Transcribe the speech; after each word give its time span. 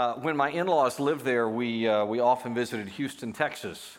Uh, 0.00 0.14
when 0.14 0.34
my 0.34 0.48
in 0.48 0.66
laws 0.66 0.98
lived 0.98 1.26
there, 1.26 1.46
we, 1.46 1.86
uh, 1.86 2.06
we 2.06 2.20
often 2.20 2.54
visited 2.54 2.88
Houston, 2.88 3.34
Texas. 3.34 3.98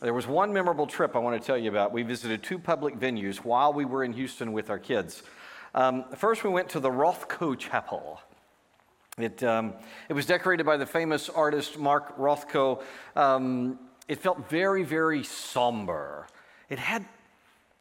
There 0.00 0.12
was 0.12 0.26
one 0.26 0.52
memorable 0.52 0.88
trip 0.88 1.14
I 1.14 1.20
want 1.20 1.40
to 1.40 1.46
tell 1.46 1.56
you 1.56 1.70
about. 1.70 1.92
We 1.92 2.02
visited 2.02 2.42
two 2.42 2.58
public 2.58 2.98
venues 2.98 3.36
while 3.36 3.72
we 3.72 3.84
were 3.84 4.02
in 4.02 4.12
Houston 4.12 4.52
with 4.52 4.70
our 4.70 4.80
kids. 4.80 5.22
Um, 5.72 6.04
first, 6.16 6.42
we 6.42 6.50
went 6.50 6.70
to 6.70 6.80
the 6.80 6.90
Rothko 6.90 7.56
Chapel. 7.56 8.20
It, 9.18 9.40
um, 9.44 9.74
it 10.08 10.14
was 10.14 10.26
decorated 10.26 10.66
by 10.66 10.78
the 10.78 10.84
famous 10.84 11.28
artist 11.28 11.78
Mark 11.78 12.18
Rothko. 12.18 12.82
Um, 13.14 13.78
it 14.08 14.18
felt 14.18 14.50
very, 14.50 14.82
very 14.82 15.22
somber. 15.22 16.26
It 16.68 16.80
had, 16.80 17.04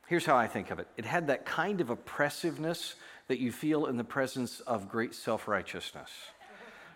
here's 0.05 0.27
how 0.27 0.36
I 0.36 0.45
think 0.45 0.70
of 0.70 0.77
it 0.77 0.88
it 0.97 1.05
had 1.05 1.25
that 1.29 1.47
kind 1.47 1.82
of 1.82 1.89
oppressiveness 1.89 2.93
that 3.27 3.39
you 3.39 3.52
feel 3.52 3.88
in 3.88 3.97
the 3.97 4.04
presence 4.04 4.59
of 4.59 4.88
great 4.88 5.16
self 5.16 5.47
righteousness. 5.47 6.11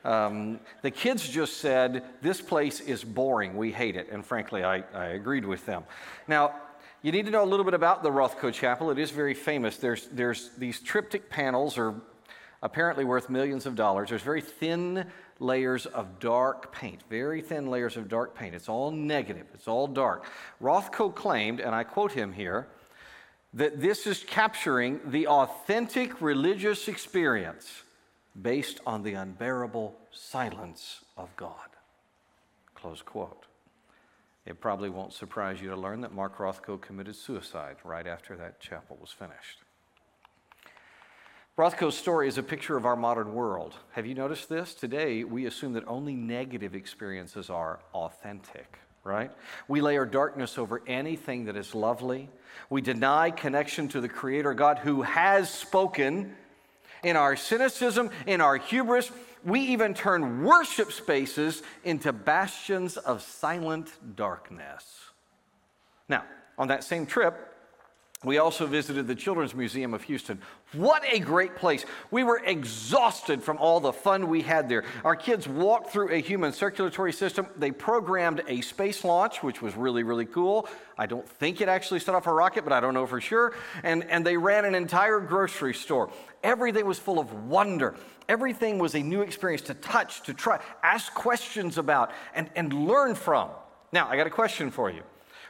Um, 0.06 0.60
the 0.82 0.92
kids 0.92 1.28
just 1.28 1.58
said, 1.58 2.04
This 2.22 2.42
place 2.42 2.80
is 2.80 3.04
boring. 3.04 3.58
We 3.58 3.72
hate 3.72 3.96
it. 3.96 4.10
And 4.12 4.26
frankly, 4.26 4.64
I, 4.64 4.84
I 4.94 5.06
agreed 5.08 5.46
with 5.46 5.66
them. 5.66 5.84
Now, 6.28 6.56
you 7.02 7.12
need 7.12 7.26
to 7.26 7.32
know 7.32 7.44
a 7.44 7.46
little 7.46 7.64
bit 7.64 7.74
about 7.74 8.04
the 8.04 8.10
Rothko 8.10 8.54
Chapel. 8.54 8.92
It 8.92 9.00
is 9.00 9.12
very 9.12 9.34
famous. 9.34 9.78
There's, 9.78 10.08
there's 10.08 10.52
these 10.58 10.80
triptych 10.82 11.30
panels 11.30 11.78
are 11.78 11.96
apparently 12.62 13.06
worth 13.06 13.30
millions 13.30 13.66
of 13.66 13.76
dollars. 13.76 14.10
There's 14.10 14.22
very 14.22 14.42
thin 14.42 15.06
layers 15.40 15.86
of 15.86 16.20
dark 16.20 16.74
paint, 16.74 17.02
very 17.10 17.42
thin 17.42 17.68
layers 17.68 17.96
of 17.96 18.10
dark 18.10 18.36
paint. 18.36 18.54
It's 18.54 18.68
all 18.68 18.92
negative, 18.92 19.48
it's 19.54 19.68
all 19.68 19.88
dark. 19.88 20.26
Rothko 20.62 21.16
claimed, 21.16 21.62
and 21.62 21.74
I 21.74 21.84
quote 21.84 22.12
him 22.12 22.34
here, 22.34 22.68
that 23.54 23.80
this 23.80 24.06
is 24.06 24.24
capturing 24.28 25.00
the 25.06 25.28
authentic 25.28 26.22
religious 26.22 26.88
experience 26.88 27.84
based 28.42 28.80
on 28.86 29.04
the 29.04 29.14
unbearable 29.14 29.98
silence 30.12 31.04
of 31.18 31.36
God. 31.36 31.70
Close 32.76 33.02
quote. 33.02 33.46
It 34.46 34.62
probably 34.62 34.90
won't 34.90 35.14
surprise 35.14 35.62
you 35.62 35.70
to 35.70 35.76
learn 35.76 36.02
that 36.02 36.14
Mark 36.14 36.38
Rothko 36.38 36.80
committed 36.82 37.16
suicide 37.16 37.76
right 37.84 38.08
after 38.08 38.36
that 38.38 38.60
chapel 38.60 38.98
was 39.00 39.12
finished. 39.12 39.60
Rothko's 41.58 41.98
story 41.98 42.30
is 42.30 42.38
a 42.38 42.44
picture 42.44 42.78
of 42.78 42.86
our 42.86 42.96
modern 42.96 43.34
world. 43.34 43.76
Have 43.92 44.06
you 44.06 44.16
noticed 44.16 44.48
this? 44.48 44.74
Today, 44.74 45.26
we 45.26 45.46
assume 45.46 45.74
that 45.74 45.84
only 45.88 46.16
negative 46.16 46.74
experiences 46.74 47.50
are 47.50 47.82
authentic, 47.94 48.80
right? 49.04 49.30
We 49.68 49.82
layer 49.82 50.06
darkness 50.06 50.58
over 50.58 50.82
anything 50.88 51.44
that 51.46 51.58
is 51.58 51.76
lovely. 51.76 52.30
We 52.70 52.82
deny 52.82 53.32
connection 53.32 53.90
to 53.90 54.00
the 54.00 54.08
Creator 54.08 54.54
God 54.54 54.80
who 54.80 55.02
has 55.02 55.54
spoken. 55.54 56.34
In 57.04 57.16
our 57.16 57.36
cynicism, 57.36 58.10
in 58.28 58.42
our 58.42 58.58
hubris, 58.58 59.12
we 59.44 59.62
even 59.62 59.94
turn 59.94 60.44
worship 60.44 60.92
spaces 60.92 61.64
into 61.84 62.12
bastions 62.12 62.98
of 62.98 63.22
silent 63.22 63.92
darkness. 64.16 64.84
Now, 66.08 66.26
on 66.58 66.68
that 66.68 66.84
same 66.84 67.06
trip, 67.06 67.49
we 68.26 68.38
also 68.38 68.68
visited 68.68 69.08
the 69.08 69.16
Children's 69.16 69.56
Museum 69.56 69.94
of 69.94 70.04
Houston. 70.04 70.42
What 70.74 71.04
a 71.10 71.20
great 71.20 71.56
place. 71.56 71.86
We 72.12 72.26
were 72.26 72.42
exhausted 72.44 73.42
from 73.42 73.58
all 73.60 73.80
the 73.80 73.94
fun 73.94 74.28
we 74.28 74.42
had 74.42 74.68
there. 74.68 74.84
Our 75.06 75.16
kids 75.16 75.48
walked 75.48 75.92
through 75.94 76.12
a 76.12 76.20
human 76.20 76.52
circulatory 76.52 77.14
system. 77.14 77.48
They 77.56 77.72
programmed 77.72 78.44
a 78.46 78.60
space 78.60 79.06
launch, 79.06 79.42
which 79.42 79.62
was 79.62 79.74
really, 79.78 80.04
really 80.04 80.26
cool. 80.26 80.68
I 80.98 81.06
don't 81.06 81.26
think 81.26 81.62
it 81.62 81.70
actually 81.70 82.02
set 82.02 82.14
off 82.14 82.28
a 82.28 82.34
rocket, 82.34 82.66
but 82.66 82.74
I 82.74 82.82
don't 82.82 82.94
know 82.94 83.08
for 83.08 83.22
sure. 83.22 83.56
And, 83.84 84.04
and 84.10 84.26
they 84.26 84.36
ran 84.36 84.66
an 84.66 84.76
entire 84.76 85.22
grocery 85.22 85.74
store. 85.74 86.12
Everything 86.44 86.86
was 86.86 87.00
full 87.00 87.20
of 87.20 87.48
wonder. 87.48 87.96
Everything 88.28 88.80
was 88.80 88.96
a 88.96 89.02
new 89.02 89.22
experience 89.22 89.62
to 89.62 89.74
touch, 89.76 90.24
to 90.24 90.34
try, 90.34 90.60
ask 90.84 91.14
questions 91.14 91.78
about, 91.78 92.12
and, 92.36 92.50
and 92.58 92.74
learn 92.74 93.16
from. 93.16 93.50
Now, 93.94 94.10
I 94.10 94.18
got 94.18 94.28
a 94.28 94.30
question 94.30 94.72
for 94.72 94.92
you. 94.92 95.04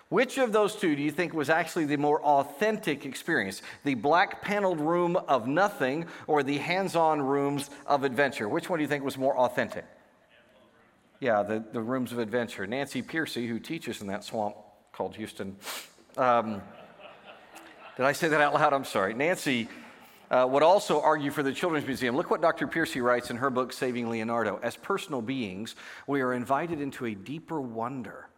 Which 0.10 0.40
of 0.40 0.52
those 0.52 0.76
two 0.76 0.96
do 0.96 1.04
you 1.04 1.12
think 1.12 1.34
was 1.34 1.52
actually 1.52 1.86
the 1.86 1.98
more 1.98 2.22
authentic 2.24 3.06
experience? 3.06 3.62
The 3.84 3.94
black 3.94 4.42
paneled 4.42 4.80
room 4.80 5.16
of 5.16 5.48
nothing 5.48 6.08
or 6.26 6.42
the 6.42 6.58
hands 6.58 6.96
on 6.96 7.22
rooms 7.22 7.70
of 7.86 8.04
adventure? 8.04 8.50
Which 8.50 8.70
one 8.70 8.80
do 8.80 8.84
you 8.84 8.88
think 8.88 9.04
was 9.04 9.20
more 9.20 9.38
authentic? 9.38 9.86
Yeah, 11.20 11.44
the, 11.44 11.64
the 11.74 11.82
rooms 11.82 12.12
of 12.12 12.18
adventure. 12.18 12.66
Nancy 12.66 13.04
Pearcey, 13.04 13.48
who 13.48 13.60
teaches 13.60 14.02
in 14.02 14.08
that 14.08 14.24
swamp 14.24 14.56
called 14.94 15.16
Houston. 15.16 15.56
Um, 16.18 16.62
did 17.96 18.06
I 18.06 18.14
say 18.14 18.30
that 18.30 18.42
out 18.42 18.56
loud? 18.56 18.74
I'm 18.74 18.86
sorry. 18.86 19.14
Nancy 19.14 19.68
uh, 20.32 20.48
would 20.50 20.64
also 20.64 21.02
argue 21.02 21.30
for 21.30 21.44
the 21.44 21.52
Children's 21.52 21.86
Museum. 21.86 22.16
Look 22.16 22.32
what 22.32 22.42
Dr. 22.42 22.66
Piercy 22.66 23.00
writes 23.00 23.30
in 23.30 23.38
her 23.38 23.52
book, 23.52 23.74
Saving 23.74 24.10
Leonardo. 24.10 24.60
As 24.64 24.76
personal 24.76 25.22
beings, 25.22 25.76
we 26.08 26.22
are 26.22 26.34
invited 26.34 26.82
into 26.82 27.06
a 27.06 27.14
deeper 27.14 27.62
wonder 27.62 28.29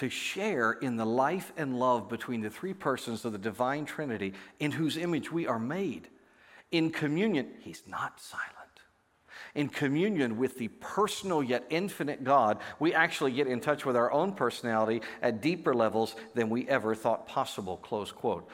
to 0.00 0.08
share 0.08 0.72
in 0.72 0.96
the 0.96 1.04
life 1.04 1.52
and 1.58 1.78
love 1.78 2.08
between 2.08 2.40
the 2.40 2.48
three 2.48 2.72
persons 2.72 3.26
of 3.26 3.32
the 3.32 3.38
divine 3.38 3.84
Trinity 3.84 4.32
in 4.58 4.72
whose 4.72 4.96
image 4.96 5.30
we 5.30 5.46
are 5.46 5.58
made. 5.58 6.08
In 6.70 6.90
communion, 6.90 7.48
He's 7.60 7.82
not 7.86 8.18
silent. 8.18 8.46
In 9.54 9.68
communion 9.68 10.38
with 10.38 10.56
the 10.56 10.68
personal 10.68 11.42
yet 11.42 11.66
infinite 11.68 12.24
God, 12.24 12.60
we 12.78 12.94
actually 12.94 13.32
get 13.32 13.46
in 13.46 13.60
touch 13.60 13.84
with 13.84 13.94
our 13.94 14.10
own 14.10 14.32
personality 14.32 15.02
at 15.20 15.42
deeper 15.42 15.74
levels 15.74 16.14
than 16.34 16.48
we 16.48 16.66
ever 16.66 16.94
thought 16.94 17.26
possible. 17.26 17.76
Close 17.76 18.10
quote. 18.10 18.48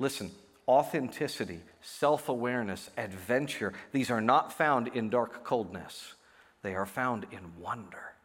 Listen, 0.00 0.32
authenticity, 0.66 1.60
self 1.80 2.28
awareness, 2.28 2.90
adventure, 2.96 3.72
these 3.92 4.10
are 4.10 4.20
not 4.20 4.52
found 4.52 4.88
in 4.88 5.10
dark 5.10 5.44
coldness, 5.44 6.14
they 6.62 6.74
are 6.74 6.86
found 6.86 7.24
in 7.30 7.60
wonder 7.60 8.17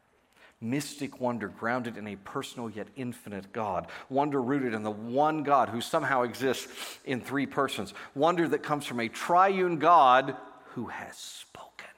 mystic 0.63 1.19
wonder 1.19 1.47
grounded 1.47 1.97
in 1.97 2.07
a 2.07 2.15
personal 2.15 2.69
yet 2.69 2.87
infinite 2.95 3.51
God. 3.53 3.87
Wonder 4.09 4.41
rooted 4.41 4.73
in 4.73 4.83
the 4.83 4.91
one 4.91 5.43
God 5.43 5.69
who 5.69 5.81
somehow 5.81 6.23
exists 6.23 6.67
in 7.05 7.21
three 7.21 7.45
persons. 7.45 7.93
Wonder 8.15 8.47
that 8.47 8.63
comes 8.63 8.85
from 8.85 8.99
a 8.99 9.09
triune 9.09 9.77
God 9.77 10.35
who 10.69 10.87
has 10.87 11.17
spoken. 11.17 11.89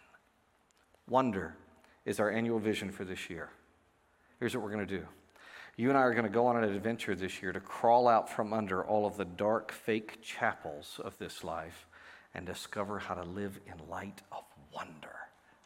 Wonder 1.08 1.56
is 2.06 2.20
our 2.20 2.32
annual 2.32 2.60
vision 2.60 2.92
for 2.92 3.06
this 3.06 3.30
year. 3.30 3.50
Here's 4.40 4.56
what 4.56 4.64
we're 4.64 4.72
going 4.72 4.88
to 4.88 4.98
do. 5.00 5.06
You 5.78 5.90
and 5.90 5.98
I 5.98 6.02
are 6.02 6.14
going 6.14 6.26
to 6.26 6.30
go 6.30 6.48
on 6.48 6.58
an 6.58 6.64
adventure 6.64 7.16
this 7.16 7.42
year 7.42 7.52
to 7.52 7.60
crawl 7.60 8.08
out 8.08 8.30
from 8.30 8.54
under 8.54 8.84
all 8.84 9.06
of 9.06 9.18
the 9.18 9.26
dark, 9.26 9.72
fake 9.72 10.22
chapels 10.22 11.00
of 11.04 11.18
this 11.18 11.44
life 11.44 11.88
and 12.34 12.46
discover 12.46 13.00
how 13.00 13.16
to 13.16 13.24
live 13.24 13.60
in 13.66 13.90
light 13.90 14.22
of 14.32 14.44
wonder. 14.74 15.16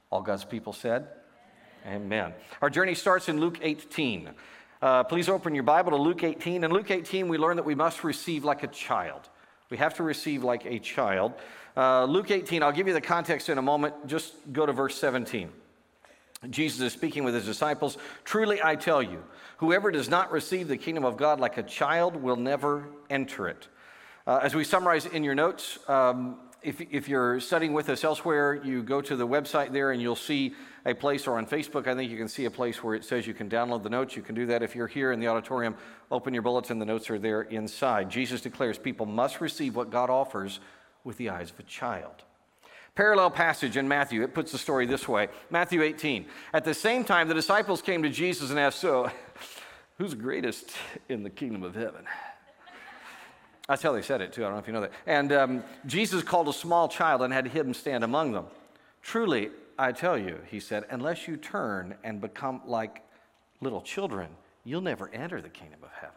All 0.10 0.22
God's 0.22 0.46
people 0.46 0.74
said, 0.74 1.08
Amen. 1.86 2.34
Our 2.62 2.70
journey 2.70 2.96
starts 2.96 3.30
in 3.30 3.40
Luke 3.40 3.60
18. 3.62 4.30
Uh, 4.82 5.04
please 5.04 5.30
open 5.30 5.54
your 5.54 5.64
Bible 5.64 5.92
to 5.92 5.98
Luke 5.98 6.24
18. 6.24 6.64
In 6.64 6.72
Luke 6.72 6.92
18, 6.92 7.28
we 7.28 7.38
learn 7.38 7.56
that 7.56 7.66
we 7.66 7.76
must 7.76 8.04
receive 8.04 8.44
like 8.44 8.64
a 8.64 8.68
child. 8.68 9.30
We 9.70 9.78
have 9.78 9.94
to 9.96 10.04
receive 10.04 10.44
like 10.44 10.66
a 10.66 10.80
child. 10.80 11.34
Uh, 11.78 12.06
Luke 12.06 12.32
18, 12.32 12.64
I'll 12.64 12.72
give 12.72 12.88
you 12.88 12.94
the 12.94 13.02
context 13.02 13.50
in 13.50 13.58
a 13.58 13.62
moment. 13.62 14.08
Just 14.08 14.34
go 14.52 14.66
to 14.66 14.74
verse 14.74 14.96
17. 14.96 15.50
Jesus 16.50 16.80
is 16.80 16.94
speaking 16.94 17.24
with 17.24 17.34
his 17.34 17.46
disciples. 17.46 17.98
Truly, 18.24 18.62
I 18.64 18.76
tell 18.76 19.04
you, 19.04 19.24
whoever 19.58 19.92
does 19.92 20.10
not 20.10 20.32
receive 20.32 20.68
the 20.68 20.78
kingdom 20.78 21.04
of 21.04 21.18
God 21.18 21.40
like 21.40 21.58
a 21.58 21.64
child 21.64 22.16
will 22.16 22.38
never 22.38 22.88
enter 23.10 23.48
it. 23.48 23.68
Uh, 24.26 24.40
as 24.42 24.56
we 24.56 24.64
summarize 24.64 25.06
in 25.06 25.24
your 25.24 25.36
notes, 25.36 25.80
um, 25.90 26.38
if, 26.62 26.82
if 26.82 27.08
you're 27.08 27.40
studying 27.40 27.74
with 27.74 27.90
us 27.90 28.04
elsewhere, 28.04 28.56
you 28.64 28.84
go 28.84 29.02
to 29.02 29.16
the 29.16 29.28
website 29.28 29.72
there 29.72 29.92
and 29.92 30.02
you'll 30.02 30.16
see 30.16 30.54
a 30.86 30.94
place, 30.94 31.28
or 31.28 31.38
on 31.38 31.46
Facebook, 31.46 31.88
I 31.88 31.96
think 31.96 32.12
you 32.12 32.18
can 32.18 32.28
see 32.28 32.46
a 32.46 32.52
place 32.52 32.84
where 32.84 32.96
it 32.96 33.04
says 33.04 33.28
you 33.28 33.34
can 33.34 33.50
download 33.50 33.84
the 33.84 33.90
notes. 33.90 34.16
You 34.16 34.22
can 34.22 34.36
do 34.36 34.46
that 34.48 34.62
if 34.64 34.76
you're 34.76 34.88
here 34.88 35.12
in 35.12 35.20
the 35.20 35.28
auditorium. 35.28 35.76
Open 36.12 36.34
your 36.34 36.44
bulletin, 36.44 36.80
the 36.80 36.86
notes 36.86 37.10
are 37.10 37.20
there 37.20 37.44
inside. 37.44 38.10
Jesus 38.10 38.42
declares 38.42 38.78
people 38.78 39.06
must 39.06 39.42
receive 39.42 39.76
what 39.76 39.90
God 39.90 40.10
offers 40.10 40.60
with 41.04 41.18
the 41.18 41.30
eyes 41.30 41.52
of 41.52 41.60
a 41.60 41.64
child. 41.64 42.24
Parallel 42.96 43.32
passage 43.32 43.78
in 43.78 43.88
Matthew, 43.88 44.24
it 44.24 44.34
puts 44.34 44.52
the 44.52 44.58
story 44.58 44.86
this 44.86 45.08
way 45.08 45.30
Matthew 45.50 45.82
18. 45.82 46.26
At 46.54 46.66
the 46.66 46.74
same 46.74 47.04
time, 47.04 47.28
the 47.28 47.34
disciples 47.34 47.82
came 47.82 48.04
to 48.04 48.10
Jesus 48.10 48.50
and 48.50 48.60
asked, 48.60 48.80
So, 48.80 49.10
who's 49.98 50.14
greatest 50.14 50.72
in 51.08 51.24
the 51.24 51.30
kingdom 51.30 51.64
of 51.64 51.76
heaven? 51.76 52.06
That's 53.70 53.84
how 53.84 53.92
they 53.92 54.02
said 54.02 54.20
it, 54.20 54.34
too. 54.34 54.42
I 54.42 54.46
don't 54.46 54.56
know 54.56 54.60
if 54.60 54.68
you 54.68 54.74
know 54.74 54.82
that. 54.82 54.92
And 55.06 55.32
um, 55.32 55.64
Jesus 55.86 56.24
called 56.24 56.48
a 56.48 56.54
small 56.54 56.90
child 56.90 57.22
and 57.22 57.32
had 57.32 57.48
him 57.48 57.76
stand 57.76 58.04
among 58.04 58.32
them. 58.32 58.48
Truly, 59.04 59.52
I 59.78 59.92
tell 59.92 60.18
you, 60.18 60.40
he 60.48 60.60
said, 60.60 60.86
unless 60.90 61.28
you 61.28 61.38
turn 61.38 61.94
and 62.04 62.20
become 62.20 62.62
like 62.66 63.04
little 63.62 63.82
children, 63.82 64.30
you'll 64.66 64.82
never 64.82 65.08
enter 65.10 65.40
the 65.40 65.50
kingdom 65.50 65.82
of 65.84 65.92
heaven. 65.92 66.16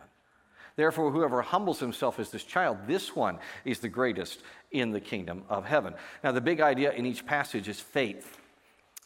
Therefore, 0.76 1.10
whoever 1.10 1.43
humbles 1.43 1.78
himself 1.78 2.19
as 2.19 2.31
this 2.31 2.43
child, 2.43 2.78
this 2.87 3.14
one 3.14 3.38
is 3.66 3.81
the 3.81 3.88
greatest 3.90 4.40
in 4.70 4.90
the 4.90 5.00
kingdom 5.00 5.43
of 5.50 5.66
heaven. 5.66 5.93
Now, 6.25 6.32
the 6.32 6.40
big 6.40 6.62
idea 6.62 6.93
in 6.93 7.04
each 7.04 7.26
passage 7.26 7.69
is 7.69 7.78
faith. 7.78 8.38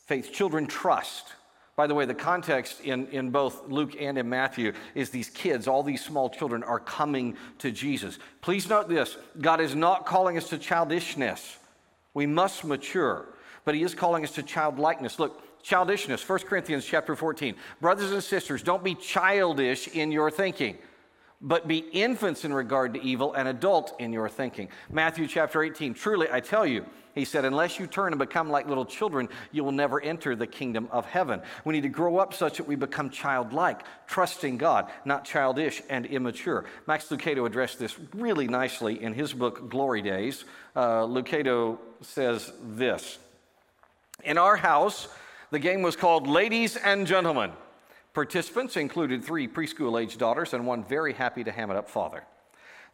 Faith, 0.06 0.32
children 0.32 0.68
trust. 0.68 1.34
By 1.76 1.86
the 1.86 1.94
way, 1.94 2.06
the 2.06 2.14
context 2.14 2.80
in, 2.80 3.06
in 3.08 3.30
both 3.30 3.68
Luke 3.68 3.96
and 4.00 4.16
in 4.16 4.28
Matthew 4.28 4.72
is 4.94 5.10
these 5.10 5.28
kids, 5.28 5.68
all 5.68 5.82
these 5.82 6.02
small 6.02 6.30
children, 6.30 6.62
are 6.62 6.80
coming 6.80 7.36
to 7.58 7.70
Jesus. 7.70 8.18
Please 8.40 8.68
note 8.68 8.88
this 8.88 9.18
God 9.40 9.60
is 9.60 9.74
not 9.74 10.06
calling 10.06 10.38
us 10.38 10.48
to 10.48 10.58
childishness. 10.58 11.58
We 12.14 12.26
must 12.26 12.64
mature. 12.64 13.26
but 13.66 13.74
he 13.74 13.82
is 13.82 13.94
calling 13.94 14.24
us 14.24 14.32
to 14.32 14.42
childlikeness. 14.42 15.18
Look, 15.18 15.62
childishness, 15.62 16.26
1 16.26 16.38
Corinthians 16.40 16.86
chapter 16.86 17.14
14. 17.14 17.54
Brothers 17.80 18.10
and 18.10 18.24
sisters, 18.24 18.62
don't 18.62 18.82
be 18.82 18.94
childish 18.94 19.88
in 19.88 20.10
your 20.10 20.30
thinking 20.30 20.78
but 21.40 21.68
be 21.68 21.78
infants 21.92 22.44
in 22.44 22.52
regard 22.52 22.94
to 22.94 23.02
evil 23.02 23.34
and 23.34 23.48
adult 23.48 23.94
in 23.98 24.12
your 24.12 24.28
thinking. 24.28 24.68
Matthew 24.90 25.26
chapter 25.26 25.62
18, 25.62 25.94
truly 25.94 26.28
I 26.32 26.40
tell 26.40 26.66
you, 26.66 26.86
he 27.16 27.24
said, 27.24 27.46
unless 27.46 27.80
you 27.80 27.86
turn 27.86 28.12
and 28.12 28.18
become 28.18 28.50
like 28.50 28.68
little 28.68 28.84
children, 28.84 29.30
you 29.50 29.64
will 29.64 29.72
never 29.72 30.02
enter 30.02 30.36
the 30.36 30.46
kingdom 30.46 30.86
of 30.92 31.06
heaven. 31.06 31.40
We 31.64 31.72
need 31.72 31.80
to 31.80 31.88
grow 31.88 32.18
up 32.18 32.34
such 32.34 32.58
that 32.58 32.68
we 32.68 32.76
become 32.76 33.08
childlike, 33.08 33.80
trusting 34.06 34.58
God, 34.58 34.90
not 35.06 35.24
childish 35.24 35.80
and 35.88 36.04
immature. 36.04 36.66
Max 36.86 37.08
Lucado 37.08 37.46
addressed 37.46 37.78
this 37.78 37.96
really 38.14 38.48
nicely 38.48 39.02
in 39.02 39.14
his 39.14 39.32
book, 39.32 39.70
Glory 39.70 40.02
Days. 40.02 40.44
Uh, 40.76 41.04
Lucado 41.04 41.78
says 42.02 42.52
this 42.62 43.18
In 44.22 44.36
our 44.36 44.56
house, 44.56 45.08
the 45.50 45.58
game 45.58 45.80
was 45.80 45.96
called 45.96 46.26
Ladies 46.28 46.76
and 46.76 47.06
Gentlemen. 47.06 47.50
Participants 48.12 48.76
included 48.76 49.24
three 49.24 49.48
preschool 49.48 49.98
age 49.98 50.18
daughters 50.18 50.52
and 50.52 50.66
one 50.66 50.84
very 50.84 51.14
happy 51.14 51.44
to 51.44 51.50
ham 51.50 51.70
it 51.70 51.78
up 51.78 51.88
father. 51.88 52.24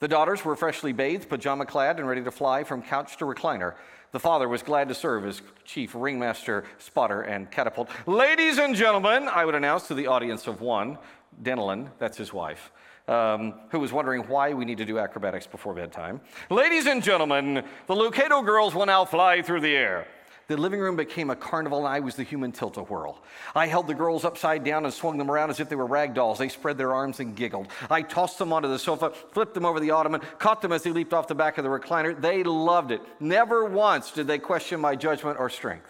The 0.03 0.09
daughters 0.09 0.45
were 0.45 0.57
freshly 0.57 0.93
bathed, 0.93 1.29
pajama 1.29 1.65
clad, 1.65 2.01
and 2.01 2.09
ready 2.09 2.25
to 2.25 2.33
fly 2.33 2.65
from 2.65 2.83
couch 2.83 3.17
to 3.19 3.25
recliner. 3.25 3.75
The 4.11 4.19
father 4.19 4.49
was 4.49 4.61
glad 4.61 4.89
to 4.89 4.97
serve 4.97 5.25
as 5.25 5.43
chief 5.65 5.95
ringmaster, 5.95 6.65
spotter, 6.79 7.23
and 7.23 7.49
catapult. 7.53 7.89
Ladies 8.09 8.59
and 8.59 8.75
gentlemen, 8.75 9.29
I 9.29 9.45
would 9.45 9.55
announce 9.55 9.87
to 9.87 9.95
the 9.95 10.09
audience 10.09 10.49
of 10.49 10.61
one, 10.61 10.99
Denalyn, 11.41 11.89
that's 12.01 12.17
his 12.17 12.33
wife, 12.33 12.73
um, 13.07 13.55
who 13.69 13.79
was 13.79 13.93
wondering 13.93 14.23
why 14.23 14.53
we 14.55 14.65
need 14.65 14.79
to 14.79 14.85
do 14.85 14.99
acrobatics 14.99 15.47
before 15.47 15.73
bedtime. 15.73 16.21
Ladies 16.51 16.87
and 16.87 17.01
gentlemen, 17.01 17.63
the 17.87 17.95
Lucado 17.95 18.45
girls 18.45 18.75
will 18.75 18.87
now 18.87 19.05
fly 19.05 19.41
through 19.41 19.61
the 19.61 19.77
air. 19.77 20.09
The 20.53 20.61
living 20.61 20.81
room 20.81 20.97
became 20.97 21.31
a 21.31 21.35
carnival, 21.35 21.79
and 21.79 21.89
I 21.89 22.01
was 22.01 22.15
the 22.15 22.25
human 22.25 22.53
tilt 22.53 22.77
a 22.77 22.83
whirl. 22.83 23.23
I 23.55 23.69
held 23.69 23.87
the 23.87 23.95
girls 23.95 24.23
upside 24.23 24.65
down 24.65 24.85
and 24.85 24.93
swung 24.93 25.17
them 25.17 25.31
around 25.31 25.49
as 25.49 25.61
if 25.61 25.71
they 25.71 25.77
were 25.77 25.87
rag 25.87 26.13
dolls. 26.13 26.37
They 26.37 26.51
spread 26.51 26.77
their 26.77 26.93
arms 26.93 27.21
and 27.21 27.35
giggled. 27.35 27.69
I 27.89 28.03
tossed 28.03 28.39
them 28.39 28.53
onto 28.53 28.69
the 28.69 28.79
sofa, 28.79 29.15
flipped 29.33 29.55
them 29.55 29.65
over 29.65 29.81
the 29.81 29.93
ottoman, 29.93 30.21
caught 30.39 30.61
them 30.61 30.71
as 30.71 30.83
they 30.83 30.91
leaped 30.91 31.15
off 31.15 31.27
the 31.27 31.35
back 31.35 31.57
of 31.57 31.65
the 31.65 31.71
recliner. 31.71 32.21
They 32.21 32.43
loved 32.43 32.91
it. 32.91 33.01
Never 33.19 33.65
once 33.65 34.11
did 34.11 34.27
they 34.27 34.39
question 34.39 34.79
my 34.79 34.95
judgment 34.95 35.39
or 35.39 35.49
strength. 35.49 35.89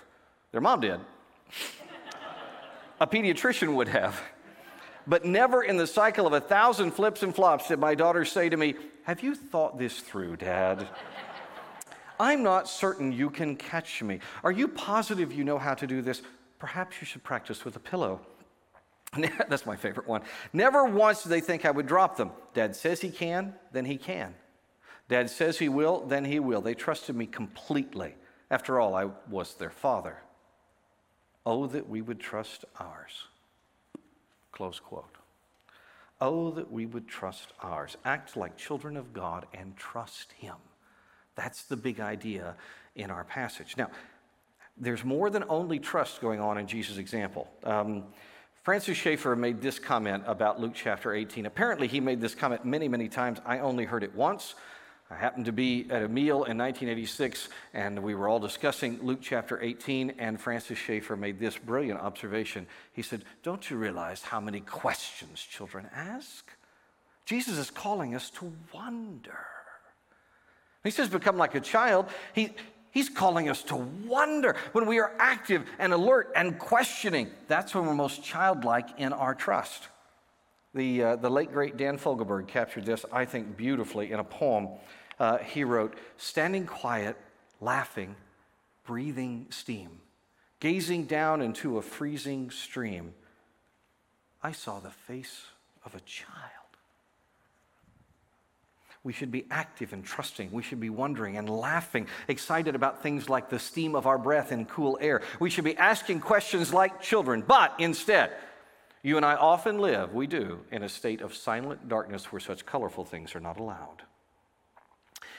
Their 0.52 0.60
mom 0.60 0.80
did. 0.80 1.00
a 3.00 3.06
pediatrician 3.08 3.74
would 3.74 3.88
have. 3.88 4.22
But 5.08 5.24
never 5.24 5.64
in 5.64 5.76
the 5.76 5.88
cycle 5.88 6.24
of 6.24 6.34
a 6.34 6.40
thousand 6.40 6.92
flips 6.92 7.24
and 7.24 7.34
flops 7.34 7.66
did 7.66 7.80
my 7.80 7.96
daughter 7.96 8.24
say 8.24 8.48
to 8.48 8.56
me, 8.56 8.76
Have 9.06 9.24
you 9.24 9.34
thought 9.34 9.76
this 9.76 9.98
through, 9.98 10.36
Dad? 10.36 10.86
I'm 12.18 12.42
not 12.42 12.68
certain 12.68 13.12
you 13.12 13.30
can 13.30 13.56
catch 13.56 14.02
me. 14.02 14.20
Are 14.44 14.52
you 14.52 14.68
positive 14.68 15.32
you 15.32 15.44
know 15.44 15.58
how 15.58 15.74
to 15.74 15.86
do 15.86 16.02
this? 16.02 16.22
Perhaps 16.58 16.96
you 17.00 17.06
should 17.06 17.24
practice 17.24 17.64
with 17.64 17.76
a 17.76 17.80
pillow. 17.80 18.20
That's 19.48 19.66
my 19.66 19.76
favorite 19.76 20.08
one. 20.08 20.22
Never 20.52 20.84
once 20.84 21.22
did 21.22 21.30
they 21.30 21.40
think 21.40 21.64
I 21.64 21.70
would 21.70 21.86
drop 21.86 22.16
them. 22.16 22.30
Dad 22.54 22.74
says 22.74 23.00
he 23.00 23.10
can, 23.10 23.54
then 23.72 23.84
he 23.84 23.96
can. 23.96 24.34
Dad 25.08 25.28
says 25.28 25.58
he 25.58 25.68
will, 25.68 26.06
then 26.06 26.24
he 26.24 26.40
will. 26.40 26.60
They 26.60 26.74
trusted 26.74 27.16
me 27.16 27.26
completely. 27.26 28.14
After 28.50 28.80
all, 28.80 28.94
I 28.94 29.10
was 29.28 29.54
their 29.54 29.70
father. 29.70 30.18
Oh, 31.44 31.66
that 31.66 31.88
we 31.88 32.00
would 32.00 32.20
trust 32.20 32.64
ours. 32.78 33.24
Close 34.52 34.78
quote. 34.78 35.16
Oh, 36.20 36.52
that 36.52 36.70
we 36.70 36.86
would 36.86 37.08
trust 37.08 37.52
ours. 37.60 37.96
Act 38.04 38.36
like 38.36 38.56
children 38.56 38.96
of 38.96 39.12
God 39.12 39.46
and 39.52 39.76
trust 39.76 40.32
Him. 40.32 40.54
That's 41.34 41.64
the 41.64 41.76
big 41.76 42.00
idea 42.00 42.54
in 42.94 43.10
our 43.10 43.24
passage. 43.24 43.76
Now, 43.76 43.90
there's 44.76 45.04
more 45.04 45.30
than 45.30 45.44
only 45.48 45.78
trust 45.78 46.20
going 46.20 46.40
on 46.40 46.58
in 46.58 46.66
Jesus' 46.66 46.98
example. 46.98 47.48
Um, 47.64 48.04
Francis 48.62 48.96
Schaeffer 48.96 49.34
made 49.34 49.60
this 49.60 49.78
comment 49.78 50.22
about 50.26 50.60
Luke 50.60 50.72
chapter 50.74 51.14
18. 51.14 51.46
Apparently, 51.46 51.88
he 51.88 52.00
made 52.00 52.20
this 52.20 52.34
comment 52.34 52.64
many, 52.64 52.88
many 52.88 53.08
times. 53.08 53.40
I 53.44 53.58
only 53.58 53.84
heard 53.84 54.04
it 54.04 54.14
once. 54.14 54.54
I 55.10 55.16
happened 55.16 55.44
to 55.46 55.52
be 55.52 55.86
at 55.90 56.02
a 56.02 56.08
meal 56.08 56.44
in 56.44 56.56
1986, 56.56 57.50
and 57.74 58.02
we 58.02 58.14
were 58.14 58.28
all 58.28 58.38
discussing 58.38 58.98
Luke 59.02 59.18
chapter 59.20 59.60
18, 59.60 60.14
and 60.18 60.40
Francis 60.40 60.78
Schaeffer 60.78 61.16
made 61.16 61.38
this 61.38 61.58
brilliant 61.58 62.00
observation. 62.00 62.66
He 62.92 63.02
said, 63.02 63.24
Don't 63.42 63.68
you 63.68 63.76
realize 63.76 64.22
how 64.22 64.40
many 64.40 64.60
questions 64.60 65.42
children 65.42 65.88
ask? 65.94 66.50
Jesus 67.26 67.58
is 67.58 67.70
calling 67.70 68.14
us 68.14 68.30
to 68.30 68.52
wonder. 68.72 69.38
He 70.84 70.90
says, 70.90 71.08
become 71.08 71.36
like 71.36 71.54
a 71.54 71.60
child. 71.60 72.06
He, 72.34 72.50
he's 72.90 73.08
calling 73.08 73.48
us 73.48 73.62
to 73.64 73.76
wonder. 73.76 74.56
When 74.72 74.86
we 74.86 74.98
are 74.98 75.12
active 75.18 75.64
and 75.78 75.92
alert 75.92 76.32
and 76.34 76.58
questioning, 76.58 77.30
that's 77.48 77.74
when 77.74 77.86
we're 77.86 77.94
most 77.94 78.24
childlike 78.24 78.88
in 78.98 79.12
our 79.12 79.34
trust. 79.34 79.88
The, 80.74 81.02
uh, 81.02 81.16
the 81.16 81.30
late, 81.30 81.52
great 81.52 81.76
Dan 81.76 81.98
Fogelberg 81.98 82.48
captured 82.48 82.86
this, 82.86 83.04
I 83.12 83.24
think, 83.24 83.56
beautifully 83.56 84.10
in 84.10 84.18
a 84.18 84.24
poem. 84.24 84.68
Uh, 85.18 85.38
he 85.38 85.64
wrote, 85.64 85.96
Standing 86.16 86.66
quiet, 86.66 87.16
laughing, 87.60 88.16
breathing 88.84 89.46
steam, 89.50 90.00
gazing 90.60 91.04
down 91.04 91.42
into 91.42 91.78
a 91.78 91.82
freezing 91.82 92.50
stream, 92.50 93.12
I 94.42 94.52
saw 94.52 94.80
the 94.80 94.90
face 94.90 95.42
of 95.84 95.94
a 95.94 96.00
child. 96.00 96.61
We 99.04 99.12
should 99.12 99.32
be 99.32 99.46
active 99.50 99.92
and 99.92 100.04
trusting. 100.04 100.52
We 100.52 100.62
should 100.62 100.78
be 100.78 100.90
wondering 100.90 101.36
and 101.36 101.50
laughing, 101.50 102.06
excited 102.28 102.76
about 102.76 103.02
things 103.02 103.28
like 103.28 103.50
the 103.50 103.58
steam 103.58 103.96
of 103.96 104.06
our 104.06 104.18
breath 104.18 104.52
in 104.52 104.64
cool 104.66 104.96
air. 105.00 105.22
We 105.40 105.50
should 105.50 105.64
be 105.64 105.76
asking 105.76 106.20
questions 106.20 106.72
like 106.72 107.02
children. 107.02 107.42
But 107.44 107.74
instead, 107.78 108.32
you 109.02 109.16
and 109.16 109.26
I 109.26 109.34
often 109.34 109.78
live, 109.78 110.14
we 110.14 110.28
do, 110.28 110.60
in 110.70 110.84
a 110.84 110.88
state 110.88 111.20
of 111.20 111.34
silent 111.34 111.88
darkness 111.88 112.30
where 112.30 112.38
such 112.38 112.64
colorful 112.64 113.04
things 113.04 113.34
are 113.34 113.40
not 113.40 113.58
allowed. 113.58 114.02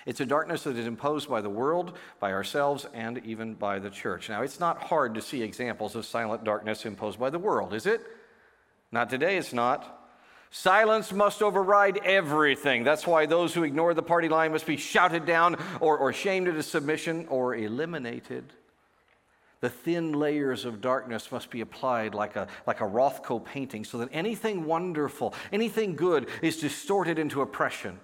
It's 0.06 0.20
a 0.20 0.26
darkness 0.26 0.64
that 0.64 0.76
is 0.76 0.86
imposed 0.86 1.30
by 1.30 1.40
the 1.40 1.50
world, 1.50 1.98
by 2.20 2.34
ourselves, 2.34 2.86
and 2.94 3.20
even 3.26 3.54
by 3.54 3.80
the 3.80 3.90
church. 3.90 4.28
Now, 4.28 4.42
it's 4.42 4.60
not 4.60 4.84
hard 4.84 5.16
to 5.16 5.22
see 5.22 5.42
examples 5.42 5.96
of 5.96 6.06
silent 6.06 6.44
darkness 6.44 6.86
imposed 6.86 7.18
by 7.18 7.30
the 7.30 7.40
world, 7.40 7.74
is 7.74 7.86
it? 7.86 8.02
Not 8.92 9.10
today, 9.10 9.38
it's 9.38 9.54
not. 9.54 10.03
Silence 10.56 11.12
must 11.12 11.42
override 11.42 11.98
everything. 12.06 12.84
That's 12.84 13.08
why 13.08 13.26
those 13.26 13.56
who 13.56 13.64
ignore 13.64 13.96
the 13.96 14.04
party 14.04 14.30
line 14.30 14.52
must 14.52 14.68
be 14.68 14.78
shouted 14.78 15.26
down 15.26 15.58
or, 15.80 15.98
or 15.98 16.14
shamed 16.14 16.48
into 16.48 16.62
submission 16.62 17.26
or 17.28 17.56
eliminated. 17.56 18.54
The 19.62 19.72
thin 19.72 20.14
layers 20.14 20.64
of 20.66 20.80
darkness 20.80 21.32
must 21.32 21.50
be 21.50 21.62
applied 21.62 22.14
like 22.14 22.36
a, 22.36 22.48
like 22.68 22.82
a 22.82 22.84
Rothko 22.84 23.44
painting 23.44 23.84
so 23.84 23.98
that 23.98 24.10
anything 24.12 24.66
wonderful, 24.66 25.34
anything 25.52 25.96
good 25.96 26.30
is 26.44 26.58
distorted 26.58 27.18
into 27.18 27.42
oppression. 27.42 28.00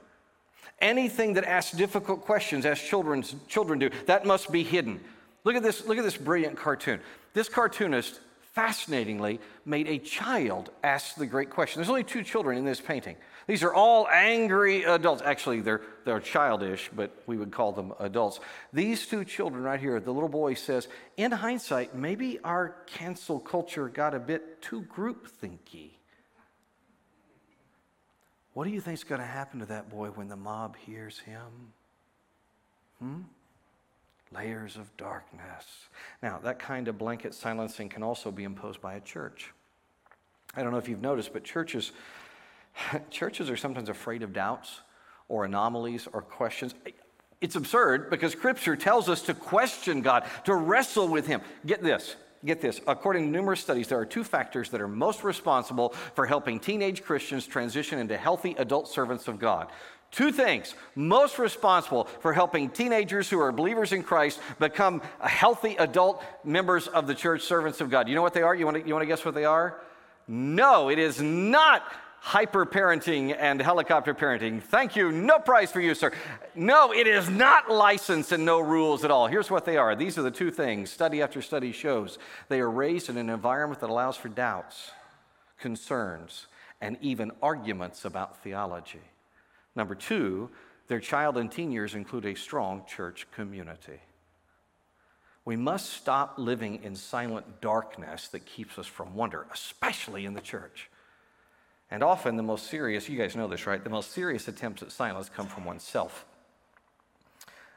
Anything 0.81 1.33
that 1.33 1.45
asks 1.45 1.77
difficult 1.77 2.21
questions, 2.21 2.65
as 2.65 2.79
children's, 2.81 3.35
children 3.47 3.77
do, 3.77 3.91
that 4.07 4.25
must 4.25 4.51
be 4.51 4.63
hidden. 4.63 4.99
Look 5.43 5.55
at 5.55 5.61
this, 5.61 5.85
look 5.85 5.99
at 5.99 6.03
this 6.03 6.17
brilliant 6.17 6.57
cartoon. 6.57 6.99
This 7.35 7.47
cartoonist 7.47 8.21
fascinatingly 8.53 9.39
made 9.65 9.87
a 9.87 9.97
child 9.99 10.71
ask 10.83 11.15
the 11.15 11.25
great 11.25 11.49
question. 11.49 11.79
There's 11.79 11.89
only 11.89 12.03
two 12.03 12.23
children 12.23 12.57
in 12.57 12.65
this 12.65 12.81
painting. 12.81 13.15
These 13.47 13.63
are 13.63 13.73
all 13.73 14.07
angry 14.07 14.83
adults. 14.83 15.21
Actually, 15.23 15.61
they're, 15.61 15.81
they're 16.05 16.19
childish, 16.19 16.89
but 16.95 17.11
we 17.25 17.37
would 17.37 17.51
call 17.51 17.71
them 17.71 17.93
adults. 17.99 18.39
These 18.73 19.07
two 19.07 19.25
children 19.25 19.63
right 19.63 19.79
here, 19.79 19.99
the 19.99 20.13
little 20.13 20.29
boy 20.29 20.53
says, 20.53 20.87
in 21.17 21.31
hindsight, 21.31 21.95
maybe 21.95 22.39
our 22.43 22.75
cancel 22.85 23.39
culture 23.39 23.89
got 23.89 24.13
a 24.13 24.19
bit 24.19 24.61
too 24.61 24.83
groupthinky. 24.83 25.91
What 28.53 28.65
do 28.65 28.71
you 28.71 28.81
think 28.81 28.95
is 28.95 29.03
going 29.03 29.21
to 29.21 29.27
happen 29.27 29.61
to 29.61 29.67
that 29.67 29.89
boy 29.89 30.09
when 30.09 30.27
the 30.27 30.35
mob 30.35 30.75
hears 30.75 31.19
him? 31.19 31.73
Hmm? 32.99 33.21
Layers 34.33 34.75
of 34.75 34.95
darkness. 34.97 35.65
Now, 36.21 36.39
that 36.43 36.59
kind 36.59 36.87
of 36.87 36.97
blanket 36.97 37.33
silencing 37.33 37.89
can 37.89 38.03
also 38.03 38.31
be 38.31 38.43
imposed 38.43 38.81
by 38.81 38.95
a 38.95 38.99
church. 38.99 39.51
I 40.55 40.63
don't 40.63 40.71
know 40.71 40.77
if 40.77 40.87
you've 40.87 41.01
noticed, 41.01 41.33
but 41.33 41.43
churches, 41.43 41.91
churches 43.09 43.49
are 43.49 43.57
sometimes 43.57 43.89
afraid 43.89 44.23
of 44.23 44.33
doubts 44.33 44.81
or 45.27 45.45
anomalies 45.45 46.07
or 46.11 46.21
questions. 46.21 46.73
It's 47.41 47.55
absurd 47.55 48.09
because 48.09 48.33
Scripture 48.33 48.75
tells 48.75 49.07
us 49.09 49.21
to 49.23 49.33
question 49.33 50.01
God, 50.01 50.25
to 50.45 50.55
wrestle 50.55 51.07
with 51.07 51.27
Him. 51.27 51.41
Get 51.65 51.81
this. 51.81 52.15
Get 52.45 52.61
this. 52.61 52.79
According 52.87 53.25
to 53.25 53.29
numerous 53.29 53.59
studies, 53.59 53.87
there 53.87 53.99
are 53.99 54.05
two 54.05 54.23
factors 54.23 54.69
that 54.69 54.79
are 54.79 54.87
most 54.87 55.23
responsible 55.23 55.89
for 56.15 56.25
helping 56.25 56.59
teenage 56.59 57.03
Christians 57.03 57.45
transition 57.45 57.99
into 57.99 58.15
healthy 58.15 58.55
adult 58.57 58.87
servants 58.87 59.27
of 59.27 59.39
God 59.39 59.67
Two 60.11 60.31
things 60.31 60.73
most 60.95 61.37
responsible 61.37 62.05
for 62.05 62.33
helping 62.33 62.69
teenagers 62.69 63.29
who 63.29 63.39
are 63.39 63.51
believers 63.51 63.93
in 63.93 64.01
Christ 64.01 64.39
become 64.57 65.01
healthy 65.19 65.75
adult 65.75 66.23
members 66.43 66.87
of 66.87 67.05
the 67.05 67.13
church, 67.13 67.43
servants 67.43 67.79
of 67.79 67.89
God. 67.89 68.09
You 68.09 68.15
know 68.15 68.23
what 68.23 68.33
they 68.33 68.41
are? 68.41 68.55
You 68.55 68.65
want 68.65 68.83
to, 68.83 68.87
you 68.87 69.05
guess 69.05 69.23
what 69.23 69.35
they 69.35 69.45
are? 69.45 69.79
No, 70.27 70.89
it 70.89 70.97
is 70.99 71.21
not 71.21 71.83
hyper 72.21 72.65
parenting 72.65 73.35
and 73.37 73.61
helicopter 73.61 74.13
parenting. 74.13 74.61
Thank 74.61 74.95
you. 74.95 75.11
No 75.11 75.39
prize 75.39 75.71
for 75.71 75.81
you, 75.81 75.95
sir. 75.95 76.11
No, 76.55 76.91
it 76.93 77.07
is 77.07 77.29
not 77.29 77.71
license 77.71 78.31
and 78.31 78.45
no 78.45 78.59
rules 78.59 79.03
at 79.03 79.11
all. 79.11 79.27
Here's 79.27 79.49
what 79.49 79.65
they 79.65 79.77
are 79.77 79.95
these 79.95 80.17
are 80.17 80.21
the 80.21 80.31
two 80.31 80.51
things 80.51 80.89
study 80.89 81.21
after 81.21 81.41
study 81.41 81.71
shows. 81.71 82.17
They 82.47 82.59
are 82.59 82.69
raised 82.69 83.09
in 83.09 83.17
an 83.17 83.29
environment 83.29 83.81
that 83.81 83.89
allows 83.89 84.17
for 84.17 84.29
doubts, 84.29 84.91
concerns, 85.59 86.47
and 86.81 86.97
even 87.01 87.31
arguments 87.41 88.05
about 88.05 88.43
theology. 88.43 89.01
Number 89.75 89.95
two, 89.95 90.49
their 90.87 90.99
child 90.99 91.37
and 91.37 91.51
teen 91.51 91.71
years 91.71 91.95
include 91.95 92.25
a 92.25 92.35
strong 92.35 92.83
church 92.87 93.27
community. 93.31 93.99
We 95.45 95.55
must 95.55 95.93
stop 95.93 96.35
living 96.37 96.83
in 96.83 96.95
silent 96.95 97.61
darkness 97.61 98.27
that 98.29 98.45
keeps 98.45 98.77
us 98.77 98.87
from 98.87 99.15
wonder, 99.15 99.47
especially 99.53 100.25
in 100.25 100.33
the 100.33 100.41
church. 100.41 100.89
And 101.91 102.03
often 102.03 102.37
the 102.37 102.43
most 102.43 102.67
serious, 102.67 103.09
you 103.09 103.17
guys 103.17 103.35
know 103.35 103.47
this, 103.47 103.65
right? 103.65 103.83
The 103.83 103.89
most 103.89 104.11
serious 104.11 104.47
attempts 104.47 104.83
at 104.83 104.91
silence 104.91 105.29
come 105.29 105.47
from 105.47 105.65
oneself. 105.65 106.25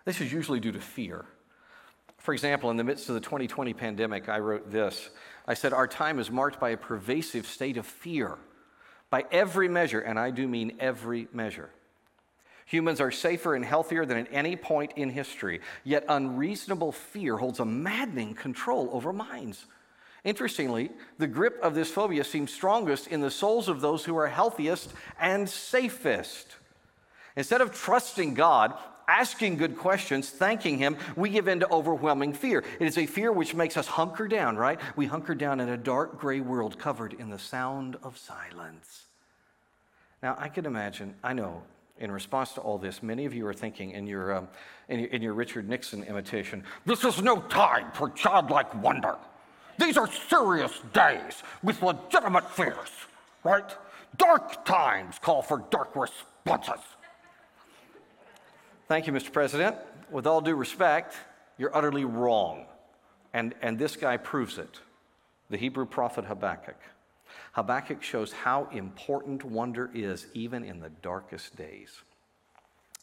This 0.05 0.21
is 0.21 0.33
usually 0.33 0.61
due 0.61 0.73
to 0.73 0.81
fear. 0.81 1.25
For 2.19 2.35
example, 2.35 2.71
in 2.71 2.77
the 2.77 2.85
midst 2.85 3.09
of 3.09 3.15
the 3.15 3.21
2020 3.21 3.73
pandemic, 3.73 4.29
I 4.29 4.39
wrote 4.39 4.71
this. 4.71 5.11
I 5.47 5.55
said, 5.55 5.73
Our 5.73 5.89
time 5.89 6.19
is 6.19 6.31
marked 6.31 6.61
by 6.61 6.71
a 6.71 6.77
pervasive 6.77 7.47
state 7.47 7.77
of 7.77 7.87
fear 7.87 8.39
by 9.11 9.25
every 9.31 9.69
measure, 9.69 10.01
and 10.01 10.19
I 10.19 10.31
do 10.31 10.49
mean 10.49 10.77
every 10.81 11.29
measure. 11.33 11.71
Humans 12.67 13.01
are 13.01 13.11
safer 13.11 13.55
and 13.55 13.65
healthier 13.65 14.07
than 14.07 14.19
at 14.19 14.29
any 14.31 14.57
point 14.57 14.93
in 14.97 15.11
history, 15.11 15.61
yet 15.85 16.05
unreasonable 16.09 16.93
fear 16.93 17.37
holds 17.37 17.61
a 17.61 17.65
maddening 17.65 18.35
control 18.35 18.89
over 18.93 19.13
minds. 19.13 19.67
Interestingly, 20.25 20.91
the 21.19 21.27
grip 21.27 21.59
of 21.63 21.75
this 21.75 21.91
phobia 21.91 22.23
seems 22.23 22.53
strongest 22.53 23.09
in 23.09 23.21
the 23.21 23.31
souls 23.31 23.69
of 23.69 23.81
those 23.81 24.05
who 24.05 24.17
are 24.17 24.29
healthiest 24.29 24.93
and 25.21 25.49
safest. 25.49 26.57
Instead 27.35 27.61
of 27.61 27.75
trusting 27.75 28.35
God, 28.35 28.75
asking 29.09 29.57
good 29.57 29.77
questions, 29.77 30.31
thanking 30.31 30.79
Him, 30.79 30.97
we 31.17 31.29
give 31.29 31.49
in 31.49 31.61
to 31.61 31.71
overwhelming 31.71 32.33
fear. 32.33 32.63
It 32.79 32.87
is 32.87 32.99
a 32.99 33.07
fear 33.07 33.33
which 33.33 33.55
makes 33.55 33.77
us 33.77 33.87
hunker 33.89 34.29
down, 34.29 34.57
right? 34.57 34.81
We 34.95 35.07
hunker 35.07 35.35
down 35.35 35.59
in 35.59 35.69
a 35.69 35.77
dark 35.77 36.21
gray 36.21 36.41
world 36.41 36.79
covered 36.79 37.15
in 37.15 37.31
the 37.31 37.39
sound 37.39 37.97
of 38.05 38.17
silence. 38.17 39.07
Now, 40.23 40.37
I 40.39 40.49
can 40.49 40.67
imagine, 40.67 41.15
I 41.25 41.33
know, 41.33 41.63
in 41.99 42.13
response 42.13 42.53
to 42.53 42.61
all 42.61 42.79
this, 42.79 43.03
many 43.03 43.25
of 43.25 43.35
you 43.35 43.47
are 43.47 43.55
thinking 43.55 43.91
in 43.91 44.07
your, 44.07 44.35
um, 44.35 44.49
in 44.89 45.01
your, 45.01 45.09
in 45.09 45.23
your 45.23 45.35
Richard 45.35 45.69
Nixon 45.69 46.05
imitation, 46.05 46.63
this 46.87 47.05
is 47.05 47.21
no 47.21 47.41
time 47.41 47.91
for 47.93 48.09
childlike 48.11 48.73
wonder. 48.83 49.17
These 49.79 49.97
are 49.97 50.11
serious 50.29 50.73
days 50.93 51.43
with 51.63 51.83
legitimate 51.83 52.51
fears, 52.51 52.91
right? 53.45 53.77
Dark 54.17 54.65
times 54.65 55.19
call 55.19 55.43
for 55.43 55.65
dark 55.71 55.95
responses. 55.97 56.85
Thank 58.89 59.07
you, 59.07 59.13
Mr. 59.13 59.33
President. 59.33 59.77
With 60.11 60.27
all 60.27 60.41
due 60.41 60.55
respect, 60.55 61.15
you're 61.57 61.75
utterly 61.75 62.05
wrong. 62.05 62.67
And, 63.33 63.55
and 63.63 63.79
this 63.79 63.97
guy 63.97 64.17
proves 64.19 64.59
it 64.59 64.81
the 65.49 65.57
Hebrew 65.57 65.85
prophet 65.85 66.25
Habakkuk. 66.25 66.77
Habakkuk 67.53 68.03
shows 68.03 68.33
how 68.33 68.69
important 68.73 69.45
wonder 69.45 69.91
is 69.93 70.27
even 70.33 70.65
in 70.65 70.81
the 70.81 70.89
darkest 70.89 71.57
days. 71.57 71.91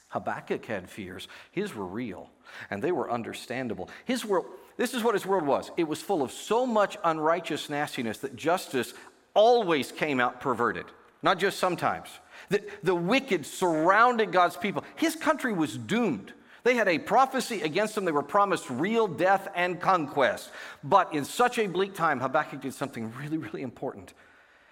Habakkuk 0.10 0.66
had 0.66 0.90
fears. 0.90 1.28
His 1.52 1.76
were 1.76 1.86
real 1.86 2.30
and 2.72 2.82
they 2.82 2.92
were 2.92 3.12
understandable. 3.12 3.90
His 4.06 4.26
world, 4.26 4.48
this 4.80 4.94
is 4.94 5.04
what 5.04 5.14
his 5.14 5.26
world 5.26 5.46
was 5.46 5.72
it 5.76 5.88
was 5.88 6.02
full 6.02 6.22
of 6.24 6.32
so 6.32 6.66
much 6.66 6.98
unrighteous 7.04 7.70
nastiness 7.70 8.20
that 8.20 8.38
justice 8.38 8.94
always 9.34 9.92
came 9.92 10.22
out 10.22 10.40
perverted, 10.40 10.86
not 11.22 11.38
just 11.38 11.60
sometimes. 11.60 12.08
The, 12.48 12.64
the 12.82 12.96
wicked 12.96 13.46
surrounded 13.46 14.32
God's 14.32 14.56
people. 14.56 14.86
His 14.96 15.16
country 15.16 15.52
was 15.52 15.78
doomed. 15.78 16.34
They 16.64 16.76
had 16.76 16.88
a 16.88 16.98
prophecy 16.98 17.62
against 17.62 17.94
them. 17.94 18.06
They 18.06 18.14
were 18.14 18.24
promised 18.24 18.70
real 18.70 19.06
death 19.08 19.50
and 19.54 19.82
conquest. 19.82 20.50
But 20.82 21.14
in 21.14 21.26
such 21.26 21.60
a 21.60 21.68
bleak 21.68 21.94
time, 21.94 22.22
Habakkuk 22.22 22.62
did 22.62 22.74
something 22.74 23.14
really, 23.20 23.38
really 23.38 23.62
important. 23.62 24.14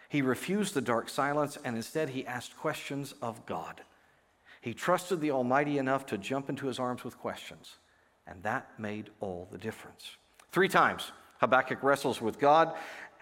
He 0.07 0.21
refused 0.21 0.73
the 0.73 0.81
dark 0.81 1.09
silence 1.09 1.57
and 1.65 1.75
instead 1.75 2.09
he 2.09 2.25
asked 2.25 2.57
questions 2.57 3.13
of 3.21 3.45
God. 3.45 3.81
He 4.61 4.73
trusted 4.73 5.19
the 5.19 5.31
Almighty 5.31 5.77
enough 5.77 6.05
to 6.07 6.17
jump 6.17 6.49
into 6.49 6.67
his 6.67 6.79
arms 6.79 7.03
with 7.03 7.17
questions, 7.17 7.75
and 8.27 8.43
that 8.43 8.69
made 8.77 9.09
all 9.19 9.47
the 9.51 9.57
difference. 9.57 10.17
Three 10.51 10.69
times, 10.69 11.11
Habakkuk 11.39 11.83
wrestles 11.83 12.21
with 12.21 12.39
God 12.39 12.73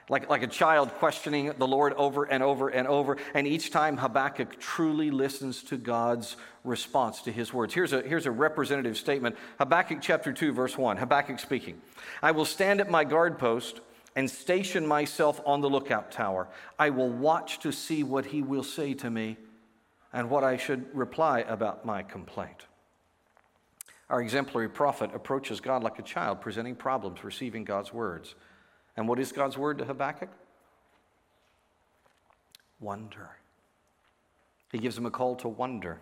like, 0.09 0.29
like 0.29 0.43
a 0.43 0.47
child 0.47 0.91
questioning 0.95 1.51
the 1.57 1.67
Lord 1.67 1.93
over 1.93 2.25
and 2.25 2.43
over 2.43 2.69
and 2.69 2.88
over. 2.88 3.17
And 3.33 3.47
each 3.47 3.71
time 3.71 3.97
Habakkuk 3.97 4.59
truly 4.59 5.09
listens 5.09 5.63
to 5.63 5.77
God's 5.77 6.38
response 6.63 7.21
to 7.24 7.31
his 7.31 7.53
words. 7.53 7.74
Here's 7.74 7.93
a, 7.93 8.01
here's 8.01 8.25
a 8.25 8.31
representative 8.31 8.97
statement 8.97 9.35
Habakkuk 9.57 10.00
chapter 10.01 10.31
2, 10.31 10.53
verse 10.53 10.77
1. 10.77 10.97
Habakkuk 10.97 11.39
speaking 11.39 11.81
I 12.21 12.31
will 12.31 12.45
stand 12.45 12.81
at 12.81 12.89
my 12.89 13.03
guard 13.03 13.39
post 13.39 13.81
and 14.15 14.29
station 14.29 14.85
myself 14.85 15.41
on 15.45 15.62
the 15.62 15.69
lookout 15.69 16.12
tower. 16.12 16.47
I 16.79 16.89
will 16.91 17.09
watch 17.09 17.59
to 17.59 17.71
see 17.71 18.03
what 18.03 18.27
he 18.27 18.41
will 18.41 18.63
say 18.63 18.93
to 18.95 19.09
me 19.09 19.38
and 20.13 20.29
what 20.29 20.43
I 20.43 20.55
should 20.55 20.95
reply 20.95 21.39
about 21.41 21.85
my 21.85 22.01
complaint. 22.03 22.67
Our 24.09 24.21
exemplary 24.21 24.69
prophet 24.69 25.12
approaches 25.13 25.59
God 25.59 25.83
like 25.83 25.97
a 26.00 26.03
child, 26.03 26.41
presenting 26.41 26.75
problems, 26.75 27.24
receiving 27.24 27.63
God's 27.63 27.93
words. 27.93 28.35
And 28.95 29.07
what 29.07 29.19
is 29.19 29.31
God's 29.31 29.57
word 29.57 29.79
to 29.79 29.85
Habakkuk? 29.85 30.29
Wonder. 32.79 33.29
He 34.71 34.77
gives 34.77 34.97
him 34.97 35.05
a 35.05 35.12
call 35.12 35.35
to 35.38 35.47
wonder. 35.47 36.00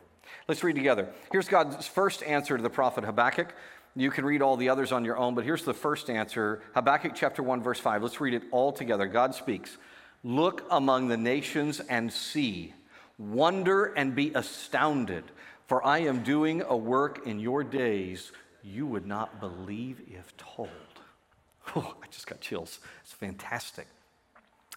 Let's 0.48 0.63
read 0.63 0.75
together. 0.75 1.10
Here's 1.31 1.48
God's 1.48 1.88
first 1.88 2.24
answer 2.24 2.57
to 2.57 2.63
the 2.63 2.69
prophet 2.69 3.03
Habakkuk. 3.03 3.53
You 3.95 4.10
can 4.10 4.25
read 4.25 4.41
all 4.41 4.57
the 4.57 4.69
others 4.69 4.91
on 4.91 5.05
your 5.05 5.17
own, 5.17 5.36
but 5.36 5.43
here's 5.43 5.63
the 5.63 5.74
first 5.74 6.10
answer 6.10 6.63
Habakkuk 6.74 7.13
chapter 7.15 7.43
1, 7.43 7.62
verse 7.62 7.79
5. 7.79 8.03
Let's 8.03 8.19
read 8.19 8.33
it 8.33 8.43
all 8.51 8.72
together. 8.72 9.05
God 9.05 9.36
speaks 9.36 9.77
Look 10.24 10.65
among 10.72 11.10
the 11.10 11.17
nations 11.17 11.81
and 11.81 12.12
see, 12.12 12.74
wonder 13.17 13.86
and 13.86 14.15
be 14.15 14.31
astounded, 14.33 15.25
for 15.67 15.86
I 15.86 16.00
am 16.00 16.24
doing 16.24 16.62
a 16.67 16.75
work 16.75 17.25
in 17.25 17.39
your 17.39 17.63
days 17.63 18.32
you 18.63 18.86
would 18.86 19.05
not 19.05 19.39
believe 19.39 20.01
if 20.08 20.36
told. 20.38 20.70
Oh, 21.75 21.96
I 22.01 22.08
just 22.08 22.27
got 22.27 22.41
chills. 22.41 22.79
It's 23.03 23.13
fantastic. 23.13 23.88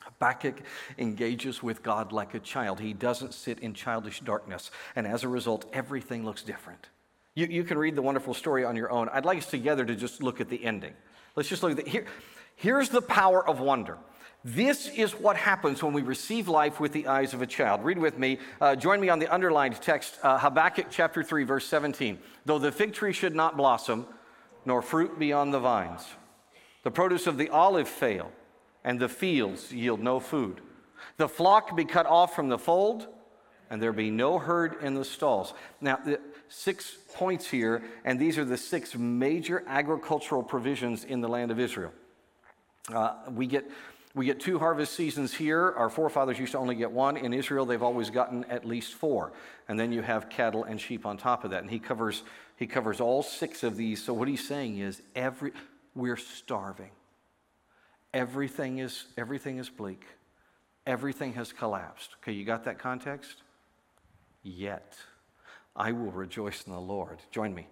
Habakkuk 0.02 0.62
engages 0.99 1.62
with 1.62 1.83
God 1.83 2.12
like 2.12 2.35
a 2.35 2.38
child. 2.38 2.81
He 2.81 2.93
doesn't 2.93 3.35
sit 3.35 3.59
in 3.59 3.75
childish 3.75 4.21
darkness, 4.21 4.71
and 4.95 5.07
as 5.07 5.25
a 5.25 5.28
result, 5.28 5.69
everything 5.73 6.25
looks 6.25 6.43
different. 6.43 6.88
You, 7.35 7.47
you 7.47 7.64
can 7.64 7.76
read 7.76 7.97
the 7.97 8.02
wonderful 8.02 8.35
story 8.35 8.64
on 8.64 8.76
your 8.76 8.90
own. 8.90 9.09
I'd 9.11 9.25
like 9.25 9.38
us 9.38 9.47
together 9.47 9.85
to 9.85 9.95
just 9.95 10.23
look 10.23 10.40
at 10.40 10.49
the 10.49 10.64
ending. 10.64 10.95
Let's 11.35 11.49
just 11.49 11.62
look 11.62 11.78
at 11.78 11.85
the, 11.85 11.90
here. 11.90 12.07
Here's 12.55 12.88
the 12.88 13.02
power 13.02 13.47
of 13.47 13.61
wonder. 13.61 13.99
This 14.47 14.87
is 14.91 15.12
what 15.12 15.37
happens 15.37 15.83
when 15.83 15.93
we 15.93 16.03
receive 16.03 16.47
life 16.47 16.79
with 16.79 16.93
the 16.93 17.09
eyes 17.09 17.35
of 17.35 17.43
a 17.43 17.49
child. 17.49 17.83
Read 17.83 17.99
with 17.99 18.17
me. 18.17 18.38
Uh, 18.61 18.76
join 18.76 19.00
me 19.00 19.09
on 19.09 19.19
the 19.19 19.26
underlined 19.26 19.83
text, 19.83 20.21
uh, 20.23 20.38
Habakkuk 20.38 20.87
chapter 20.88 21.25
3, 21.25 21.43
verse 21.43 21.67
17. 21.67 22.17
Though 22.45 22.61
the 22.61 22.71
fig 22.71 22.93
tree 22.93 23.12
should 23.12 23.35
not 23.35 23.57
blossom, 23.57 24.07
nor 24.65 24.83
fruit 24.83 25.19
be 25.19 25.33
on 25.33 25.50
the 25.50 25.59
vines, 25.59 26.07
the 26.85 26.93
produce 26.93 27.26
of 27.26 27.38
the 27.38 27.49
olive 27.49 27.88
fail, 27.88 28.31
and 28.85 29.00
the 29.00 29.09
fields 29.09 29.73
yield 29.73 29.99
no 29.99 30.21
food. 30.21 30.61
The 31.17 31.29
flock 31.29 31.75
be 31.75 31.85
cut 31.85 32.07
off 32.07 32.37
from 32.37 32.49
the 32.49 32.59
fold, 32.59 33.09
and 33.69 33.83
there 33.83 33.93
be 33.93 34.12
no 34.12 34.38
herd 34.38 34.76
in 34.81 34.95
the 34.95 35.05
stalls. 35.05 35.55
Now, 35.81 35.99
six 36.47 36.97
points 37.15 37.50
here, 37.50 37.83
and 38.05 38.21
these 38.21 38.38
are 38.38 38.45
the 38.45 38.57
six 38.57 38.95
major 38.95 39.65
agricultural 39.67 40.45
provisions 40.45 41.03
in 41.03 41.21
the 41.21 41.29
land 41.29 41.50
of 41.50 41.59
Israel. 41.59 41.93
Uh, 42.95 43.15
we 43.33 43.49
get 43.49 43.69
we 44.16 44.25
get 44.25 44.40
two 44.40 44.58
harvest 44.58 44.94
seasons 44.94 45.35
here. 45.35 45.75
Our 45.76 45.90
forefathers 45.90 46.38
used 46.38 46.52
to 46.52 46.58
only 46.58 46.75
get 46.75 46.90
one. 46.90 47.18
In 47.18 47.35
Israel, 47.35 47.66
they've 47.66 47.82
always 47.82 48.08
gotten 48.08 48.44
at 48.44 48.64
least 48.64 48.94
four. 48.94 49.35
And 49.68 49.78
then 49.78 49.92
you 49.92 50.00
have 50.00 50.30
cattle 50.30 50.64
and 50.64 50.80
sheep 50.80 51.04
on 51.04 51.18
top 51.18 51.44
of 51.44 51.50
that. 51.50 51.61
And 51.61 51.70
he 51.70 51.78
covers, 51.78 52.23
he 52.56 52.66
covers 52.66 52.99
all 52.99 53.23
six 53.23 53.62
of 53.62 53.76
these. 53.76 54.02
So 54.02 54.14
what 54.14 54.26
he's 54.26 54.46
saying 54.49 54.78
is 54.78 55.02
every, 55.14 55.52
we're 55.94 56.16
starving. 56.16 56.92
Everything 58.14 58.78
is, 58.78 59.04
everything 59.18 59.58
is 59.58 59.68
bleak. 59.68 60.02
Everything 60.87 61.35
has 61.35 61.52
collapsed. 61.52 62.16
Okay, 62.23 62.32
you 62.32 62.46
got 62.46 62.64
that 62.64 62.78
context? 62.78 63.42
Yet. 64.42 64.96
I 65.76 65.92
will 65.92 66.11
rejoice 66.11 66.64
in 66.66 66.73
the 66.73 66.80
Lord. 66.80 67.18
Join 67.32 67.54
me. 67.54 67.66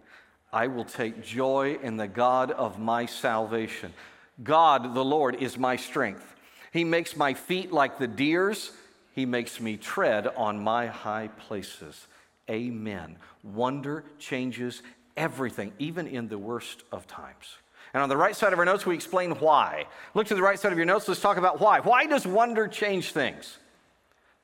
I 0.53 0.67
will 0.67 0.85
take 0.85 1.25
joy 1.25 1.79
in 1.83 1.97
the 1.97 2.07
God 2.07 2.51
of 2.51 2.79
my 2.79 3.07
salvation. 3.07 3.95
God, 4.43 4.95
the 4.95 5.05
Lord, 5.05 5.37
is 5.37 5.57
my 5.57 5.77
strength. 5.77 6.34
He 6.75 6.85
makes 6.85 7.17
my 7.17 7.33
feet 7.33 7.73
like 7.73 7.99
the 7.99 8.07
deer's, 8.07 8.71
He 9.15 9.25
makes 9.25 9.61
me 9.61 9.79
tread 9.79 10.27
on 10.27 10.63
my 10.63 10.89
high 10.89 11.29
places. 11.29 12.07
Amen. 12.51 13.17
Wonder 13.43 14.05
changes 14.19 14.83
everything, 15.17 15.73
even 15.79 16.07
in 16.07 16.29
the 16.29 16.37
worst 16.37 16.83
of 16.93 17.07
times. 17.07 17.57
And 17.95 18.03
on 18.03 18.11
the 18.11 18.17
right 18.19 18.37
side 18.37 18.53
of 18.53 18.59
our 18.59 18.67
notes, 18.67 18.85
we 18.85 18.95
explain 18.95 19.31
why. 19.39 19.87
Look 20.13 20.27
to 20.27 20.35
the 20.35 20.43
right 20.43 20.59
side 20.59 20.73
of 20.73 20.79
your 20.79 20.85
notes, 20.85 21.09
let's 21.09 21.23
talk 21.23 21.39
about 21.39 21.61
why. 21.61 21.81
Why 21.81 22.05
does 22.05 22.27
wonder 22.27 22.69
change 22.69 23.13
things? 23.13 23.59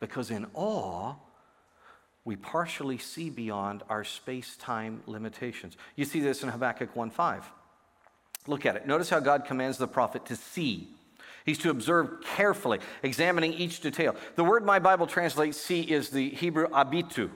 because 0.01 0.31
in 0.31 0.47
awe, 0.55 1.15
we 2.25 2.37
partially 2.37 2.99
see 2.99 3.31
beyond 3.31 3.83
our 3.89 4.03
space 4.03 4.57
time 4.57 5.03
limitations. 5.07 5.77
You 5.95 6.05
see 6.05 6.21
this 6.21 6.43
in 6.43 6.49
Habakkuk 6.49 6.95
1:5. 6.95 7.45
Look 8.47 8.67
at 8.67 8.77
it. 8.77 8.87
Notice 8.87 9.11
how 9.11 9.21
God 9.21 9.45
commands 9.45 9.79
the 9.79 9.87
prophet 9.87 10.25
to 10.27 10.37
see. 10.37 10.89
He's 11.45 11.59
to 11.59 11.71
observe 11.71 12.23
carefully, 12.23 12.81
examining 13.03 13.53
each 13.55 13.81
detail. 13.81 14.15
The 14.37 14.45
word 14.45 14.65
my 14.65 14.79
Bible 14.79 15.07
translates 15.07 15.59
see 15.59 15.83
is 15.83 16.11
the 16.11 16.31
Hebrew 16.31 16.69
abitu. 16.69 17.31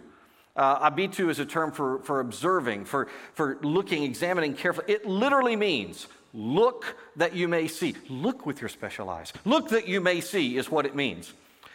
Uh, 0.57 0.91
abitu 0.91 1.31
is 1.31 1.39
a 1.39 1.47
term 1.47 1.73
for, 1.73 1.99
for 2.01 2.21
observing, 2.21 2.85
for, 2.85 3.09
for 3.33 3.59
looking, 3.63 4.05
examining 4.05 4.55
carefully. 4.55 4.93
It 4.93 5.07
literally 5.07 5.57
means 5.57 6.07
look 6.33 6.97
that 7.17 7.35
you 7.35 7.49
may 7.49 7.67
see. 7.67 7.95
Look 8.09 8.47
with 8.47 8.61
your 8.61 8.69
special 8.69 9.09
eyes. 9.11 9.33
Look 9.45 9.71
that 9.71 9.89
you 9.89 10.01
may 10.01 10.21
see 10.21 10.57
is 10.57 10.71
what 10.71 10.87
it 10.87 10.95
means. 10.95 11.33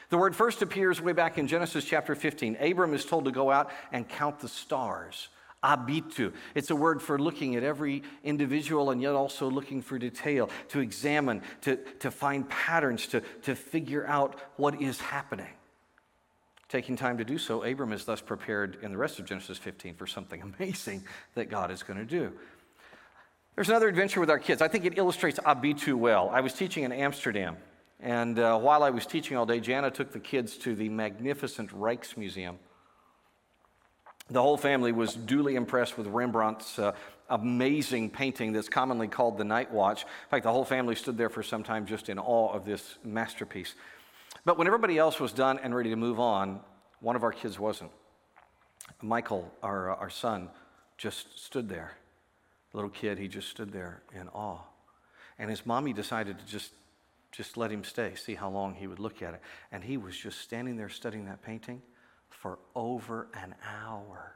The 0.10 0.18
word 0.18 0.36
first 0.36 0.62
appears 0.62 1.02
way 1.02 1.14
back 1.14 1.38
in 1.38 1.48
Genesis 1.48 1.86
chapter 1.86 2.16
15. 2.16 2.58
Abram 2.60 2.94
is 2.94 3.06
told 3.06 3.26
to 3.26 3.32
go 3.32 3.52
out 3.52 3.70
and 3.92 4.08
count 4.08 4.40
the 4.40 4.48
stars. 4.48 5.28
Abitu. 5.64 6.34
It's 6.56 6.70
a 6.70 6.76
word 6.76 7.02
for 7.02 7.20
looking 7.20 7.56
at 7.56 7.64
every 7.64 8.04
individual 8.24 8.92
and 8.92 9.02
yet 9.02 9.14
also 9.14 9.50
looking 9.50 9.82
for 9.82 10.00
detail, 10.00 10.50
to 10.70 10.80
examine, 10.80 11.42
to, 11.62 11.78
to 12.00 12.12
find 12.12 12.48
patterns, 12.50 13.08
to, 13.08 13.22
to 13.44 13.56
figure 13.56 14.06
out 14.08 14.40
what 14.56 14.82
is 14.82 15.00
happening. 15.00 15.50
Taking 16.70 16.96
time 16.96 17.18
to 17.18 17.26
do 17.26 17.40
so, 17.40 17.64
Abram 17.64 17.92
is 17.92 18.06
thus 18.06 18.22
prepared 18.22 18.78
in 18.84 18.92
the 18.92 18.98
rest 18.98 19.20
of 19.20 19.26
Genesis 19.26 19.58
15 19.58 19.96
for 19.96 20.06
something 20.06 20.42
amazing 20.60 21.04
that 21.34 21.50
God 21.50 21.72
is 21.72 21.84
going 21.84 22.00
to 22.00 22.06
do. 22.06 22.32
There's 23.56 23.70
another 23.70 23.90
adventure 23.90 24.22
with 24.22 24.30
our 24.30 24.40
kids. 24.40 24.62
I 24.62 24.70
think 24.70 24.86
it 24.86 24.98
illustrates 24.98 25.40
Abitu 25.40 25.96
well. 25.96 26.30
I 26.32 26.40
was 26.40 26.54
teaching 26.54 26.86
in 26.86 26.94
Amsterdam, 26.94 27.58
and 28.00 28.40
uh, 28.40 28.58
while 28.58 28.84
I 28.84 28.92
was 28.92 29.06
teaching 29.06 29.36
all 29.36 29.46
day, 29.46 29.60
Jana 29.60 29.92
took 29.92 30.14
the 30.14 30.20
kids 30.20 30.56
to 30.60 30.76
the 30.76 30.88
magnificent 30.88 31.72
Rijksmuseum. 31.72 32.56
The 34.30 34.42
whole 34.42 34.58
family 34.58 34.92
was 34.92 35.16
duly 35.16 35.56
impressed 35.56 35.98
with 35.98 36.08
Rembrandt's 36.08 36.78
uh, 36.78 36.92
amazing 37.30 38.12
painting 38.12 38.52
that's 38.52 38.70
commonly 38.70 39.08
called 39.08 39.38
the 39.38 39.44
Night 39.44 39.72
Watch. 39.72 40.04
In 40.04 40.30
fact, 40.30 40.44
the 40.44 40.52
whole 40.52 40.66
family 40.66 40.96
stood 40.96 41.18
there 41.18 41.30
for 41.30 41.42
some 41.42 41.64
time 41.64 41.86
just 41.86 42.10
in 42.10 42.20
awe 42.20 42.52
of 42.54 42.66
this 42.66 42.98
masterpiece. 43.04 43.74
But 44.46 44.58
when 44.58 44.68
everybody 44.68 44.98
else 44.98 45.20
was 45.20 45.32
done 45.32 45.60
and 45.60 45.76
ready 45.76 45.90
to 45.90 45.96
move 45.96 46.20
on, 46.20 46.60
one 47.00 47.16
of 47.16 47.24
our 47.24 47.32
kids 47.32 47.60
wasn't. 47.60 47.92
Michael, 49.02 49.52
our, 49.64 49.92
uh, 49.92 49.96
our 49.96 50.10
son, 50.10 50.50
just 50.98 51.40
stood 51.40 51.70
there. 51.70 51.94
little 52.74 52.90
kid, 52.90 53.18
he 53.18 53.28
just 53.28 53.50
stood 53.50 53.72
there 53.72 54.02
in 54.14 54.28
awe. 54.30 54.60
And 55.40 55.50
his 55.50 55.66
mommy 55.66 55.94
decided 55.94 56.38
to 56.38 56.46
just, 56.46 56.72
just 57.32 57.58
let 57.58 57.72
him 57.72 57.84
stay, 57.84 58.14
see 58.16 58.36
how 58.36 58.50
long 58.50 58.76
he 58.76 58.86
would 58.86 59.00
look 59.00 59.22
at 59.22 59.34
it. 59.34 59.42
And 59.72 59.84
he 59.84 59.98
was 59.98 60.16
just 60.16 60.42
standing 60.42 60.76
there 60.76 60.90
studying 60.90 61.26
that 61.26 61.42
painting 61.42 61.82
for 62.40 62.58
over 62.76 63.28
an 63.34 63.54
hour. 63.66 64.34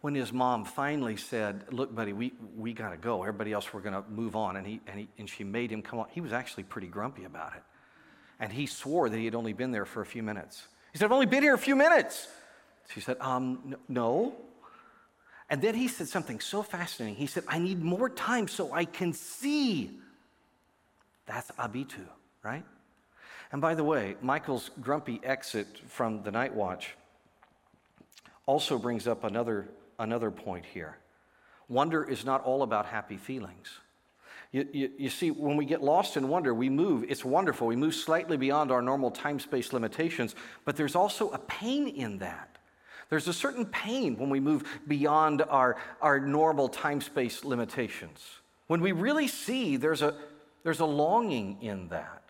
When 0.00 0.14
his 0.14 0.32
mom 0.32 0.64
finally 0.64 1.16
said, 1.16 1.64
Look, 1.70 1.94
buddy, 1.94 2.12
we, 2.12 2.32
we 2.56 2.72
got 2.72 2.90
to 2.90 2.96
go. 2.96 3.22
Everybody 3.22 3.52
else, 3.52 3.72
we're 3.72 3.82
going 3.82 3.94
to 3.94 4.02
move 4.10 4.34
on. 4.34 4.56
And, 4.56 4.66
he, 4.66 4.80
and, 4.86 5.00
he, 5.00 5.08
and 5.18 5.28
she 5.28 5.44
made 5.44 5.70
him 5.70 5.82
come 5.82 6.00
on. 6.00 6.06
He 6.10 6.20
was 6.20 6.32
actually 6.32 6.64
pretty 6.64 6.88
grumpy 6.88 7.24
about 7.24 7.54
it. 7.54 7.62
And 8.40 8.52
he 8.52 8.66
swore 8.66 9.08
that 9.08 9.16
he 9.16 9.24
had 9.24 9.36
only 9.36 9.52
been 9.52 9.70
there 9.70 9.84
for 9.84 10.00
a 10.00 10.06
few 10.06 10.22
minutes. 10.22 10.66
He 10.92 10.98
said, 10.98 11.04
I've 11.04 11.12
only 11.12 11.26
been 11.26 11.42
here 11.42 11.54
a 11.54 11.58
few 11.58 11.76
minutes. 11.76 12.26
She 12.92 13.00
said, 13.00 13.16
Um, 13.20 13.76
no. 13.88 14.34
And 15.48 15.60
then 15.60 15.74
he 15.74 15.86
said 15.86 16.08
something 16.08 16.40
so 16.40 16.62
fascinating. 16.62 17.16
He 17.16 17.26
said, 17.26 17.44
I 17.46 17.58
need 17.58 17.80
more 17.82 18.08
time 18.08 18.48
so 18.48 18.72
I 18.72 18.86
can 18.86 19.12
see. 19.12 19.90
That's 21.26 21.50
abitu, 21.52 22.06
right? 22.42 22.64
And 23.52 23.60
by 23.60 23.74
the 23.74 23.84
way, 23.84 24.16
Michael's 24.22 24.70
grumpy 24.80 25.20
exit 25.22 25.66
from 25.86 26.22
the 26.22 26.30
night 26.30 26.54
watch 26.54 26.94
also 28.46 28.78
brings 28.78 29.06
up 29.06 29.24
another, 29.24 29.68
another 29.98 30.30
point 30.30 30.64
here. 30.64 30.96
Wonder 31.68 32.02
is 32.02 32.24
not 32.24 32.42
all 32.44 32.62
about 32.62 32.86
happy 32.86 33.18
feelings. 33.18 33.68
You, 34.52 34.68
you, 34.72 34.90
you, 34.98 35.08
see, 35.08 35.30
when 35.30 35.56
we 35.56 35.64
get 35.64 35.82
lost 35.82 36.16
in 36.16 36.28
wonder, 36.28 36.52
we 36.52 36.68
move. 36.68 37.04
It's 37.08 37.24
wonderful. 37.24 37.66
We 37.66 37.76
move 37.76 37.94
slightly 37.94 38.36
beyond 38.36 38.70
our 38.70 38.82
normal 38.82 39.10
time 39.10 39.38
space 39.38 39.72
limitations, 39.72 40.34
but 40.64 40.76
there's 40.76 40.94
also 40.94 41.30
a 41.30 41.38
pain 41.38 41.88
in 41.88 42.18
that. 42.18 42.58
There's 43.08 43.28
a 43.28 43.32
certain 43.32 43.66
pain 43.66 44.16
when 44.16 44.30
we 44.30 44.40
move 44.40 44.64
beyond 44.88 45.42
our, 45.42 45.76
our 46.00 46.18
normal 46.18 46.68
time 46.68 47.00
space 47.00 47.44
limitations. 47.44 48.20
When 48.66 48.80
we 48.80 48.92
really 48.92 49.28
see, 49.28 49.76
there's 49.76 50.02
a, 50.02 50.14
there's 50.64 50.80
a 50.80 50.86
longing 50.86 51.58
in 51.60 51.88
that. 51.88 52.21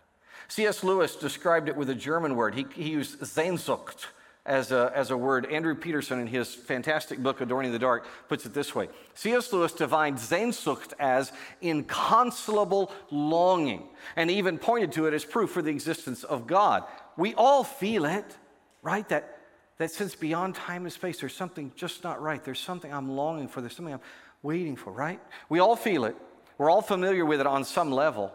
C.S. 0.47 0.83
Lewis 0.83 1.15
described 1.15 1.69
it 1.69 1.75
with 1.75 1.89
a 1.89 1.95
German 1.95 2.35
word. 2.35 2.55
He, 2.55 2.65
he 2.73 2.89
used 2.89 3.19
Sehnsucht 3.19 4.05
as 4.45 4.71
a, 4.71 4.91
as 4.93 5.11
a 5.11 5.17
word. 5.17 5.45
Andrew 5.45 5.75
Peterson, 5.75 6.19
in 6.19 6.27
his 6.27 6.53
fantastic 6.53 7.19
book, 7.19 7.41
Adorning 7.41 7.71
the 7.71 7.79
Dark, 7.79 8.05
puts 8.27 8.45
it 8.45 8.53
this 8.53 8.75
way 8.75 8.89
C.S. 9.13 9.51
Lewis 9.53 9.71
defined 9.71 10.17
Sehnsucht 10.17 10.93
as 10.99 11.31
inconsolable 11.61 12.91
longing, 13.09 13.87
and 14.15 14.29
even 14.29 14.57
pointed 14.57 14.91
to 14.93 15.05
it 15.05 15.13
as 15.13 15.23
proof 15.23 15.51
for 15.51 15.61
the 15.61 15.71
existence 15.71 16.23
of 16.23 16.47
God. 16.47 16.83
We 17.17 17.33
all 17.35 17.63
feel 17.63 18.05
it, 18.05 18.37
right? 18.81 19.07
That, 19.09 19.39
that 19.77 19.91
sense 19.91 20.15
beyond 20.15 20.55
time 20.55 20.83
and 20.83 20.93
space, 20.93 21.19
there's 21.19 21.35
something 21.35 21.71
just 21.75 22.03
not 22.03 22.21
right. 22.21 22.43
There's 22.43 22.59
something 22.59 22.93
I'm 22.93 23.09
longing 23.15 23.47
for, 23.47 23.61
there's 23.61 23.75
something 23.75 23.93
I'm 23.93 24.01
waiting 24.41 24.75
for, 24.75 24.91
right? 24.91 25.21
We 25.47 25.59
all 25.59 25.75
feel 25.75 26.05
it. 26.05 26.15
We're 26.57 26.69
all 26.69 26.81
familiar 26.81 27.25
with 27.25 27.39
it 27.39 27.47
on 27.47 27.63
some 27.63 27.91
level. 27.91 28.31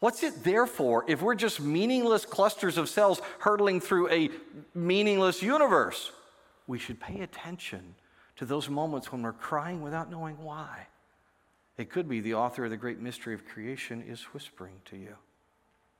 What's 0.00 0.22
it 0.22 0.44
there 0.44 0.66
for 0.66 1.04
if 1.08 1.22
we're 1.22 1.34
just 1.34 1.60
meaningless 1.60 2.26
clusters 2.26 2.76
of 2.76 2.88
cells 2.88 3.20
hurtling 3.38 3.80
through 3.80 4.10
a 4.10 4.30
meaningless 4.74 5.42
universe? 5.42 6.12
We 6.66 6.78
should 6.78 7.00
pay 7.00 7.20
attention 7.20 7.94
to 8.36 8.44
those 8.44 8.68
moments 8.68 9.10
when 9.10 9.22
we're 9.22 9.32
crying 9.32 9.80
without 9.80 10.10
knowing 10.10 10.36
why. 10.42 10.86
It 11.78 11.90
could 11.90 12.08
be 12.08 12.20
the 12.20 12.34
author 12.34 12.64
of 12.64 12.70
the 12.70 12.76
great 12.76 13.00
mystery 13.00 13.34
of 13.34 13.46
creation 13.46 14.02
is 14.02 14.22
whispering 14.34 14.80
to 14.86 14.96
you. 14.96 15.16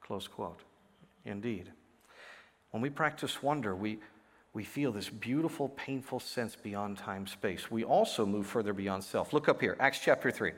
Close 0.01 0.29
quote. 0.29 0.61
Indeed. 1.25 1.73
When 2.71 2.83
we 2.83 2.91
practice 2.91 3.43
wonder, 3.43 3.75
we, 3.75 3.99
we 4.53 4.65
feel 4.65 4.93
this 4.93 5.09
beautiful, 5.09 5.71
painful 5.71 6.21
sense 6.21 6.55
beyond 6.55 6.99
time 6.99 7.27
space. 7.27 7.71
We 7.71 7.85
also 7.85 8.27
move 8.27 8.47
further 8.47 8.73
beyond 8.73 9.05
self. 9.05 9.33
Look 9.33 9.49
up 9.49 9.61
here, 9.61 9.77
Acts 9.81 10.01
chapter 10.03 10.31
3. 10.31 10.53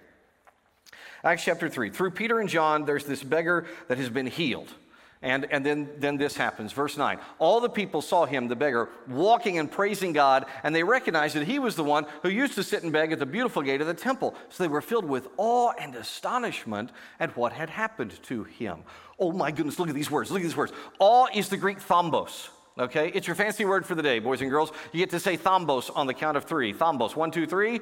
Acts 1.24 1.44
chapter 1.44 1.68
3. 1.68 1.90
Through 1.90 2.12
Peter 2.12 2.40
and 2.40 2.48
John, 2.48 2.84
there's 2.84 3.04
this 3.04 3.22
beggar 3.22 3.66
that 3.88 3.98
has 3.98 4.08
been 4.08 4.26
healed. 4.26 4.72
And, 5.20 5.50
and 5.50 5.66
then, 5.66 5.88
then 5.98 6.16
this 6.16 6.36
happens. 6.36 6.72
Verse 6.72 6.96
9. 6.96 7.18
All 7.40 7.60
the 7.60 7.68
people 7.68 8.02
saw 8.02 8.24
him, 8.24 8.46
the 8.46 8.54
beggar, 8.54 8.88
walking 9.08 9.58
and 9.58 9.70
praising 9.70 10.12
God, 10.12 10.46
and 10.62 10.74
they 10.74 10.84
recognized 10.84 11.34
that 11.34 11.46
he 11.46 11.58
was 11.58 11.74
the 11.74 11.82
one 11.82 12.06
who 12.22 12.28
used 12.28 12.54
to 12.54 12.62
sit 12.62 12.84
and 12.84 12.92
beg 12.92 13.10
at 13.10 13.18
the 13.18 13.26
beautiful 13.26 13.62
gate 13.62 13.80
of 13.80 13.88
the 13.88 13.94
temple. 13.94 14.36
So 14.48 14.62
they 14.62 14.68
were 14.68 14.80
filled 14.80 15.04
with 15.04 15.28
awe 15.36 15.72
and 15.78 15.96
astonishment 15.96 16.92
at 17.18 17.36
what 17.36 17.52
had 17.52 17.68
happened 17.68 18.22
to 18.24 18.44
him. 18.44 18.84
Oh 19.18 19.32
my 19.32 19.50
goodness, 19.50 19.80
look 19.80 19.88
at 19.88 19.94
these 19.96 20.10
words. 20.10 20.30
Look 20.30 20.40
at 20.40 20.44
these 20.44 20.56
words. 20.56 20.72
Awe 21.00 21.26
is 21.34 21.48
the 21.48 21.56
Greek 21.56 21.80
thambos. 21.80 22.50
Okay? 22.78 23.10
It's 23.12 23.26
your 23.26 23.34
fancy 23.34 23.64
word 23.64 23.84
for 23.84 23.96
the 23.96 24.02
day, 24.02 24.20
boys 24.20 24.40
and 24.40 24.50
girls. 24.50 24.70
You 24.92 25.00
get 25.00 25.10
to 25.10 25.20
say 25.20 25.36
thambos 25.36 25.90
on 25.96 26.06
the 26.06 26.14
count 26.14 26.36
of 26.36 26.44
three. 26.44 26.72
Thambos. 26.72 27.16
One, 27.16 27.32
two, 27.32 27.44
three. 27.44 27.80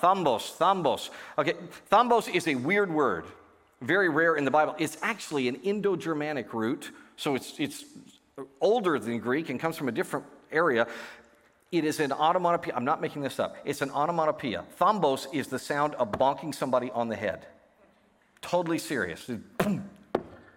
Thambos, 0.00 0.56
thambos. 0.56 1.10
Okay, 1.38 1.54
thambos 1.90 2.32
is 2.32 2.46
a 2.48 2.54
weird 2.54 2.90
word, 2.90 3.24
very 3.80 4.08
rare 4.08 4.36
in 4.36 4.44
the 4.44 4.50
Bible. 4.50 4.74
It's 4.78 4.96
actually 5.02 5.48
an 5.48 5.56
Indo 5.56 5.96
Germanic 5.96 6.52
root, 6.52 6.90
so 7.16 7.34
it's, 7.34 7.54
it's 7.58 7.84
older 8.60 8.98
than 8.98 9.18
Greek 9.18 9.48
and 9.48 9.58
comes 9.58 9.76
from 9.76 9.88
a 9.88 9.92
different 9.92 10.26
area. 10.52 10.86
It 11.72 11.84
is 11.84 12.00
an 12.00 12.12
onomatopoeia. 12.12 12.74
I'm 12.76 12.84
not 12.84 13.00
making 13.00 13.22
this 13.22 13.40
up. 13.40 13.56
It's 13.64 13.82
an 13.82 13.90
onomatopoeia. 13.90 14.64
Thambos 14.78 15.26
is 15.32 15.48
the 15.48 15.58
sound 15.58 15.94
of 15.96 16.12
bonking 16.12 16.54
somebody 16.54 16.90
on 16.92 17.08
the 17.08 17.16
head. 17.16 17.46
Totally 18.40 18.78
serious. 18.78 19.28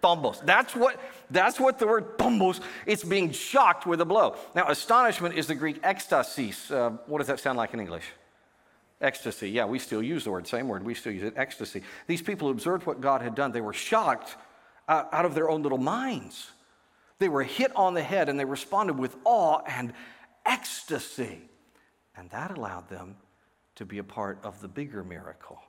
Thambos. 0.02 0.44
That's 0.46 0.74
what, 0.74 1.00
that's 1.30 1.60
what 1.60 1.78
the 1.78 1.86
word 1.86 2.16
thambos, 2.16 2.60
it's 2.86 3.04
being 3.04 3.32
shocked 3.32 3.86
with 3.86 4.00
a 4.00 4.04
blow. 4.04 4.36
Now, 4.54 4.68
astonishment 4.68 5.34
is 5.34 5.46
the 5.46 5.54
Greek 5.54 5.82
ekstasis. 5.82 6.70
Uh, 6.70 6.90
what 7.06 7.18
does 7.18 7.26
that 7.26 7.40
sound 7.40 7.58
like 7.58 7.74
in 7.74 7.80
English? 7.80 8.04
Ecstasy. 9.00 9.50
Yeah, 9.50 9.64
we 9.64 9.78
still 9.78 10.02
use 10.02 10.24
the 10.24 10.30
word, 10.30 10.46
same 10.46 10.68
word, 10.68 10.84
we 10.84 10.94
still 10.94 11.12
use 11.12 11.22
it, 11.22 11.34
ecstasy. 11.36 11.82
These 12.06 12.22
people 12.22 12.50
observed 12.50 12.86
what 12.86 13.00
God 13.00 13.22
had 13.22 13.34
done. 13.34 13.52
They 13.52 13.60
were 13.60 13.72
shocked 13.72 14.36
out 14.88 15.24
of 15.24 15.34
their 15.34 15.48
own 15.48 15.62
little 15.62 15.78
minds. 15.78 16.50
They 17.18 17.28
were 17.28 17.42
hit 17.42 17.74
on 17.76 17.94
the 17.94 18.02
head 18.02 18.28
and 18.28 18.38
they 18.38 18.44
responded 18.44 18.98
with 18.98 19.16
awe 19.24 19.60
and 19.66 19.92
ecstasy. 20.44 21.42
And 22.16 22.28
that 22.30 22.56
allowed 22.56 22.88
them 22.88 23.16
to 23.76 23.84
be 23.84 23.98
a 23.98 24.04
part 24.04 24.38
of 24.42 24.60
the 24.60 24.68
bigger 24.68 25.04
miracle. 25.04 25.60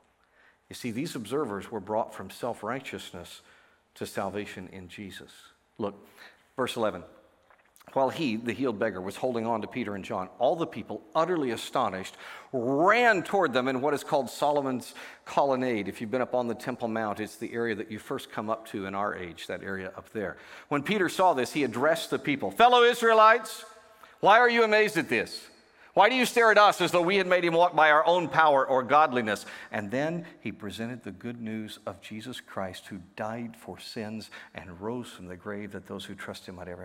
You 0.70 0.76
see, 0.76 0.92
these 0.92 1.16
observers 1.16 1.70
were 1.70 1.80
brought 1.80 2.14
from 2.14 2.30
self 2.30 2.64
righteousness 2.64 3.42
to 3.96 4.06
salvation 4.06 4.70
in 4.72 4.88
Jesus. 4.88 5.32
Look, 5.78 6.08
verse 6.56 6.76
11. 6.76 7.04
While 7.94 8.10
he, 8.10 8.38
the 8.38 8.54
healed 8.54 8.80
beggar, 8.80 9.02
was 9.02 9.18
holding 9.18 9.46
on 9.46 9.62
to 9.62 9.68
Peter 9.68 9.96
and 9.96 10.06
John, 10.06 10.30
all 10.40 10.56
the 10.56 10.68
people, 10.68 11.02
utterly 11.14 11.52
astonished, 11.52 12.16
ran 12.54 13.22
toward 13.22 13.52
them 13.52 13.68
in 13.68 13.82
what 13.82 13.94
is 13.94 14.04
called 14.04 14.30
Solomon's 14.30 14.94
colonnade. 15.26 15.90
If 15.90 16.00
you've 16.00 16.12
been 16.12 16.22
up 16.22 16.34
on 16.34 16.48
the 16.48 16.56
Temple 16.56 16.88
Mount, 16.88 17.20
it's 17.20 17.36
the 17.36 17.52
area 17.54 17.76
that 17.76 17.92
you 17.92 18.00
first 18.00 18.32
come 18.32 18.50
up 18.50 18.66
to 18.70 18.86
in 18.86 18.96
our 18.96 19.14
age, 19.16 19.48
that 19.48 19.62
area 19.62 19.92
up 19.98 20.10
there. 20.12 20.38
When 20.70 20.84
Peter 20.84 21.10
saw 21.10 21.34
this, 21.34 21.52
he 21.52 21.64
addressed 21.64 22.12
the 22.12 22.20
people 22.20 22.52
Fellow 22.52 22.84
Israelites, 22.84 23.66
why 24.22 24.38
are 24.40 24.50
you 24.50 24.64
amazed 24.64 24.98
at 24.98 25.10
this? 25.10 25.48
Why 25.94 26.08
do 26.08 26.16
you 26.16 26.26
stare 26.26 26.52
at 26.52 26.58
us 26.58 26.80
as 26.80 26.92
though 26.92 27.02
we 27.02 27.18
had 27.18 27.28
made 27.28 27.44
him 27.44 27.54
walk 27.54 27.76
by 27.76 27.92
our 27.92 28.06
own 28.06 28.30
power 28.30 28.66
or 28.66 28.82
godliness? 28.82 29.46
And 29.72 29.92
then 29.92 30.26
he 30.40 30.52
presented 30.52 31.04
the 31.04 31.12
good 31.12 31.42
news 31.42 31.80
of 31.86 32.02
Jesus 32.02 32.40
Christ, 32.40 32.88
who 32.88 33.00
died 33.18 33.58
for 33.58 33.78
sins 33.78 34.30
and 34.56 34.80
rose 34.80 35.10
from 35.10 35.28
the 35.28 35.36
grave 35.36 35.74
that 35.74 35.88
those 35.88 36.06
who 36.06 36.16
trust 36.16 36.48
him 36.48 36.56
might 36.56 36.68
have 36.68 36.80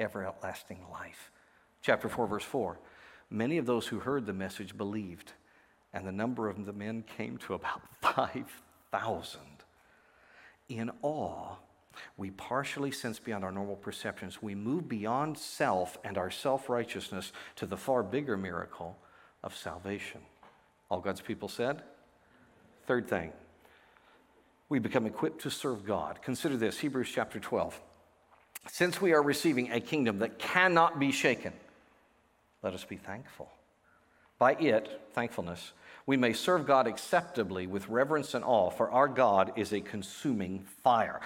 everlasting 0.00 0.80
life. 0.90 1.30
Chapter 1.82 2.08
4, 2.08 2.26
verse 2.26 2.44
4. 2.44 2.78
Many 3.30 3.58
of 3.58 3.66
those 3.66 3.86
who 3.86 4.00
heard 4.00 4.26
the 4.26 4.32
message 4.32 4.76
believed, 4.76 5.32
and 5.92 6.04
the 6.04 6.12
number 6.12 6.48
of 6.48 6.66
the 6.66 6.72
men 6.72 7.04
came 7.16 7.36
to 7.38 7.54
about 7.54 7.82
5,000. 8.02 9.40
In 10.68 10.90
awe, 11.02 11.56
we 12.16 12.30
partially 12.30 12.90
sense 12.90 13.18
beyond 13.18 13.44
our 13.44 13.52
normal 13.52 13.76
perceptions. 13.76 14.42
We 14.42 14.54
move 14.54 14.88
beyond 14.88 15.38
self 15.38 15.98
and 16.04 16.18
our 16.18 16.30
self 16.30 16.68
righteousness 16.68 17.32
to 17.56 17.66
the 17.66 17.76
far 17.76 18.02
bigger 18.02 18.36
miracle 18.36 18.96
of 19.42 19.56
salvation. 19.56 20.20
All 20.90 21.00
God's 21.00 21.20
people 21.20 21.48
said? 21.48 21.82
Third 22.86 23.08
thing, 23.08 23.32
we 24.68 24.78
become 24.78 25.06
equipped 25.06 25.42
to 25.42 25.50
serve 25.50 25.84
God. 25.84 26.20
Consider 26.22 26.56
this 26.56 26.78
Hebrews 26.78 27.10
chapter 27.14 27.38
12. 27.38 27.80
Since 28.70 29.00
we 29.00 29.12
are 29.12 29.22
receiving 29.22 29.70
a 29.72 29.80
kingdom 29.80 30.18
that 30.18 30.38
cannot 30.38 30.98
be 30.98 31.12
shaken, 31.12 31.52
let 32.62 32.74
us 32.74 32.84
be 32.84 32.96
thankful. 32.96 33.50
By 34.38 34.52
it, 34.54 35.00
thankfulness, 35.12 35.72
we 36.06 36.16
may 36.16 36.32
serve 36.32 36.66
God 36.66 36.86
acceptably 36.86 37.66
with 37.66 37.88
reverence 37.88 38.32
and 38.32 38.44
awe, 38.44 38.70
for 38.70 38.90
our 38.90 39.08
God 39.08 39.52
is 39.56 39.72
a 39.72 39.80
consuming 39.80 40.60
fire. 40.82 41.20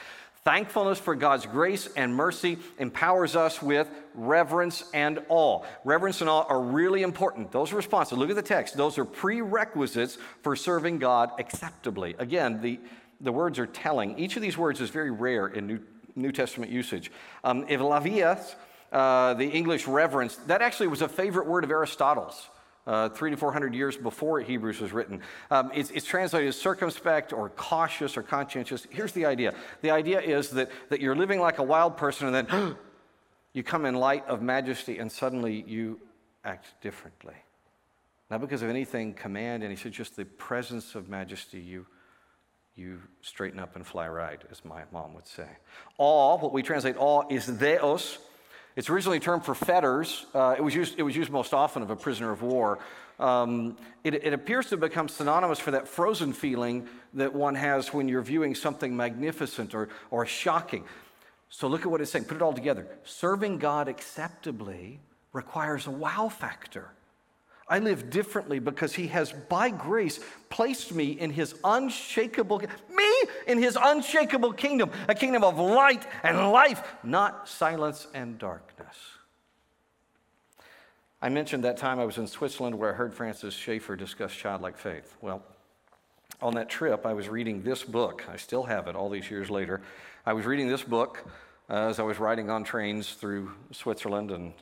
Thankfulness 0.44 0.98
for 0.98 1.14
God's 1.14 1.46
grace 1.46 1.88
and 1.96 2.12
mercy 2.12 2.59
empowers 2.78 3.37
us 3.37 3.62
with 3.62 3.88
reverence 4.14 4.83
and 4.92 5.20
awe. 5.28 5.62
Reverence 5.85 6.20
and 6.20 6.28
awe 6.28 6.44
are 6.48 6.61
really 6.61 7.02
important. 7.02 7.52
Those 7.52 7.72
are 7.72 7.76
responsive. 7.76 8.18
Look 8.18 8.28
at 8.28 8.35
the 8.35 8.42
text. 8.42 8.76
Those 8.76 8.98
are 8.98 9.05
prerequisites 9.05 10.18
for 10.42 10.57
serving 10.57 10.98
God 10.98 11.31
acceptably. 11.38 12.16
Again, 12.18 12.61
the, 12.61 12.81
the 13.20 13.31
words 13.31 13.61
are 13.61 13.66
telling. 13.66 14.18
Each 14.18 14.35
of 14.35 14.42
these 14.42 14.59
words 14.59 14.81
is 14.81 14.90
very 14.90 15.12
rare 15.12 15.46
in 15.46 15.68
New, 15.68 15.81
New 16.16 16.33
Testament 16.33 16.72
usage. 16.72 17.12
Um, 17.44 17.64
Evlavias, 17.68 18.57
uh, 18.90 19.35
the 19.35 19.46
English 19.46 19.87
reverence, 19.87 20.35
that 20.48 20.61
actually 20.61 20.88
was 20.88 21.02
a 21.02 21.09
favorite 21.09 21.46
word 21.46 21.62
of 21.62 21.70
Aristotle's 21.70 22.48
uh, 22.86 23.08
three 23.10 23.30
to 23.30 23.36
four 23.36 23.52
hundred 23.52 23.74
years 23.74 23.96
before 23.96 24.40
Hebrews 24.40 24.80
was 24.80 24.92
written. 24.92 25.20
Um, 25.50 25.70
it's, 25.74 25.90
it's, 25.90 26.06
translated 26.06 26.48
as 26.48 26.56
circumspect 26.60 27.32
or 27.32 27.50
cautious 27.50 28.16
or 28.16 28.22
conscientious. 28.22 28.86
Here's 28.90 29.12
the 29.12 29.26
idea 29.26 29.54
the 29.82 29.90
idea 29.90 30.20
is 30.20 30.50
that, 30.50 30.70
that 30.88 31.00
you're 31.00 31.16
living 31.16 31.40
like 31.40 31.58
a 31.58 31.62
wild 31.62 31.96
person 31.96 32.34
and 32.34 32.48
then 32.48 32.76
you 33.52 33.62
come 33.62 33.86
in 33.86 33.94
light 33.94 34.26
of 34.26 34.42
majesty 34.42 34.98
and 34.98 35.10
suddenly 35.10 35.64
you 35.66 36.00
act 36.44 36.80
differently. 36.80 37.34
Not 38.30 38.40
because 38.40 38.62
of 38.62 38.70
anything 38.70 39.12
command, 39.12 39.62
and 39.62 39.70
he 39.70 39.76
said 39.76 39.92
just 39.92 40.16
the 40.16 40.24
presence 40.24 40.94
of 40.94 41.08
majesty, 41.08 41.60
you, 41.60 41.86
you 42.74 42.98
straighten 43.20 43.60
up 43.60 43.76
and 43.76 43.86
fly 43.86 44.08
right, 44.08 44.40
as 44.50 44.64
my 44.64 44.84
mom 44.90 45.12
would 45.12 45.26
say. 45.26 45.46
Awe, 45.98 46.38
what 46.38 46.50
we 46.50 46.62
translate 46.62 46.96
awe, 46.98 47.24
is 47.28 47.44
theos 47.44 48.18
it's 48.76 48.88
originally 48.88 49.18
a 49.18 49.20
term 49.20 49.40
for 49.40 49.54
fetters. 49.54 50.26
Uh, 50.35 50.54
it, 50.56 50.62
was 50.62 50.74
used, 50.74 50.98
it 50.98 51.02
was 51.02 51.14
used 51.14 51.30
most 51.30 51.52
often 51.52 51.82
of 51.82 51.90
a 51.90 51.96
prisoner 51.96 52.30
of 52.32 52.42
war. 52.42 52.78
Um, 53.20 53.76
it, 54.02 54.14
it, 54.14 54.32
appears 54.32 54.70
to 54.70 54.76
become 54.76 55.08
synonymous 55.08 55.58
for 55.58 55.70
that 55.72 55.87
frozen 55.87 56.32
feeling 56.32 56.88
that 57.14 57.32
one 57.32 57.54
has 57.54 57.92
when 57.92 58.08
you're 58.08 58.22
viewing 58.22 58.54
something 58.54 58.96
magnificent 58.96 59.74
or, 59.74 59.90
or 60.11 60.26
shocking. 60.26 60.85
So 61.48 61.68
look 61.68 61.82
at 61.82 61.87
what 61.88 62.00
it's 62.00 62.11
saying. 62.11 62.24
Put 62.24 62.37
it 62.37 62.42
all 62.42 62.54
together. 62.54 62.87
Serving 63.04 63.58
God 63.58 63.87
acceptably 63.87 64.98
requires 65.32 65.87
a 65.87 65.90
wow 65.90 66.28
factor. 66.28 66.90
I 67.68 67.78
live 67.78 68.11
differently 68.11 68.58
because 68.58 68.94
He 68.94 69.06
has, 69.08 69.32
by 69.32 69.70
grace, 69.70 70.18
placed 70.50 70.92
me 70.92 71.12
in 71.12 71.30
His 71.30 71.54
unshakable, 71.62 72.58
me 72.58 73.01
in 73.46 73.58
His 73.58 73.78
unshakable 73.80 74.52
kingdom, 74.52 74.90
a 75.08 75.14
kingdom 75.14 75.44
of 75.44 75.58
light 75.58 76.06
and 76.22 76.50
life, 76.50 76.82
not 77.02 77.48
silence 77.48 78.06
and 78.14 78.38
darkness. 78.38 78.96
I 81.20 81.28
mentioned 81.28 81.62
that 81.64 81.76
time 81.76 82.00
I 82.00 82.04
was 82.04 82.18
in 82.18 82.26
Switzerland 82.26 82.76
where 82.76 82.92
I 82.92 82.96
heard 82.96 83.14
Francis 83.14 83.54
Schaeffer 83.54 83.94
discuss 83.94 84.32
childlike 84.32 84.76
faith. 84.76 85.16
Well, 85.20 85.42
on 86.40 86.54
that 86.54 86.68
trip, 86.68 87.06
I 87.06 87.12
was 87.12 87.28
reading 87.28 87.62
this 87.62 87.85
book. 87.85 88.24
I 88.28 88.37
still 88.37 88.64
have 88.64 88.88
it 88.88 88.96
all 88.96 89.08
these 89.08 89.30
years 89.30 89.48
later. 89.48 89.80
I 90.26 90.32
was 90.32 90.44
reading 90.44 90.68
this 90.68 90.82
book 90.82 91.24
uh, 91.70 91.88
as 91.88 92.00
I 92.00 92.02
was 92.02 92.18
riding 92.18 92.50
on 92.50 92.64
trains 92.64 93.12
through 93.14 93.52
Switzerland 93.70 94.32
and 94.32 94.52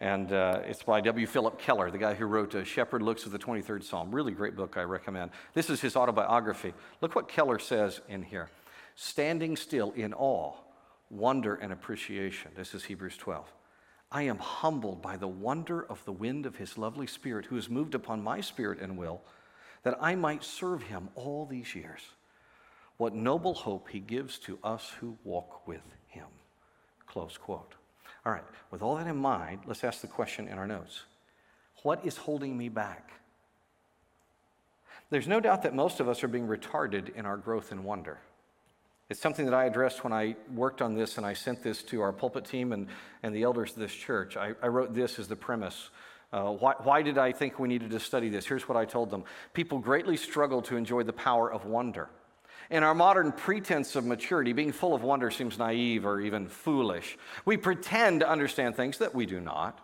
and 0.00 0.32
uh, 0.32 0.60
it's 0.64 0.82
by 0.82 1.00
W. 1.00 1.26
Philip 1.26 1.58
Keller, 1.58 1.90
the 1.90 1.98
guy 1.98 2.14
who 2.14 2.26
wrote 2.26 2.54
uh, 2.54 2.62
Shepherd 2.62 3.02
Looks 3.02 3.26
at 3.26 3.32
the 3.32 3.38
23rd 3.38 3.82
Psalm. 3.82 4.14
Really 4.14 4.32
great 4.32 4.54
book, 4.54 4.76
I 4.76 4.82
recommend. 4.82 5.32
This 5.54 5.70
is 5.70 5.80
his 5.80 5.96
autobiography. 5.96 6.72
Look 7.00 7.16
what 7.16 7.28
Keller 7.28 7.58
says 7.58 8.00
in 8.08 8.22
here 8.22 8.48
Standing 8.94 9.56
still 9.56 9.92
in 9.92 10.14
awe, 10.14 10.54
wonder, 11.10 11.54
and 11.54 11.72
appreciation. 11.72 12.52
This 12.56 12.74
is 12.74 12.84
Hebrews 12.84 13.16
12. 13.16 13.52
I 14.10 14.22
am 14.22 14.38
humbled 14.38 15.02
by 15.02 15.16
the 15.16 15.28
wonder 15.28 15.84
of 15.84 16.04
the 16.04 16.12
wind 16.12 16.46
of 16.46 16.56
his 16.56 16.78
lovely 16.78 17.06
spirit, 17.06 17.46
who 17.46 17.56
has 17.56 17.68
moved 17.68 17.94
upon 17.94 18.22
my 18.22 18.40
spirit 18.40 18.80
and 18.80 18.96
will, 18.96 19.20
that 19.82 19.98
I 20.00 20.14
might 20.14 20.42
serve 20.42 20.82
him 20.82 21.10
all 21.14 21.44
these 21.44 21.74
years. 21.74 22.00
What 22.96 23.14
noble 23.14 23.54
hope 23.54 23.88
he 23.88 24.00
gives 24.00 24.38
to 24.40 24.58
us 24.64 24.92
who 25.00 25.16
walk 25.24 25.66
with 25.66 25.82
him. 26.08 26.26
Close 27.06 27.36
quote. 27.36 27.74
All 28.28 28.34
right, 28.34 28.44
with 28.70 28.82
all 28.82 28.96
that 28.96 29.06
in 29.06 29.16
mind, 29.16 29.60
let's 29.64 29.82
ask 29.82 30.02
the 30.02 30.06
question 30.06 30.48
in 30.48 30.58
our 30.58 30.66
notes 30.66 31.04
What 31.82 32.04
is 32.04 32.18
holding 32.18 32.58
me 32.58 32.68
back? 32.68 33.10
There's 35.08 35.26
no 35.26 35.40
doubt 35.40 35.62
that 35.62 35.74
most 35.74 35.98
of 35.98 36.10
us 36.10 36.22
are 36.22 36.28
being 36.28 36.46
retarded 36.46 37.16
in 37.16 37.24
our 37.24 37.38
growth 37.38 37.72
and 37.72 37.84
wonder. 37.84 38.18
It's 39.08 39.18
something 39.18 39.46
that 39.46 39.54
I 39.54 39.64
addressed 39.64 40.04
when 40.04 40.12
I 40.12 40.36
worked 40.54 40.82
on 40.82 40.94
this 40.94 41.16
and 41.16 41.24
I 41.24 41.32
sent 41.32 41.62
this 41.62 41.82
to 41.84 42.02
our 42.02 42.12
pulpit 42.12 42.44
team 42.44 42.74
and, 42.74 42.88
and 43.22 43.34
the 43.34 43.44
elders 43.44 43.70
of 43.70 43.78
this 43.78 43.94
church. 43.94 44.36
I, 44.36 44.52
I 44.62 44.66
wrote 44.66 44.92
this 44.92 45.18
as 45.18 45.26
the 45.26 45.36
premise. 45.36 45.88
Uh, 46.30 46.50
why, 46.50 46.74
why 46.82 47.00
did 47.00 47.16
I 47.16 47.32
think 47.32 47.58
we 47.58 47.66
needed 47.66 47.88
to 47.92 48.00
study 48.00 48.28
this? 48.28 48.44
Here's 48.44 48.68
what 48.68 48.76
I 48.76 48.84
told 48.84 49.08
them 49.08 49.24
People 49.54 49.78
greatly 49.78 50.18
struggle 50.18 50.60
to 50.62 50.76
enjoy 50.76 51.02
the 51.02 51.14
power 51.14 51.50
of 51.50 51.64
wonder. 51.64 52.10
In 52.70 52.82
our 52.82 52.94
modern 52.94 53.32
pretense 53.32 53.96
of 53.96 54.04
maturity, 54.04 54.52
being 54.52 54.72
full 54.72 54.94
of 54.94 55.02
wonder 55.02 55.30
seems 55.30 55.58
naive 55.58 56.04
or 56.04 56.20
even 56.20 56.48
foolish. 56.48 57.16
We 57.46 57.56
pretend 57.56 58.20
to 58.20 58.28
understand 58.28 58.76
things 58.76 58.98
that 58.98 59.14
we 59.14 59.24
do 59.24 59.40
not. 59.40 59.80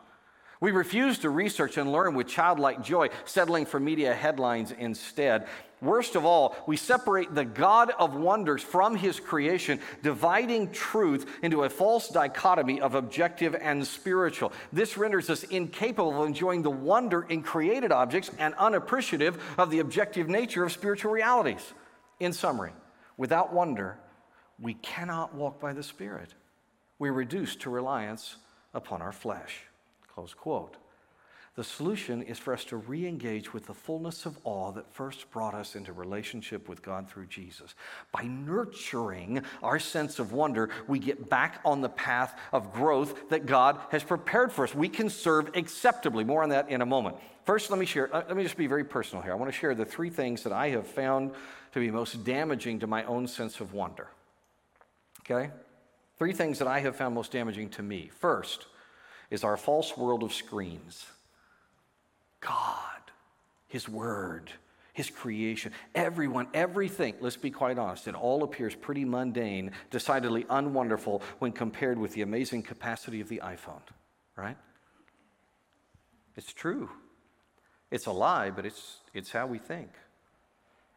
We 0.61 0.71
refuse 0.71 1.19
to 1.21 1.31
research 1.31 1.77
and 1.77 1.93
learn 1.93 2.15
with 2.15 2.29
childlike 2.29 2.83
joy, 2.83 3.09
settling 3.25 3.67
for 3.67 3.81
media 3.81 4.15
headlines 4.15 4.73
instead. 4.73 5.47
Worst 5.83 6.15
of 6.15 6.25
all, 6.25 6.57
we 6.67 6.77
separate 6.77 7.35
the 7.35 7.45
God 7.45 7.91
of 7.99 8.15
wonders 8.15 8.63
from 8.63 8.97
his 8.97 9.21
creation, 9.21 9.81
dividing 10.03 10.71
truth 10.73 11.29
into 11.43 11.65
a 11.65 11.69
false 11.69 12.09
dichotomy 12.09 12.81
of 12.81 12.95
objective 12.95 13.55
and 13.55 13.87
spiritual. 13.87 14.53
This 14.73 14.97
renders 14.97 15.29
us 15.29 15.43
incapable 15.45 16.23
of 16.23 16.27
enjoying 16.27 16.63
the 16.63 16.71
wonder 16.71 17.23
in 17.23 17.43
created 17.43 17.93
objects 17.93 18.31
and 18.39 18.55
unappreciative 18.55 19.43
of 19.59 19.71
the 19.71 19.81
objective 19.81 20.29
nature 20.29 20.65
of 20.65 20.73
spiritual 20.73 21.13
realities. 21.13 21.75
In 22.21 22.33
summary, 22.33 22.73
without 23.17 23.53
wonder, 23.53 23.99
we 24.61 24.75
cannot 24.75 25.35
walk 25.35 25.61
by 25.61 25.73
the 25.73 25.83
Spirit. 25.83 26.35
We're 26.99 27.13
reduced 27.13 27.61
to 27.63 27.71
reliance 27.71 28.37
upon 28.73 29.03
our 29.03 29.13
flesh. 29.13 29.63
Close 30.15 30.35
quote. 30.35 30.77
The 31.57 31.63
solution 31.63 32.23
is 32.23 32.37
for 32.37 32.53
us 32.53 32.65
to 32.67 32.77
re 32.77 33.07
engage 33.07 33.53
with 33.53 33.67
the 33.67 33.75
fullness 33.75 34.27
of 34.27 34.37
awe 34.43 34.73
that 34.73 34.93
first 34.93 35.31
brought 35.31 35.55
us 35.55 35.77
into 35.77 35.93
relationship 35.93 36.69
with 36.69 36.83
God 36.83 37.09
through 37.09 37.27
Jesus. 37.27 37.77
By 38.11 38.25
nurturing 38.25 39.41
our 39.63 39.79
sense 39.79 40.19
of 40.19 40.33
wonder, 40.33 40.71
we 40.89 40.99
get 40.99 41.31
back 41.31 41.61
on 41.65 41.81
the 41.81 41.89
path 41.89 42.37
of 42.53 42.73
growth 42.73 43.29
that 43.29 43.47
God 43.47 43.79
has 43.91 44.03
prepared 44.03 44.53
for 44.53 44.65
us. 44.65 44.75
We 44.75 44.89
can 44.89 45.09
serve 45.09 45.51
acceptably. 45.55 46.25
More 46.25 46.43
on 46.43 46.49
that 46.49 46.71
in 46.71 46.83
a 46.83 46.87
moment. 46.87 47.19
First, 47.45 47.71
let 47.71 47.79
me 47.79 47.87
share, 47.87 48.13
uh, 48.13 48.25
let 48.27 48.37
me 48.37 48.43
just 48.43 48.57
be 48.57 48.67
very 48.67 48.85
personal 48.85 49.23
here. 49.23 49.33
I 49.33 49.37
want 49.37 49.53
to 49.53 49.57
share 49.57 49.77
the 49.77 49.85
three 49.85 50.11
things 50.11 50.43
that 50.43 50.53
I 50.53 50.71
have 50.71 50.89
found 50.89 51.33
to 51.75 51.81
be 51.81 51.91
most 51.91 52.25
damaging 52.25 52.79
to 52.79 52.87
my 52.87 53.03
own 53.05 53.27
sense 53.27 53.59
of 53.59 53.75
wonder. 53.75 54.07
Okay? 55.21 55.51
Three 56.17 56.33
things 56.33 56.61
that 56.61 56.69
I 56.69 56.79
have 56.79 56.95
found 56.95 57.17
most 57.17 57.33
damaging 57.33 57.69
to 57.71 57.83
me. 57.83 58.13
First 58.21 58.67
is 59.29 59.43
our 59.43 59.57
false 59.57 59.97
world 59.97 60.23
of 60.23 60.33
screens. 60.33 61.05
God, 62.41 63.01
His 63.67 63.89
Word, 63.89 64.53
His 64.93 65.11
creation, 65.11 65.73
everyone, 65.97 66.47
everything, 66.55 67.17
let's 67.21 67.37
be 67.37 67.51
quite 67.51 67.77
honest, 67.77 68.07
it 68.07 68.15
all 68.15 68.45
appears 68.45 68.77
pretty 68.77 69.05
mundane, 69.05 69.73
decidedly 69.91 70.47
unwonderful 70.49 71.23
when 71.41 71.51
compared 71.51 71.99
with 71.99 72.13
the 72.13 72.23
amazing 72.23 72.63
capacity 72.63 73.21
of 73.21 73.29
the 73.29 73.41
iPhone. 73.43 73.83
right? 74.37 74.57
It's 76.37 76.53
true. 76.53 76.89
It's 77.91 78.07
a 78.07 78.13
lie, 78.13 78.51
but 78.51 78.65
it's, 78.65 78.99
it's 79.13 79.33
how 79.33 79.49
we 79.49 79.59
think. 79.59 79.91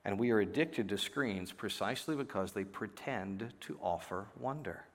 And 0.07 0.17
we 0.17 0.31
are 0.31 0.39
addicted 0.39 0.87
to 0.89 0.97
screens 0.97 1.51
precisely 1.51 2.15
because 2.15 2.53
they 2.53 2.63
pretend 2.63 3.51
to 3.59 3.77
offer 3.81 4.25
wonder. 4.39 4.85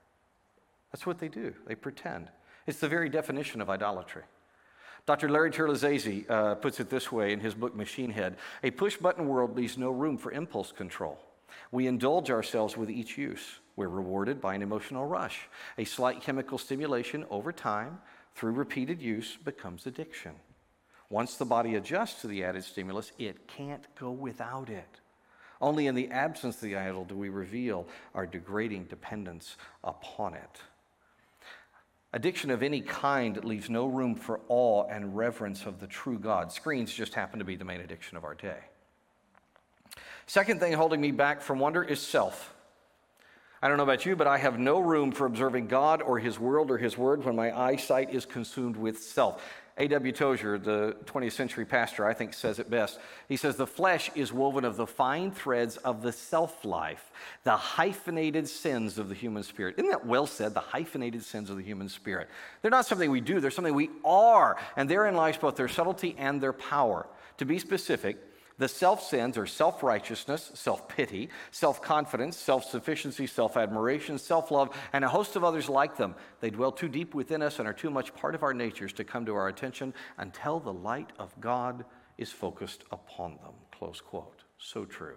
That's 0.90 1.04
what 1.04 1.18
they 1.18 1.28
do, 1.28 1.52
they 1.66 1.74
pretend. 1.74 2.30
It's 2.66 2.80
the 2.80 2.88
very 2.88 3.10
definition 3.10 3.60
of 3.60 3.68
idolatry. 3.68 4.22
Dr. 5.04 5.28
Larry 5.28 5.50
Terlizese 5.50 6.30
uh, 6.30 6.54
puts 6.54 6.80
it 6.80 6.88
this 6.88 7.12
way 7.12 7.34
in 7.34 7.40
his 7.40 7.54
book 7.54 7.76
Machine 7.76 8.10
Head 8.10 8.38
A 8.62 8.70
push 8.70 8.96
button 8.96 9.28
world 9.28 9.54
leaves 9.54 9.76
no 9.76 9.90
room 9.90 10.16
for 10.16 10.32
impulse 10.32 10.72
control. 10.72 11.18
We 11.70 11.86
indulge 11.86 12.30
ourselves 12.30 12.78
with 12.78 12.88
each 12.90 13.18
use. 13.18 13.58
We're 13.76 13.88
rewarded 13.88 14.40
by 14.40 14.54
an 14.54 14.62
emotional 14.62 15.04
rush. 15.04 15.46
A 15.76 15.84
slight 15.84 16.22
chemical 16.22 16.56
stimulation 16.56 17.26
over 17.28 17.52
time, 17.52 17.98
through 18.34 18.52
repeated 18.52 19.02
use, 19.02 19.36
becomes 19.44 19.86
addiction. 19.86 20.32
Once 21.10 21.34
the 21.34 21.44
body 21.44 21.74
adjusts 21.74 22.22
to 22.22 22.26
the 22.26 22.42
added 22.42 22.64
stimulus, 22.64 23.12
it 23.18 23.46
can't 23.46 23.86
go 24.00 24.10
without 24.10 24.70
it. 24.70 25.01
Only 25.62 25.86
in 25.86 25.94
the 25.94 26.10
absence 26.10 26.56
of 26.56 26.62
the 26.62 26.76
idol 26.76 27.04
do 27.04 27.16
we 27.16 27.28
reveal 27.28 27.86
our 28.16 28.26
degrading 28.26 28.86
dependence 28.86 29.56
upon 29.84 30.34
it. 30.34 30.60
Addiction 32.12 32.50
of 32.50 32.64
any 32.64 32.80
kind 32.80 33.42
leaves 33.44 33.70
no 33.70 33.86
room 33.86 34.16
for 34.16 34.40
awe 34.48 34.86
and 34.88 35.16
reverence 35.16 35.64
of 35.64 35.78
the 35.78 35.86
true 35.86 36.18
God. 36.18 36.52
Screens 36.52 36.92
just 36.92 37.14
happen 37.14 37.38
to 37.38 37.44
be 37.44 37.56
the 37.56 37.64
main 37.64 37.80
addiction 37.80 38.16
of 38.16 38.24
our 38.24 38.34
day. 38.34 38.58
Second 40.26 40.60
thing 40.60 40.72
holding 40.72 41.00
me 41.00 41.12
back 41.12 41.40
from 41.40 41.60
wonder 41.60 41.82
is 41.82 42.00
self. 42.00 42.54
I 43.62 43.68
don't 43.68 43.76
know 43.76 43.84
about 43.84 44.04
you, 44.04 44.16
but 44.16 44.26
I 44.26 44.38
have 44.38 44.58
no 44.58 44.80
room 44.80 45.12
for 45.12 45.26
observing 45.26 45.68
God 45.68 46.02
or 46.02 46.18
His 46.18 46.38
world 46.40 46.70
or 46.72 46.78
His 46.78 46.98
word 46.98 47.24
when 47.24 47.36
my 47.36 47.56
eyesight 47.56 48.12
is 48.12 48.26
consumed 48.26 48.76
with 48.76 49.00
self. 49.00 49.42
A.W. 49.78 50.12
Tozer, 50.12 50.58
the 50.58 50.96
20th 51.06 51.32
century 51.32 51.64
pastor, 51.64 52.06
I 52.06 52.12
think 52.12 52.34
says 52.34 52.58
it 52.58 52.68
best. 52.68 52.98
He 53.28 53.36
says, 53.36 53.56
The 53.56 53.66
flesh 53.66 54.10
is 54.14 54.32
woven 54.32 54.64
of 54.64 54.76
the 54.76 54.86
fine 54.86 55.30
threads 55.30 55.78
of 55.78 56.02
the 56.02 56.12
self 56.12 56.64
life, 56.64 57.10
the 57.44 57.56
hyphenated 57.56 58.48
sins 58.48 58.98
of 58.98 59.08
the 59.08 59.14
human 59.14 59.42
spirit. 59.42 59.76
Isn't 59.78 59.90
that 59.90 60.06
well 60.06 60.26
said? 60.26 60.52
The 60.52 60.60
hyphenated 60.60 61.22
sins 61.22 61.48
of 61.48 61.56
the 61.56 61.62
human 61.62 61.88
spirit. 61.88 62.28
They're 62.60 62.70
not 62.70 62.86
something 62.86 63.10
we 63.10 63.22
do, 63.22 63.40
they're 63.40 63.50
something 63.50 63.74
we 63.74 63.90
are. 64.04 64.58
And 64.76 64.88
therein 64.88 65.14
lies 65.14 65.38
both 65.38 65.56
their 65.56 65.68
subtlety 65.68 66.14
and 66.18 66.40
their 66.40 66.52
power. 66.52 67.06
To 67.38 67.46
be 67.46 67.58
specific, 67.58 68.18
the 68.58 68.68
self 68.68 69.02
sins 69.02 69.38
are 69.38 69.46
self 69.46 69.82
righteousness, 69.82 70.50
self 70.54 70.88
pity, 70.88 71.30
self 71.50 71.82
confidence, 71.82 72.36
self 72.36 72.64
sufficiency, 72.64 73.26
self 73.26 73.56
admiration, 73.56 74.18
self 74.18 74.50
love, 74.50 74.76
and 74.92 75.04
a 75.04 75.08
host 75.08 75.36
of 75.36 75.44
others 75.44 75.68
like 75.68 75.96
them. 75.96 76.14
They 76.40 76.50
dwell 76.50 76.72
too 76.72 76.88
deep 76.88 77.14
within 77.14 77.42
us 77.42 77.58
and 77.58 77.68
are 77.68 77.72
too 77.72 77.90
much 77.90 78.14
part 78.14 78.34
of 78.34 78.42
our 78.42 78.54
natures 78.54 78.92
to 78.94 79.04
come 79.04 79.26
to 79.26 79.34
our 79.34 79.48
attention 79.48 79.94
until 80.18 80.60
the 80.60 80.72
light 80.72 81.10
of 81.18 81.32
God 81.40 81.84
is 82.18 82.30
focused 82.30 82.84
upon 82.90 83.32
them. 83.42 83.54
Close 83.76 84.00
quote. 84.00 84.42
So 84.58 84.84
true. 84.84 85.16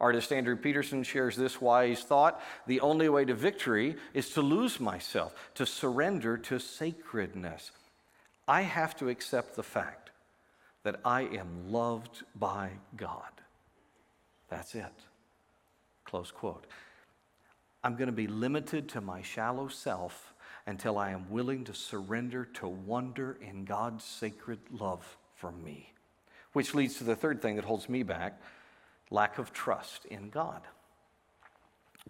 Artist 0.00 0.32
Andrew 0.32 0.56
Peterson 0.56 1.02
shares 1.02 1.36
this 1.36 1.60
wise 1.60 2.02
thought 2.02 2.40
The 2.66 2.80
only 2.80 3.08
way 3.08 3.24
to 3.24 3.34
victory 3.34 3.96
is 4.14 4.30
to 4.30 4.42
lose 4.42 4.80
myself, 4.80 5.34
to 5.54 5.66
surrender 5.66 6.38
to 6.38 6.58
sacredness. 6.58 7.70
I 8.48 8.62
have 8.62 8.96
to 8.96 9.08
accept 9.08 9.56
the 9.56 9.62
fact 9.62 10.09
that 10.82 11.00
I 11.04 11.22
am 11.22 11.70
loved 11.70 12.22
by 12.34 12.70
God. 12.96 13.30
That's 14.48 14.74
it. 14.74 14.92
Close 16.04 16.30
quote. 16.30 16.66
I'm 17.82 17.96
going 17.96 18.06
to 18.06 18.12
be 18.12 18.26
limited 18.26 18.88
to 18.90 19.00
my 19.00 19.22
shallow 19.22 19.68
self 19.68 20.34
until 20.66 20.98
I 20.98 21.10
am 21.10 21.30
willing 21.30 21.64
to 21.64 21.74
surrender 21.74 22.44
to 22.54 22.68
wonder 22.68 23.38
in 23.40 23.64
God's 23.64 24.04
sacred 24.04 24.58
love 24.70 25.16
for 25.34 25.52
me. 25.52 25.92
Which 26.52 26.74
leads 26.74 26.96
to 26.96 27.04
the 27.04 27.16
third 27.16 27.40
thing 27.40 27.56
that 27.56 27.64
holds 27.64 27.88
me 27.88 28.02
back 28.02 28.40
lack 29.10 29.38
of 29.38 29.52
trust 29.52 30.04
in 30.04 30.30
God. 30.30 30.62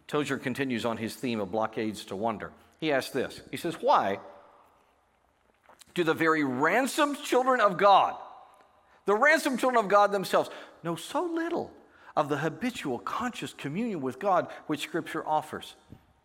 Tozer 0.07 0.39
continues 0.39 0.85
on 0.85 0.97
his 0.97 1.15
theme 1.15 1.41
of 1.41 1.51
blockades 1.51 2.05
to 2.07 2.17
wonder. 2.17 2.53
He 2.79 2.93
asks 2.93 3.13
this 3.13 3.41
He 3.51 3.57
says, 3.57 3.75
Why 3.81 4.19
do 5.95 6.05
the 6.05 6.15
very 6.15 6.45
ransomed 6.45 7.23
children 7.23 7.61
of 7.61 7.77
God 7.77 8.17
the 9.11 9.17
ransomed 9.17 9.59
children 9.59 9.85
of 9.85 9.91
God 9.91 10.13
themselves 10.13 10.51
know 10.85 10.95
so 10.95 11.25
little 11.25 11.73
of 12.17 12.29
the 12.29 12.37
habitual 12.37 13.01
conscious 13.01 13.53
communion 13.53 14.01
with 14.01 14.21
God 14.21 14.47
which 14.69 14.83
Scripture 14.83 15.27
offers? 15.27 15.75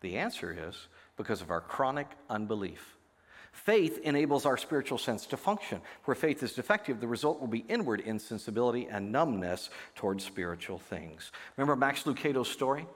The 0.02 0.18
answer 0.18 0.56
is 0.68 0.86
because 1.16 1.42
of 1.42 1.50
our 1.50 1.60
chronic 1.60 2.06
unbelief. 2.30 2.96
Faith 3.50 3.98
enables 4.04 4.46
our 4.46 4.56
spiritual 4.56 4.98
sense 4.98 5.26
to 5.26 5.36
function. 5.36 5.80
Where 6.04 6.14
faith 6.14 6.44
is 6.44 6.52
defective, 6.52 7.00
the 7.00 7.08
result 7.08 7.40
will 7.40 7.48
be 7.48 7.64
inward 7.68 8.02
insensibility 8.02 8.86
and 8.86 9.10
numbness 9.10 9.68
towards 9.96 10.22
spiritual 10.22 10.78
things. 10.78 11.32
Remember 11.56 11.74
Max 11.74 12.06
Lucado's 12.06 12.48
story? 12.48 12.86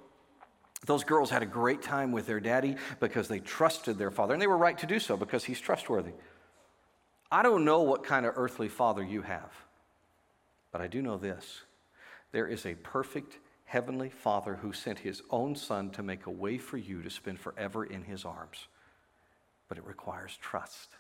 Those 0.87 1.03
girls 1.03 1.31
had 1.31 1.42
a 1.42 1.46
great 1.46 1.83
time 1.83 2.12
with 2.12 2.29
their 2.29 2.38
daddy 2.38 2.76
because 3.00 3.26
they 3.26 3.40
trusted 3.40 3.98
their 3.98 4.12
father, 4.12 4.35
and 4.35 4.40
they 4.40 4.46
were 4.46 4.57
right 4.57 4.79
to 4.79 4.87
do 4.87 5.00
so 5.00 5.16
because 5.16 5.42
he's 5.42 5.59
trustworthy. 5.59 6.12
I 7.29 7.42
don't 7.42 7.64
know 7.64 7.83
what 7.83 8.05
kind 8.05 8.24
of 8.24 8.35
earthly 8.37 8.68
father 8.68 9.03
you 9.03 9.22
have. 9.22 9.50
But 10.72 10.80
I 10.80 10.87
do 10.87 11.02
know 11.02 11.16
this 11.16 11.62
there 12.33 12.46
is 12.46 12.64
a 12.64 12.74
perfect 12.74 13.38
heavenly 13.64 14.09
Father 14.09 14.56
who 14.56 14.72
sent 14.72 15.00
his 15.00 15.22
own 15.30 15.54
Son 15.54 15.90
to 15.90 16.02
make 16.02 16.26
a 16.26 16.30
way 16.30 16.59
for 16.59 16.76
you 16.76 17.02
to 17.02 17.11
spend 17.11 17.38
forever 17.38 17.85
in 17.85 18.02
his 18.02 18.24
arms. 18.24 18.66
But 19.68 19.78
it 19.78 19.87
requires 19.87 20.37
trust. 20.40 20.90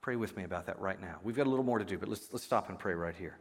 Pray 0.00 0.16
with 0.16 0.36
me 0.36 0.44
about 0.44 0.66
that 0.66 0.80
right 0.80 1.00
now. 1.00 1.16
We've 1.22 1.36
got 1.36 1.46
a 1.46 1.50
little 1.50 1.64
more 1.64 1.78
to 1.78 1.84
do, 1.84 1.98
but 1.98 2.08
let's, 2.08 2.32
let's 2.32 2.44
stop 2.44 2.70
and 2.70 2.78
pray 2.78 2.94
right 2.94 3.14
here. 3.14 3.36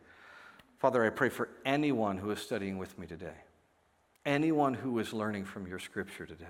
Father, 0.80 1.06
I 1.06 1.10
pray 1.10 1.30
for 1.30 1.50
anyone 1.66 2.18
who 2.18 2.32
is 2.32 2.40
studying 2.40 2.78
with 2.78 2.98
me 3.00 3.08
today, 3.08 3.38
anyone 4.26 4.74
who 4.74 5.00
is 5.00 5.14
learning 5.14 5.46
from 5.46 5.68
your 5.68 5.80
scripture 5.80 6.26
today 6.26 6.46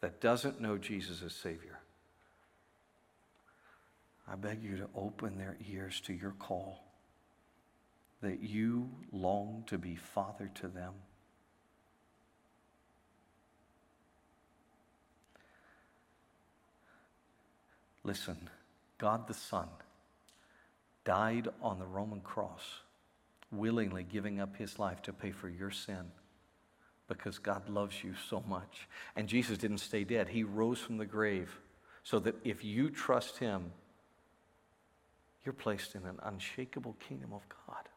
that 0.00 0.20
doesn't 0.20 0.60
know 0.60 0.78
Jesus 0.78 1.22
as 1.22 1.32
Savior. 1.32 1.80
I 4.26 4.36
beg 4.36 4.62
you 4.62 4.76
to 4.78 4.88
open 4.96 5.38
their 5.38 5.56
ears 5.70 6.00
to 6.02 6.12
your 6.12 6.34
call, 6.38 6.82
that 8.22 8.42
you 8.42 8.88
long 9.12 9.64
to 9.66 9.78
be 9.78 9.96
Father 9.96 10.50
to 10.56 10.68
them. 10.68 10.94
Listen, 18.02 18.36
God 18.98 19.26
the 19.28 19.34
Son 19.34 19.68
died 21.04 21.48
on 21.62 21.78
the 21.78 21.86
Roman 21.86 22.20
cross, 22.20 22.80
willingly 23.50 24.02
giving 24.02 24.40
up 24.40 24.56
his 24.56 24.78
life 24.78 25.02
to 25.02 25.12
pay 25.12 25.30
for 25.30 25.48
your 25.48 25.70
sin 25.70 26.10
because 27.08 27.38
God 27.38 27.68
loves 27.68 28.02
you 28.02 28.14
so 28.28 28.42
much. 28.48 28.88
And 29.16 29.28
Jesus 29.28 29.58
didn't 29.58 29.78
stay 29.78 30.04
dead, 30.04 30.28
he 30.28 30.44
rose 30.44 30.78
from 30.78 30.96
the 30.96 31.06
grave 31.06 31.58
so 32.02 32.18
that 32.20 32.34
if 32.44 32.64
you 32.64 32.90
trust 32.90 33.38
him, 33.38 33.72
you're 35.44 35.52
placed 35.52 35.94
in 35.94 36.04
an 36.04 36.18
unshakable 36.22 36.96
kingdom 37.06 37.32
of 37.32 37.42
God. 37.48 37.88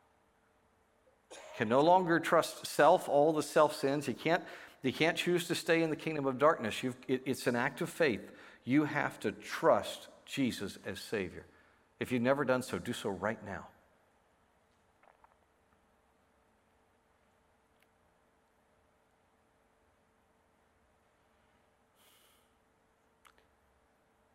You 1.32 1.38
can 1.58 1.70
no 1.70 1.82
longer 1.82 2.20
trust 2.20 2.66
self, 2.66 3.08
all 3.10 3.34
the 3.34 3.44
self 3.44 3.76
sins. 3.76 4.08
You 4.08 4.14
can't, 4.14 4.44
you 4.82 4.94
can't 4.94 5.18
choose 5.18 5.48
to 5.48 5.56
stay 5.56 5.82
in 5.82 5.90
the 5.90 5.96
kingdom 5.96 6.26
of 6.26 6.38
darkness. 6.38 6.84
It, 7.08 7.24
it's 7.26 7.48
an 7.48 7.56
act 7.56 7.82
of 7.82 7.90
faith. 7.90 8.32
You 8.64 8.86
have 8.86 9.20
to 9.22 9.32
trust 9.32 10.08
Jesus 10.26 10.78
as 10.86 11.00
Savior. 11.00 11.46
If 12.00 12.12
you've 12.12 12.22
never 12.22 12.46
done 12.46 12.62
so, 12.62 12.78
do 12.78 12.94
so 12.94 13.10
right 13.10 13.44
now. 13.46 13.68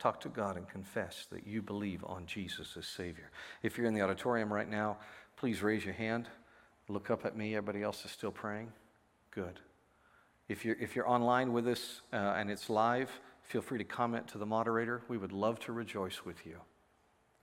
Talk 0.03 0.19
to 0.23 0.29
God 0.29 0.57
and 0.57 0.69
confess 0.69 1.29
that 1.31 1.47
you 1.47 1.63
believe 1.63 2.03
on 2.05 2.27
Jesus 2.27 2.77
as 2.77 2.89
Savior. 2.89 3.31
If 3.63 3.79
you're 3.79 3.87
in 3.87 3.95
the 3.95 4.01
auditorium 4.01 4.53
right 4.53 4.69
now, 4.69 4.97
please 5.37 5.63
raise 5.63 5.85
your 5.85 5.95
hand. 5.95 6.27
Look 6.89 7.09
up 7.09 7.25
at 7.25 7.37
me. 7.37 7.55
Everybody 7.55 7.85
else 7.85 8.05
is 8.05 8.11
still 8.11 8.33
praying. 8.33 8.73
Good. 9.31 9.61
If 10.49 10.65
you're, 10.65 10.75
if 10.81 10.97
you're 10.97 11.09
online 11.09 11.53
with 11.53 11.69
us 11.69 12.01
uh, 12.13 12.17
and 12.17 12.51
it's 12.51 12.69
live, 12.69 13.13
feel 13.45 13.63
free 13.63 13.79
to 13.79 13.85
comment 13.85 14.27
to 14.27 14.39
the 14.39 14.45
moderator. 14.45 15.03
We 15.07 15.19
would 15.19 15.31
love 15.31 15.61
to 15.61 15.73
rejoice 15.73 16.25
with 16.25 16.45
you. 16.45 16.57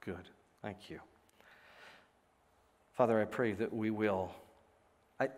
Good. 0.01 0.27
Thank 0.61 0.89
you. 0.89 0.99
Father, 2.93 3.21
I 3.21 3.23
pray 3.23 3.53
that 3.53 3.71
we 3.71 3.89
will. 3.89 4.31
I, 5.17 5.27
I, 5.27 5.29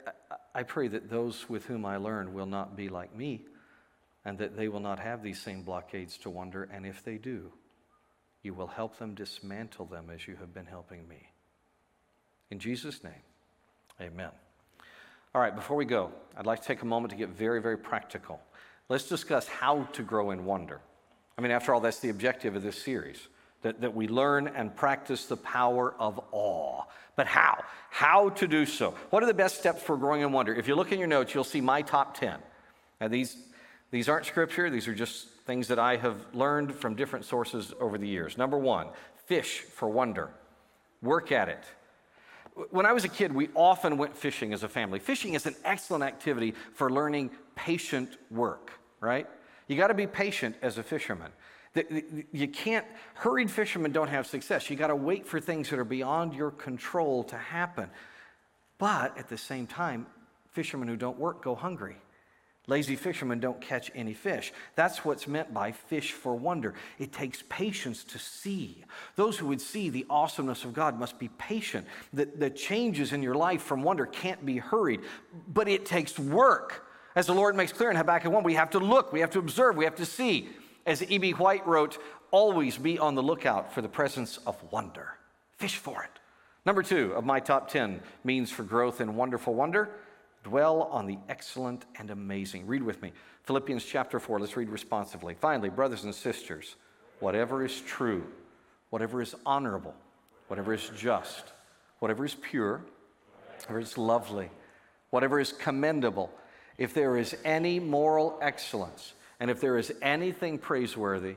I 0.56 0.64
pray 0.64 0.88
that 0.88 1.08
those 1.08 1.48
with 1.48 1.66
whom 1.66 1.86
I 1.86 1.98
learn 1.98 2.34
will 2.34 2.48
not 2.48 2.76
be 2.76 2.90
like 2.90 3.16
me 3.16 3.46
and 4.26 4.38
that 4.38 4.56
they 4.56 4.68
will 4.68 4.80
not 4.80 5.00
have 5.00 5.24
these 5.24 5.42
same 5.42 5.64
blockades 5.64 6.18
to 6.20 6.30
wonder, 6.30 6.64
and 6.72 6.86
if 6.86 7.04
they 7.04 7.18
do, 7.18 7.52
you 8.44 8.54
will 8.54 8.68
help 8.68 8.98
them 8.98 9.16
dismantle 9.16 9.86
them 9.86 10.10
as 10.14 10.28
you 10.28 10.36
have 10.36 10.54
been 10.54 10.66
helping 10.66 11.08
me. 11.08 11.30
In 12.50 12.60
Jesus' 12.60 13.04
name, 13.04 13.14
amen. 14.00 14.32
All 15.34 15.42
right, 15.42 15.56
before 15.56 15.78
we 15.78 15.86
go, 15.86 16.12
I'd 16.36 16.46
like 16.46 16.62
to 16.62 16.68
take 16.68 16.82
a 16.82 16.86
moment 16.86 17.12
to 17.12 17.18
get 17.18 17.30
very, 17.30 17.62
very 17.62 17.78
practical. 17.78 18.42
Let's 18.90 19.08
discuss 19.08 19.48
how 19.48 19.84
to 19.94 20.04
grow 20.04 20.32
in 20.32 20.46
wonder. 20.46 20.82
I 21.38 21.42
mean, 21.42 21.52
after 21.52 21.74
all, 21.74 21.80
that's 21.80 22.00
the 22.00 22.10
objective 22.10 22.56
of 22.56 22.64
this 22.64 22.82
series 22.82 23.28
that, 23.62 23.82
that 23.82 23.96
we 23.96 24.08
learn 24.08 24.48
and 24.48 24.76
practice 24.76 25.26
the 25.26 25.38
power 25.38 25.94
of 25.98 26.20
awe. 26.32 26.84
But 27.16 27.28
how? 27.28 27.64
How 27.90 28.30
to 28.30 28.48
do 28.48 28.66
so? 28.66 28.96
What 29.10 29.24
are 29.24 29.28
the 29.28 29.34
best 29.34 29.58
steps 29.60 29.82
for 29.82 29.96
growing 29.96 30.22
in 30.22 30.32
wonder? 30.32 30.54
If 30.54 30.68
you 30.68 30.76
look 30.76 30.92
in 30.92 31.00
your 31.00 31.08
notes, 31.08 31.34
you'll 31.34 31.44
see 31.44 31.62
my 31.62 31.82
top 31.82 32.18
10. 32.18 32.40
Now, 33.00 33.08
these, 33.08 33.38
these 33.92 34.10
aren't 34.10 34.26
scripture, 34.26 34.70
these 34.70 34.88
are 34.88 34.96
just 34.96 35.28
things 35.46 35.68
that 35.68 35.80
I 35.80 35.98
have 35.98 36.16
learned 36.34 36.74
from 36.74 36.96
different 36.96 37.26
sources 37.26 37.74
over 37.80 37.98
the 37.98 38.08
years. 38.08 38.38
Number 38.38 38.58
one, 38.58 38.88
fish 39.26 39.60
for 39.60 39.90
wonder. 39.90 40.32
Work 41.02 41.32
at 41.32 41.50
it. 41.50 41.64
When 42.70 42.86
I 42.86 42.94
was 42.94 43.06
a 43.06 43.10
kid, 43.10 43.34
we 43.34 43.50
often 43.56 43.98
went 43.98 44.16
fishing 44.16 44.54
as 44.54 44.64
a 44.64 44.70
family. 44.70 45.00
Fishing 45.00 45.34
is 45.34 45.46
an 45.46 45.56
excellent 45.64 46.04
activity 46.04 46.54
for 46.74 46.90
learning 46.90 47.32
patient 47.56 48.18
work, 48.30 48.72
right? 49.00 49.28
You 49.68 49.78
got 49.78 49.88
to 49.88 49.94
be 49.94 50.08
patient 50.08 50.56
as 50.62 50.78
a 50.78 50.84
fisherman. 50.84 51.32
You 52.34 52.50
can't, 52.50 52.86
hurried 53.14 53.50
fishermen 53.50 53.94
don't 53.94 54.10
have 54.10 54.28
success. 54.28 54.70
You 54.70 54.76
got 54.76 54.88
to 54.88 54.96
wait 54.96 55.26
for 55.26 55.40
things 55.40 55.70
that 55.70 55.80
are 55.80 55.86
beyond 55.86 56.34
your 56.34 56.52
control 56.52 57.24
to 57.26 57.38
happen. 57.38 57.90
But 58.78 59.18
at 59.18 59.30
the 59.30 59.38
same 59.38 59.68
time, 59.68 60.08
fishermen 60.52 60.90
who 60.90 60.98
don't 60.98 61.18
work 61.18 61.42
go 61.44 61.56
hungry. 61.56 61.96
Lazy 62.68 62.96
fishermen 62.96 63.40
don't 63.40 63.60
catch 63.60 63.90
any 63.96 64.14
fish. 64.14 64.54
That's 64.76 65.04
what's 65.04 65.28
meant 65.28 65.52
by 65.52 65.72
fish 65.72 66.12
for 66.12 66.36
wonder. 66.36 66.76
It 67.00 67.12
takes 67.12 67.44
patience 67.50 68.04
to 68.06 68.20
see. 68.20 68.84
Those 69.16 69.38
who 69.38 69.48
would 69.48 69.62
see 69.62 69.90
the 69.90 70.06
awesomeness 70.10 70.64
of 70.64 70.74
God 70.74 71.00
must 71.00 71.18
be 71.18 71.30
patient. 71.40 71.88
The, 72.14 72.26
the 72.26 72.52
changes 72.52 73.14
in 73.14 73.24
your 73.24 73.34
life 73.34 73.64
from 73.64 73.82
wonder 73.82 74.06
can't 74.06 74.46
be 74.46 74.58
hurried, 74.58 75.02
but 75.48 75.68
it 75.68 75.88
takes 75.88 76.20
work. 76.20 76.88
As 77.16 77.26
the 77.26 77.34
Lord 77.34 77.56
makes 77.56 77.74
clear 77.74 77.90
in 77.90 77.98
Habakkuk 77.98 78.32
1, 78.32 78.44
we 78.44 78.54
have 78.54 78.70
to 78.72 78.80
look, 78.80 79.12
we 79.12 79.22
have 79.22 79.32
to 79.32 79.40
observe, 79.40 79.76
we 79.76 79.86
have 79.86 79.96
to 79.96 80.06
see. 80.06 80.50
As 80.86 81.04
E.B. 81.04 81.32
White 81.32 81.66
wrote, 81.68 81.98
always 82.30 82.78
be 82.78 83.00
on 83.00 83.16
the 83.16 83.24
lookout 83.24 83.74
for 83.74 83.82
the 83.82 83.90
presence 83.90 84.38
of 84.46 84.56
wonder. 84.72 85.10
Fish 85.58 85.78
for 85.78 86.04
it. 86.04 86.12
Number 86.64 86.84
two 86.84 87.12
of 87.14 87.26
my 87.26 87.40
top 87.40 87.70
10 87.70 88.02
means 88.24 88.52
for 88.52 88.64
growth 88.64 89.02
in 89.02 89.16
wonderful 89.16 89.56
wonder 89.56 89.90
dwell 90.44 90.84
on 90.84 91.06
the 91.06 91.18
excellent 91.30 91.86
and 91.98 92.10
amazing. 92.10 92.68
Read 92.68 92.84
with 92.84 93.02
me 93.02 93.12
Philippians 93.44 93.84
chapter 93.86 94.20
4. 94.20 94.40
Let's 94.40 94.58
read 94.58 94.70
responsively. 94.70 95.36
Finally, 95.40 95.70
brothers 95.70 96.04
and 96.04 96.14
sisters, 96.14 96.76
whatever 97.20 97.64
is 97.64 97.82
true, 97.82 98.24
whatever 98.90 99.22
is 99.22 99.36
honorable, 99.46 99.96
whatever 100.48 100.74
is 100.74 100.90
just, 100.98 101.54
whatever 102.00 102.26
is 102.26 102.36
pure, 102.36 102.82
whatever 103.62 103.80
is 103.80 103.98
lovely, 103.98 104.50
whatever 105.10 105.40
is 105.40 105.52
commendable, 105.52 106.32
if 106.78 106.94
there 106.94 107.18
is 107.18 107.36
any 107.46 107.80
moral 107.80 108.40
excellence, 108.42 109.14
and 109.40 109.52
if 109.52 109.62
there 109.62 109.78
is 109.78 109.94
anything 110.02 110.58
praiseworthy, 110.58 111.36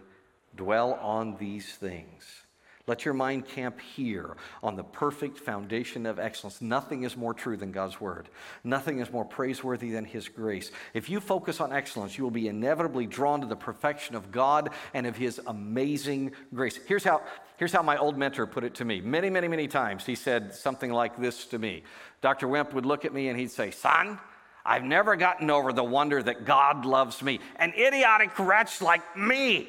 dwell 0.56 0.94
on 0.94 1.36
these 1.36 1.74
things. 1.74 2.43
Let 2.86 3.06
your 3.06 3.14
mind 3.14 3.48
camp 3.48 3.80
here 3.80 4.36
on 4.62 4.76
the 4.76 4.84
perfect 4.84 5.38
foundation 5.38 6.04
of 6.04 6.18
excellence. 6.18 6.60
Nothing 6.60 7.04
is 7.04 7.16
more 7.16 7.32
true 7.32 7.56
than 7.56 7.72
God's 7.72 7.98
word. 7.98 8.28
Nothing 8.62 8.98
is 8.98 9.10
more 9.10 9.24
praiseworthy 9.24 9.90
than 9.90 10.04
his 10.04 10.28
grace. 10.28 10.70
If 10.92 11.08
you 11.08 11.20
focus 11.20 11.62
on 11.62 11.72
excellence, 11.72 12.18
you 12.18 12.24
will 12.24 12.30
be 12.30 12.46
inevitably 12.46 13.06
drawn 13.06 13.40
to 13.40 13.46
the 13.46 13.56
perfection 13.56 14.16
of 14.16 14.30
God 14.30 14.68
and 14.92 15.06
of 15.06 15.16
his 15.16 15.40
amazing 15.46 16.32
grace. 16.52 16.78
Here's 16.86 17.04
how, 17.04 17.22
here's 17.56 17.72
how 17.72 17.82
my 17.82 17.96
old 17.96 18.18
mentor 18.18 18.46
put 18.46 18.64
it 18.64 18.74
to 18.74 18.84
me. 18.84 19.00
Many, 19.00 19.30
many, 19.30 19.48
many 19.48 19.66
times 19.66 20.04
he 20.04 20.14
said 20.14 20.54
something 20.54 20.92
like 20.92 21.16
this 21.18 21.46
to 21.46 21.58
me. 21.58 21.84
Dr. 22.20 22.48
Wimp 22.48 22.74
would 22.74 22.84
look 22.84 23.06
at 23.06 23.14
me 23.14 23.28
and 23.28 23.38
he'd 23.38 23.50
say, 23.50 23.70
Son, 23.70 24.18
I've 24.62 24.84
never 24.84 25.16
gotten 25.16 25.50
over 25.50 25.72
the 25.72 25.84
wonder 25.84 26.22
that 26.22 26.44
God 26.44 26.84
loves 26.84 27.22
me, 27.22 27.40
an 27.56 27.72
idiotic 27.78 28.38
wretch 28.38 28.82
like 28.82 29.16
me. 29.16 29.68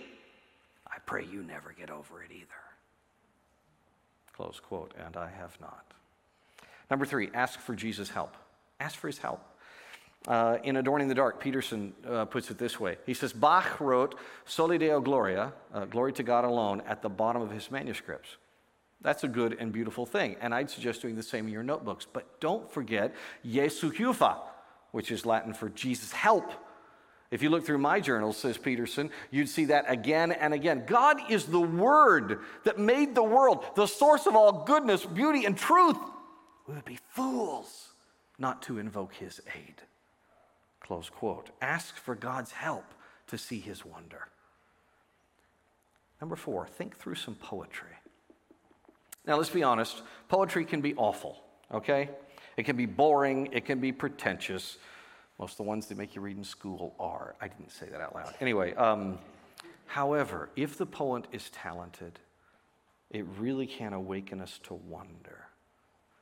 I 0.86 0.98
pray 1.06 1.26
you 1.32 1.44
never 1.44 1.74
get 1.78 1.90
over 1.90 2.22
it 2.22 2.32
either. 2.32 2.65
Close 4.36 4.60
quote, 4.60 4.94
and 5.04 5.16
I 5.16 5.30
have 5.30 5.58
not. 5.62 5.86
Number 6.90 7.06
three, 7.06 7.30
ask 7.34 7.60
for 7.60 7.74
Jesus' 7.74 8.10
help. 8.10 8.36
Ask 8.80 8.98
for 8.98 9.08
his 9.08 9.18
help. 9.18 9.42
Uh, 10.28 10.58
in 10.64 10.76
Adorning 10.76 11.08
the 11.08 11.16
Dark, 11.16 11.40
Peterson 11.40 11.94
uh, 12.08 12.26
puts 12.26 12.50
it 12.50 12.58
this 12.58 12.80
way. 12.80 12.98
He 13.06 13.14
says, 13.14 13.32
Bach 13.32 13.80
wrote 13.80 14.16
Soli 14.46 14.78
Deo 14.78 15.00
Gloria, 15.00 15.54
uh, 15.74 15.86
glory 15.86 16.14
to 16.14 16.24
God 16.24 16.46
alone, 16.46 16.82
at 16.88 17.02
the 17.02 17.10
bottom 17.10 17.42
of 17.42 17.52
his 17.52 17.70
manuscripts. 17.70 18.30
That's 19.02 19.24
a 19.24 19.28
good 19.28 19.56
and 19.60 19.72
beautiful 19.72 20.06
thing. 20.06 20.36
And 20.42 20.54
I'd 20.54 20.70
suggest 20.70 21.02
doing 21.02 21.16
the 21.16 21.24
same 21.24 21.46
in 21.46 21.54
your 21.54 21.64
notebooks. 21.64 22.08
But 22.12 22.40
don't 22.40 22.70
forget 22.72 23.14
Jesu 23.46 23.92
Juva, 23.92 24.40
which 24.92 25.12
is 25.12 25.26
Latin 25.26 25.54
for 25.54 25.70
Jesus 25.70 26.12
help. 26.12 26.52
If 27.36 27.44
you 27.44 27.50
look 27.50 27.66
through 27.66 27.80
my 27.80 28.00
journal, 28.00 28.32
says 28.32 28.58
Peterson, 28.58 29.10
you'd 29.30 29.50
see 29.50 29.66
that 29.66 29.84
again 29.90 30.32
and 30.32 30.54
again. 30.54 30.84
God 30.88 31.30
is 31.30 31.44
the 31.44 31.60
Word 31.60 32.40
that 32.64 32.80
made 32.80 33.14
the 33.14 33.24
world, 33.24 33.66
the 33.76 33.88
source 33.88 34.26
of 34.26 34.38
all 34.38 34.64
goodness, 34.64 35.06
beauty, 35.06 35.44
and 35.44 35.58
truth. 35.58 35.98
We 36.66 36.76
would 36.76 36.86
be 36.86 36.98
fools 37.10 37.90
not 38.40 38.62
to 38.64 38.80
invoke 38.80 39.16
His 39.16 39.42
aid. 39.54 39.82
Close 40.80 41.10
quote. 41.10 41.50
Ask 41.62 41.98
for 41.98 42.16
God's 42.16 42.54
help 42.54 42.86
to 43.28 43.38
see 43.38 43.60
His 43.60 43.84
wonder. 43.84 44.30
Number 46.22 46.38
four, 46.38 46.68
think 46.68 46.96
through 46.96 47.16
some 47.16 47.36
poetry. 47.36 47.90
Now, 49.28 49.36
let's 49.36 49.50
be 49.50 49.62
honest, 49.62 50.04
poetry 50.30 50.64
can 50.64 50.80
be 50.80 50.96
awful, 50.96 51.44
okay? 51.70 52.12
It 52.56 52.64
can 52.64 52.78
be 52.78 52.86
boring, 52.86 53.50
it 53.52 53.66
can 53.66 53.82
be 53.82 53.92
pretentious. 53.92 54.78
Most 55.40 55.54
of 55.54 55.58
the 55.58 55.64
ones 55.64 55.88
that 55.88 55.98
make 55.98 56.16
you 56.16 56.22
read 56.22 56.38
in 56.38 56.44
school 56.44 56.96
are. 57.00 57.36
I 57.42 57.48
didn't 57.48 57.72
say 57.72 57.88
that 57.88 58.00
out 58.00 58.16
loud. 58.16 58.34
Anyway, 58.40 58.74
um, 58.76 59.18
however, 59.86 60.50
if 60.56 60.78
the 60.78 60.86
poet 60.86 61.26
is 61.32 61.50
talented, 61.50 62.20
it 63.10 63.26
really 63.38 63.68
can 63.68 63.94
awaken 63.94 64.40
us 64.40 64.60
to 64.64 64.74
wonder. 64.74 65.48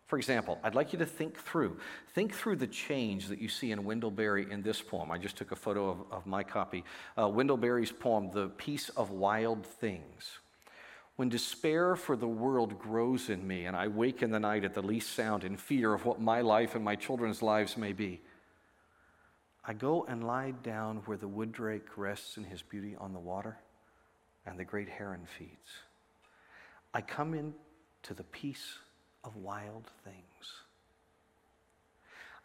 For 0.08 0.18
example, 0.18 0.60
I'd 0.64 0.76
like 0.76 0.94
you 0.94 1.00
to 1.00 1.06
think 1.06 1.40
through. 1.40 1.78
Think 2.14 2.34
through 2.34 2.58
the 2.58 2.68
change 2.68 3.28
that 3.28 3.40
you 3.40 3.48
see 3.48 3.72
in 3.72 3.84
Wendell 3.84 4.12
Berry 4.12 4.46
in 4.52 4.62
this 4.62 4.82
poem. 4.82 5.10
I 5.10 5.18
just 5.18 5.38
took 5.38 5.52
a 5.52 5.56
photo 5.56 5.90
of, 5.90 5.98
of 6.12 6.26
my 6.28 6.44
copy. 6.44 6.84
Uh, 7.18 7.30
Wendell 7.30 7.58
Berry's 7.58 7.92
poem, 7.92 8.30
The 8.32 8.50
Peace 8.50 8.90
of 8.90 9.12
Wild 9.12 9.66
Things. 9.66 10.40
When 11.16 11.30
despair 11.30 11.96
for 11.96 12.16
the 12.16 12.28
world 12.28 12.80
grows 12.80 13.30
in 13.30 13.48
me, 13.48 13.66
and 13.66 13.76
I 13.76 13.88
wake 13.88 14.22
in 14.22 14.32
the 14.32 14.40
night 14.40 14.64
at 14.66 14.74
the 14.74 14.82
least 14.82 15.14
sound 15.14 15.44
in 15.44 15.58
fear 15.58 15.94
of 15.94 16.06
what 16.06 16.20
my 16.20 16.42
life 16.42 16.76
and 16.76 16.84
my 16.84 16.96
children's 16.96 17.42
lives 17.42 17.78
may 17.78 17.94
be, 17.94 18.22
I 19.66 19.74
go 19.74 20.06
and 20.08 20.26
lie 20.26 20.52
down 20.52 20.98
where 21.06 21.18
the 21.18 21.28
wood 21.28 21.52
drake 21.52 21.98
rests 21.98 22.38
in 22.38 22.44
his 22.44 22.62
beauty 22.62 22.96
on 23.00 23.14
the 23.14 23.20
water 23.20 23.58
and 24.46 24.60
the 24.60 24.66
great 24.66 24.90
heron 24.90 25.26
feeds. 25.38 25.70
I 26.94 27.02
come 27.02 27.34
into 27.34 28.14
the 28.14 28.24
peace 28.24 28.78
of 29.24 29.36
wild 29.38 29.90
things. 30.04 30.18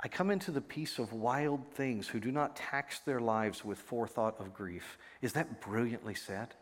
I 0.00 0.07
come 0.07 0.31
into 0.31 0.52
the 0.52 0.61
peace 0.61 1.00
of 1.00 1.12
wild 1.12 1.72
things 1.74 2.07
who 2.07 2.20
do 2.20 2.31
not 2.31 2.54
tax 2.54 3.00
their 3.00 3.18
lives 3.18 3.64
with 3.64 3.78
forethought 3.78 4.38
of 4.38 4.54
grief. 4.54 4.96
Is 5.20 5.33
that 5.33 5.61
brilliantly 5.61 6.14
said? 6.14 6.54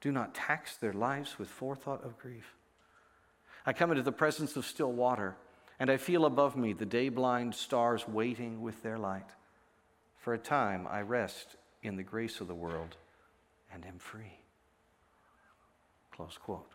Do 0.00 0.10
not 0.12 0.34
tax 0.34 0.76
their 0.76 0.94
lives 0.94 1.38
with 1.38 1.48
forethought 1.48 2.02
of 2.04 2.18
grief. 2.18 2.54
I 3.66 3.74
come 3.74 3.90
into 3.90 4.02
the 4.02 4.12
presence 4.12 4.56
of 4.56 4.64
still 4.64 4.92
water, 4.92 5.36
and 5.78 5.90
I 5.90 5.98
feel 5.98 6.24
above 6.24 6.56
me 6.56 6.72
the 6.72 6.86
day 6.86 7.10
blind 7.10 7.54
stars 7.54 8.08
waiting 8.08 8.62
with 8.62 8.82
their 8.82 8.96
light. 8.96 9.28
For 10.18 10.34
a 10.34 10.38
time 10.38 10.86
I 10.90 11.00
rest 11.00 11.56
in 11.82 11.96
the 11.96 12.02
grace 12.02 12.40
of 12.40 12.48
the 12.48 12.54
world 12.54 12.96
and 13.72 13.84
am 13.86 13.98
free. 13.98 14.38
Close 16.12 16.36
quote. 16.36 16.70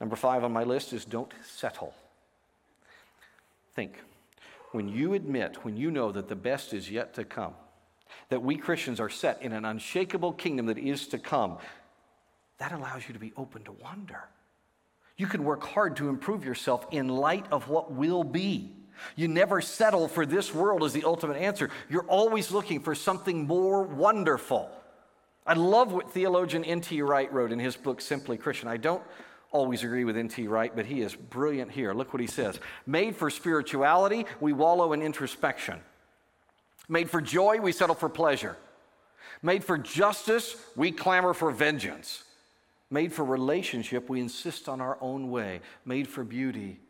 Number 0.00 0.16
five 0.16 0.42
on 0.44 0.52
my 0.52 0.64
list 0.64 0.92
is 0.92 1.04
don't 1.04 1.32
settle. 1.44 1.94
Think. 3.74 3.98
When 4.72 4.88
you 4.88 5.14
admit, 5.14 5.64
when 5.64 5.76
you 5.76 5.90
know 5.90 6.10
that 6.12 6.28
the 6.28 6.36
best 6.36 6.72
is 6.72 6.90
yet 6.90 7.12
to 7.14 7.24
come, 7.24 7.54
that 8.30 8.42
we 8.42 8.56
Christians 8.56 9.00
are 9.00 9.10
set 9.10 9.42
in 9.42 9.52
an 9.52 9.64
unshakable 9.64 10.32
kingdom 10.32 10.66
that 10.66 10.78
is 10.78 11.06
to 11.08 11.18
come, 11.18 11.58
that 12.58 12.72
allows 12.72 13.06
you 13.06 13.12
to 13.12 13.20
be 13.20 13.32
open 13.36 13.62
to 13.64 13.72
wonder. 13.72 14.24
You 15.16 15.26
can 15.26 15.44
work 15.44 15.64
hard 15.64 15.96
to 15.96 16.08
improve 16.08 16.44
yourself 16.44 16.86
in 16.90 17.08
light 17.08 17.46
of 17.52 17.68
what 17.68 17.92
will 17.92 18.24
be. 18.24 18.72
You 19.16 19.28
never 19.28 19.60
settle 19.60 20.08
for 20.08 20.26
this 20.26 20.54
world 20.54 20.84
as 20.84 20.92
the 20.92 21.04
ultimate 21.04 21.36
answer. 21.36 21.70
You're 21.88 22.06
always 22.06 22.50
looking 22.50 22.80
for 22.80 22.94
something 22.94 23.46
more 23.46 23.82
wonderful. 23.82 24.70
I 25.46 25.54
love 25.54 25.92
what 25.92 26.10
theologian 26.10 26.64
N.T. 26.64 27.00
Wright 27.02 27.32
wrote 27.32 27.52
in 27.52 27.58
his 27.58 27.76
book, 27.76 28.00
Simply 28.00 28.36
Christian. 28.36 28.68
I 28.68 28.76
don't 28.76 29.02
always 29.52 29.82
agree 29.82 30.04
with 30.04 30.16
N.T. 30.16 30.46
Wright, 30.46 30.74
but 30.74 30.86
he 30.86 31.00
is 31.00 31.14
brilliant 31.14 31.70
here. 31.70 31.92
Look 31.92 32.12
what 32.12 32.20
he 32.20 32.26
says 32.26 32.60
Made 32.86 33.16
for 33.16 33.30
spirituality, 33.30 34.26
we 34.40 34.52
wallow 34.52 34.92
in 34.92 35.02
introspection. 35.02 35.80
Made 36.88 37.08
for 37.08 37.20
joy, 37.20 37.60
we 37.60 37.72
settle 37.72 37.94
for 37.94 38.08
pleasure. 38.08 38.56
Made 39.42 39.64
for 39.64 39.78
justice, 39.78 40.56
we 40.76 40.92
clamor 40.92 41.34
for 41.34 41.50
vengeance. 41.50 42.24
Made 42.90 43.12
for 43.12 43.24
relationship, 43.24 44.08
we 44.08 44.20
insist 44.20 44.68
on 44.68 44.80
our 44.80 44.98
own 45.00 45.30
way. 45.30 45.60
Made 45.84 46.08
for 46.08 46.24
beauty, 46.24 46.80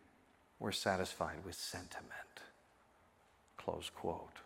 we're 0.61 0.73
satisfied 0.73 1.39
with 1.45 1.55
sentiment. 1.55 2.13
Close 3.57 3.91
quote. 3.95 4.37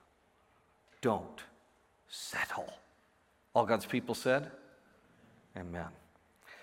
Don't 1.03 1.43
settle. 2.09 2.73
All 3.53 3.67
God's 3.67 3.87
people 3.87 4.15
said, 4.15 4.51
Amen. 5.57 5.89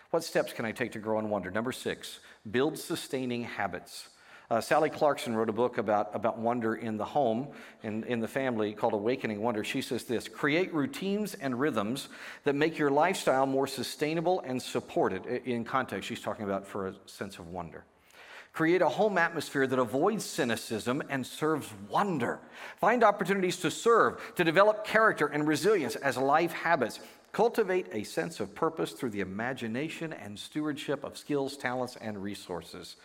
What 0.09 0.23
steps 0.23 0.51
can 0.51 0.65
I 0.65 0.71
take 0.71 0.93
to 0.93 0.99
grow 0.99 1.19
in 1.19 1.29
wonder? 1.29 1.51
Number 1.51 1.71
six, 1.71 2.19
build 2.49 2.77
sustaining 2.77 3.43
habits. 3.43 4.09
Uh, 4.49 4.59
Sally 4.59 4.89
Clarkson 4.89 5.33
wrote 5.33 5.47
a 5.47 5.53
book 5.53 5.77
about, 5.77 6.13
about 6.13 6.37
wonder 6.37 6.75
in 6.75 6.97
the 6.97 7.05
home, 7.05 7.47
in, 7.83 8.03
in 8.03 8.19
the 8.19 8.27
family, 8.27 8.73
called 8.73 8.91
Awakening 8.91 9.41
Wonder. 9.41 9.63
She 9.63 9.81
says 9.81 10.03
this 10.03 10.27
Create 10.27 10.73
routines 10.73 11.35
and 11.35 11.57
rhythms 11.57 12.09
that 12.43 12.55
make 12.55 12.77
your 12.77 12.91
lifestyle 12.91 13.45
more 13.45 13.65
sustainable 13.65 14.41
and 14.41 14.61
supported. 14.61 15.25
In 15.25 15.63
context, 15.63 16.09
she's 16.09 16.19
talking 16.19 16.43
about 16.43 16.67
for 16.67 16.87
a 16.87 16.95
sense 17.05 17.39
of 17.39 17.47
wonder. 17.47 17.85
Create 18.53 18.81
a 18.81 18.89
home 18.89 19.17
atmosphere 19.17 19.65
that 19.65 19.79
avoids 19.79 20.25
cynicism 20.25 21.01
and 21.09 21.25
serves 21.25 21.69
wonder. 21.89 22.39
Find 22.79 23.03
opportunities 23.03 23.57
to 23.57 23.71
serve, 23.71 24.19
to 24.35 24.43
develop 24.43 24.85
character 24.85 25.27
and 25.27 25.47
resilience 25.47 25.95
as 25.95 26.17
life 26.17 26.51
habits. 26.51 26.99
Cultivate 27.31 27.87
a 27.93 28.03
sense 28.03 28.41
of 28.41 28.53
purpose 28.53 28.91
through 28.91 29.11
the 29.11 29.21
imagination 29.21 30.11
and 30.11 30.37
stewardship 30.37 31.03
of 31.05 31.17
skills, 31.17 31.55
talents, 31.55 31.95
and 32.01 32.21
resources. 32.21 32.97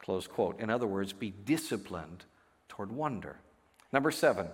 Close 0.00 0.26
quote. 0.26 0.60
In 0.60 0.68
other 0.68 0.86
words, 0.86 1.14
be 1.14 1.30
disciplined 1.30 2.24
toward 2.68 2.92
wonder. 2.92 3.36
Number 3.90 4.10
seven, 4.10 4.48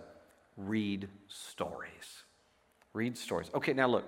read 0.56 1.08
stories. 1.26 2.22
Read 2.92 3.18
stories. 3.18 3.50
Okay, 3.52 3.72
now 3.72 3.88
look. 3.88 4.04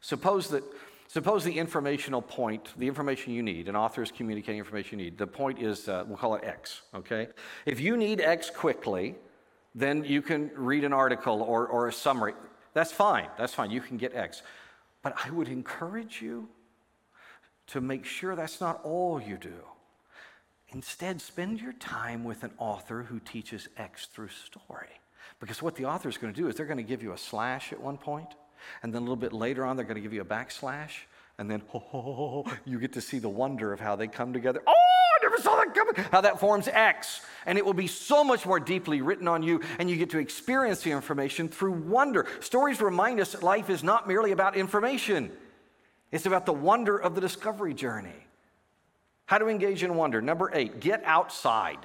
Suppose 0.00 0.46
that 0.48 0.62
suppose 1.08 1.44
the 1.44 1.58
informational 1.58 2.22
point, 2.22 2.74
the 2.76 2.86
information 2.86 3.32
you 3.32 3.42
need, 3.42 3.68
an 3.68 3.76
author 3.76 4.02
is 4.02 4.10
communicating 4.10 4.58
information 4.58 4.98
you 4.98 5.06
need. 5.06 5.18
The 5.18 5.26
point 5.26 5.60
is, 5.60 5.88
uh, 5.88 6.04
we'll 6.06 6.16
call 6.16 6.34
it 6.34 6.44
X, 6.44 6.82
okay? 6.94 7.28
If 7.64 7.80
you 7.80 7.96
need 7.96 8.20
X 8.20 8.50
quickly, 8.50 9.14
then 9.74 10.04
you 10.04 10.22
can 10.22 10.50
read 10.54 10.84
an 10.84 10.92
article 10.92 11.42
or, 11.42 11.66
or 11.66 11.88
a 11.88 11.92
summary. 11.92 12.34
That's 12.72 12.92
fine. 12.92 13.28
That's 13.38 13.54
fine. 13.54 13.70
You 13.70 13.80
can 13.80 13.96
get 13.96 14.14
X. 14.14 14.42
But 15.02 15.14
I 15.24 15.30
would 15.30 15.48
encourage 15.48 16.20
you 16.20 16.48
to 17.68 17.80
make 17.80 18.04
sure 18.04 18.34
that's 18.34 18.60
not 18.60 18.80
all 18.84 19.20
you 19.20 19.36
do. 19.36 19.62
Instead, 20.70 21.20
spend 21.20 21.60
your 21.60 21.72
time 21.74 22.24
with 22.24 22.42
an 22.42 22.50
author 22.58 23.02
who 23.02 23.20
teaches 23.20 23.68
X 23.76 24.06
through 24.06 24.28
story. 24.28 24.88
Because 25.40 25.62
what 25.62 25.74
the 25.76 25.84
author 25.84 26.08
is 26.08 26.16
going 26.16 26.32
to 26.32 26.40
do 26.40 26.48
is 26.48 26.54
they're 26.54 26.66
going 26.66 26.76
to 26.78 26.82
give 26.82 27.02
you 27.02 27.12
a 27.12 27.18
slash 27.18 27.72
at 27.72 27.80
one 27.80 27.98
point, 27.98 28.28
and 28.82 28.92
then 28.92 29.02
a 29.02 29.04
little 29.04 29.16
bit 29.16 29.32
later 29.32 29.64
on, 29.64 29.76
they're 29.76 29.84
going 29.84 29.96
to 29.96 30.00
give 30.00 30.12
you 30.12 30.22
a 30.22 30.24
backslash, 30.24 30.92
and 31.38 31.50
then 31.50 31.62
oh, 31.74 32.44
you 32.64 32.78
get 32.78 32.92
to 32.94 33.00
see 33.00 33.18
the 33.18 33.28
wonder 33.28 33.72
of 33.72 33.80
how 33.80 33.96
they 33.96 34.08
come 34.08 34.32
together. 34.32 34.62
Oh, 34.66 34.72
I 34.72 35.22
never 35.22 35.38
saw 35.38 35.56
that 35.56 35.74
coming. 35.74 35.94
How 36.10 36.20
that 36.20 36.40
forms 36.40 36.68
X. 36.68 37.20
And 37.46 37.58
it 37.58 37.64
will 37.64 37.74
be 37.74 37.86
so 37.86 38.24
much 38.24 38.44
more 38.46 38.60
deeply 38.60 39.00
written 39.00 39.28
on 39.28 39.42
you, 39.42 39.60
and 39.78 39.88
you 39.88 39.96
get 39.96 40.10
to 40.10 40.18
experience 40.18 40.82
the 40.82 40.90
information 40.90 41.48
through 41.48 41.72
wonder. 41.72 42.26
Stories 42.40 42.80
remind 42.80 43.20
us 43.20 43.32
that 43.32 43.42
life 43.42 43.70
is 43.70 43.82
not 43.82 44.08
merely 44.08 44.32
about 44.32 44.56
information, 44.56 45.32
it's 46.12 46.26
about 46.26 46.46
the 46.46 46.52
wonder 46.52 46.96
of 46.96 47.14
the 47.14 47.20
discovery 47.20 47.74
journey. 47.74 48.26
How 49.26 49.38
to 49.38 49.48
engage 49.48 49.82
in 49.82 49.96
wonder. 49.96 50.22
Number 50.22 50.50
eight, 50.54 50.78
get 50.80 51.02
outside. 51.04 51.78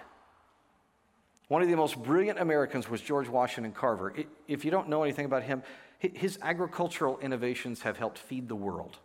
One 1.47 1.61
of 1.61 1.67
the 1.67 1.75
most 1.75 2.01
brilliant 2.01 2.39
Americans 2.39 2.88
was 2.89 3.01
George 3.01 3.27
Washington 3.27 3.73
Carver. 3.73 4.13
If 4.47 4.63
you 4.63 4.71
don't 4.71 4.88
know 4.88 5.03
anything 5.03 5.25
about 5.25 5.43
him, 5.43 5.63
his 6.02 6.39
agricultural 6.41 7.20
innovations 7.20 7.82
have 7.82 7.97
helped 7.97 8.18
feed 8.18 8.47
the 8.47 8.56
world. 8.56 8.97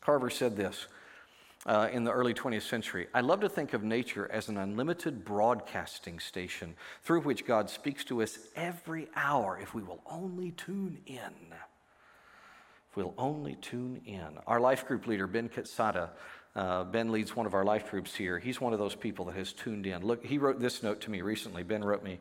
Carver 0.00 0.30
said 0.30 0.56
this 0.56 0.86
uh, 1.64 1.88
in 1.92 2.04
the 2.04 2.12
early 2.12 2.34
20th 2.34 2.62
century 2.62 3.08
I 3.14 3.20
love 3.20 3.40
to 3.40 3.48
think 3.48 3.72
of 3.72 3.82
nature 3.82 4.30
as 4.32 4.48
an 4.48 4.56
unlimited 4.56 5.24
broadcasting 5.24 6.18
station 6.18 6.74
through 7.02 7.22
which 7.22 7.44
God 7.44 7.70
speaks 7.70 8.04
to 8.04 8.22
us 8.22 8.38
every 8.54 9.08
hour 9.14 9.58
if 9.60 9.74
we 9.74 9.82
will 9.82 10.02
only 10.10 10.52
tune 10.52 10.98
in. 11.06 11.52
If 12.90 12.96
we'll 12.96 13.14
only 13.18 13.56
tune 13.56 14.00
in. 14.04 14.38
Our 14.46 14.60
life 14.60 14.86
group 14.86 15.06
leader, 15.06 15.26
Ben 15.26 15.48
Katsada, 15.48 16.10
uh, 16.56 16.84
ben 16.84 17.12
leads 17.12 17.36
one 17.36 17.46
of 17.46 17.54
our 17.54 17.64
life 17.64 17.90
groups 17.90 18.14
here. 18.14 18.38
He's 18.38 18.60
one 18.60 18.72
of 18.72 18.78
those 18.78 18.94
people 18.94 19.26
that 19.26 19.36
has 19.36 19.52
tuned 19.52 19.86
in. 19.86 20.02
Look, 20.02 20.24
he 20.24 20.38
wrote 20.38 20.58
this 20.58 20.82
note 20.82 21.00
to 21.02 21.10
me 21.10 21.20
recently. 21.20 21.62
Ben 21.62 21.84
wrote 21.84 22.02
me. 22.02 22.18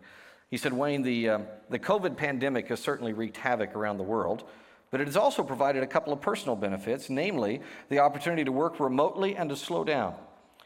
He 0.55 0.59
said, 0.59 0.71
Wayne, 0.71 1.01
the, 1.01 1.31
um, 1.31 1.47
the 1.69 1.77
COVID 1.77 2.15
pandemic 2.15 2.69
has 2.69 2.79
certainly 2.79 3.11
wreaked 3.11 3.35
havoc 3.35 3.75
around 3.75 3.97
the 3.97 4.05
world, 4.05 4.45
but 4.89 5.01
it 5.01 5.07
has 5.07 5.17
also 5.17 5.43
provided 5.43 5.83
a 5.83 5.85
couple 5.85 6.13
of 6.13 6.21
personal 6.21 6.55
benefits, 6.55 7.09
namely 7.09 7.59
the 7.89 7.99
opportunity 7.99 8.45
to 8.45 8.53
work 8.53 8.79
remotely 8.79 9.35
and 9.35 9.49
to 9.49 9.57
slow 9.57 9.83
down. 9.83 10.15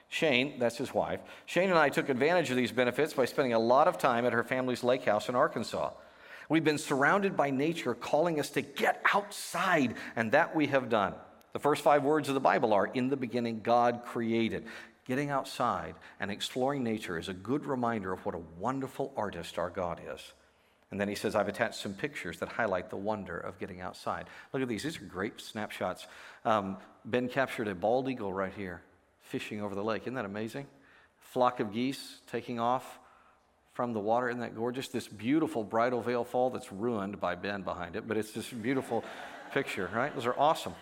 Shane, 0.08 0.60
that's 0.60 0.78
his 0.78 0.94
wife, 0.94 1.22
Shane 1.48 1.72
and 1.72 1.80
I 1.80 1.90
took 1.90 2.08
advantage 2.08 2.52
of 2.52 2.56
these 2.56 2.72
benefits 2.72 3.16
by 3.16 3.26
spending 3.26 3.54
a 3.54 3.58
lot 3.58 3.88
of 3.88 3.98
time 3.98 4.28
at 4.28 4.34
her 4.34 4.44
family's 4.44 4.84
lake 4.84 5.06
house 5.06 5.28
in 5.28 5.34
Arkansas. 5.34 5.90
We've 6.50 6.64
been 6.64 6.78
surrounded 6.78 7.36
by 7.36 7.50
nature 7.50 7.96
calling 7.96 8.40
us 8.40 8.52
to 8.52 8.62
get 8.62 9.02
outside, 9.12 9.96
and 10.16 10.34
that 10.34 10.56
we 10.56 10.68
have 10.68 10.90
done. 10.90 11.16
The 11.52 11.60
first 11.60 11.82
five 11.82 12.04
words 12.04 12.28
of 12.28 12.36
the 12.36 12.40
Bible 12.40 12.74
are 12.74 12.86
In 12.86 13.10
the 13.10 13.18
beginning, 13.18 13.62
God 13.62 14.04
created. 14.06 14.66
Getting 15.10 15.32
outside 15.32 15.96
and 16.20 16.30
exploring 16.30 16.84
nature 16.84 17.18
is 17.18 17.30
a 17.30 17.34
good 17.34 17.66
reminder 17.66 18.14
of 18.14 18.24
what 18.28 18.36
a 18.36 18.42
wonderful 18.60 19.12
artist 19.18 19.58
our 19.58 19.72
God 19.72 20.00
is. 20.08 20.22
And 20.92 21.02
then 21.02 21.08
he 21.08 21.16
says, 21.16 21.34
I've 21.34 21.48
attached 21.48 21.82
some 21.82 21.96
pictures 21.96 22.38
that 22.38 22.50
highlight 22.50 22.92
the 22.92 22.96
wonder 22.96 23.36
of 23.36 23.58
getting 23.58 23.82
outside. 23.82 24.28
Look 24.54 24.62
at 24.62 24.68
these. 24.68 24.84
These 24.84 25.02
are 25.02 25.06
great 25.06 25.42
snapshots. 25.42 26.06
Um, 26.46 26.78
ben 27.06 27.28
captured 27.28 27.68
a 27.68 27.74
bald 27.74 28.08
eagle 28.08 28.32
right 28.32 28.54
here 28.54 28.84
fishing 29.22 29.64
over 29.64 29.74
the 29.74 29.84
lake. 29.84 30.04
Isn't 30.04 30.14
that 30.14 30.26
amazing? 30.26 30.68
Flock 31.18 31.60
of 31.60 31.74
geese 31.74 32.20
taking 32.32 32.60
off 32.60 33.00
from 33.74 33.94
the 33.94 34.00
water. 34.00 34.30
Isn't 34.30 34.42
that 34.42 34.56
gorgeous? 34.56 34.90
This 34.90 35.08
beautiful 35.08 35.64
Bridal 35.64 36.04
Veil 36.04 36.24
Fall 36.24 36.52
that's 36.52 36.72
ruined 36.72 37.20
by 37.20 37.34
Ben 37.34 37.64
behind 37.64 37.96
it, 37.96 38.08
but 38.08 38.16
it's 38.16 38.32
this 38.32 38.48
beautiful 38.52 39.04
picture, 39.54 39.90
right? 39.92 40.14
Those 40.14 40.28
are 40.28 40.38
awesome. 40.38 40.76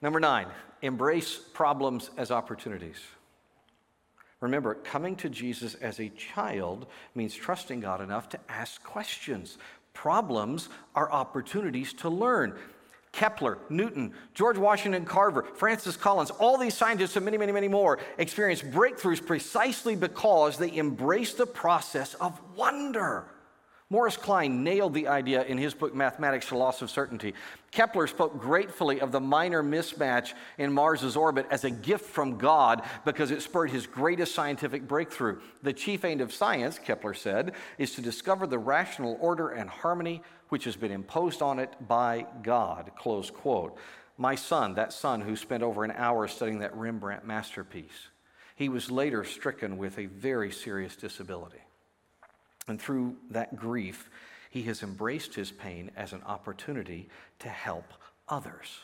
Number 0.00 0.20
nine, 0.20 0.46
embrace 0.82 1.36
problems 1.36 2.10
as 2.16 2.30
opportunities. 2.30 3.00
Remember, 4.40 4.74
coming 4.74 5.16
to 5.16 5.28
Jesus 5.28 5.74
as 5.74 5.98
a 5.98 6.10
child 6.10 6.86
means 7.14 7.34
trusting 7.34 7.80
God 7.80 8.00
enough 8.00 8.28
to 8.30 8.38
ask 8.48 8.82
questions. 8.84 9.58
Problems 9.94 10.68
are 10.94 11.10
opportunities 11.10 11.92
to 11.94 12.08
learn. 12.08 12.56
Kepler, 13.10 13.58
Newton, 13.68 14.12
George 14.34 14.58
Washington 14.58 15.04
Carver, 15.04 15.42
Francis 15.42 15.96
Collins, 15.96 16.30
all 16.30 16.56
these 16.56 16.74
scientists 16.74 17.16
and 17.16 17.24
many, 17.24 17.36
many, 17.36 17.50
many 17.50 17.66
more 17.66 17.98
experienced 18.18 18.70
breakthroughs 18.70 19.24
precisely 19.24 19.96
because 19.96 20.56
they 20.56 20.72
embraced 20.76 21.38
the 21.38 21.46
process 21.46 22.14
of 22.14 22.40
wonder. 22.54 23.24
Morris 23.90 24.18
Kline 24.18 24.62
nailed 24.62 24.92
the 24.92 25.08
idea 25.08 25.44
in 25.44 25.56
his 25.56 25.72
book 25.72 25.94
Mathematics, 25.94 26.50
the 26.50 26.56
Loss 26.56 26.82
of 26.82 26.90
Certainty. 26.90 27.32
Kepler 27.70 28.06
spoke 28.06 28.38
gratefully 28.38 29.00
of 29.00 29.12
the 29.12 29.20
minor 29.20 29.62
mismatch 29.62 30.34
in 30.58 30.70
Mars's 30.70 31.16
orbit 31.16 31.46
as 31.50 31.64
a 31.64 31.70
gift 31.70 32.04
from 32.04 32.36
God 32.36 32.82
because 33.06 33.30
it 33.30 33.40
spurred 33.40 33.70
his 33.70 33.86
greatest 33.86 34.34
scientific 34.34 34.86
breakthrough. 34.86 35.40
The 35.62 35.72
chief 35.72 36.04
aim 36.04 36.20
of 36.20 36.34
science, 36.34 36.78
Kepler 36.78 37.14
said, 37.14 37.52
is 37.78 37.94
to 37.94 38.02
discover 38.02 38.46
the 38.46 38.58
rational 38.58 39.16
order 39.22 39.48
and 39.48 39.70
harmony 39.70 40.22
which 40.50 40.64
has 40.64 40.76
been 40.76 40.92
imposed 40.92 41.40
on 41.40 41.58
it 41.58 41.72
by 41.88 42.26
God. 42.42 42.90
Close 42.98 43.30
quote. 43.30 43.78
My 44.18 44.34
son, 44.34 44.74
that 44.74 44.92
son 44.92 45.22
who 45.22 45.34
spent 45.34 45.62
over 45.62 45.82
an 45.84 45.92
hour 45.92 46.28
studying 46.28 46.58
that 46.58 46.76
Rembrandt 46.76 47.24
masterpiece, 47.24 48.08
he 48.54 48.68
was 48.68 48.90
later 48.90 49.24
stricken 49.24 49.78
with 49.78 49.98
a 49.98 50.06
very 50.06 50.50
serious 50.50 50.94
disability. 50.94 51.60
And 52.68 52.80
through 52.80 53.16
that 53.30 53.56
grief, 53.56 54.10
he 54.50 54.62
has 54.62 54.82
embraced 54.82 55.34
his 55.34 55.50
pain 55.50 55.90
as 55.96 56.12
an 56.12 56.22
opportunity 56.24 57.08
to 57.40 57.48
help 57.48 57.92
others. 58.28 58.80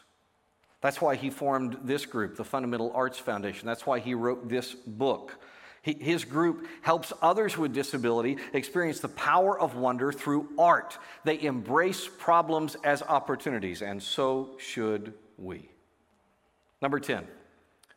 That's 0.80 1.00
why 1.00 1.16
he 1.16 1.30
formed 1.30 1.78
this 1.84 2.04
group, 2.04 2.36
the 2.36 2.44
Fundamental 2.44 2.92
Arts 2.94 3.18
Foundation. 3.18 3.66
That's 3.66 3.86
why 3.86 4.00
he 4.00 4.14
wrote 4.14 4.48
this 4.48 4.74
book. 4.74 5.38
He, 5.80 5.94
his 5.94 6.24
group 6.24 6.66
helps 6.82 7.12
others 7.22 7.56
with 7.56 7.72
disability 7.72 8.38
experience 8.52 9.00
the 9.00 9.08
power 9.08 9.58
of 9.58 9.76
wonder 9.76 10.12
through 10.12 10.48
art. 10.58 10.98
They 11.24 11.40
embrace 11.42 12.08
problems 12.08 12.76
as 12.84 13.02
opportunities, 13.02 13.80
and 13.82 14.02
so 14.02 14.56
should 14.58 15.14
we. 15.38 15.68
Number 16.82 17.00
10, 17.00 17.26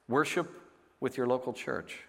worship 0.07 0.49
with 0.99 1.17
your 1.17 1.27
local 1.27 1.53
church. 1.53 2.06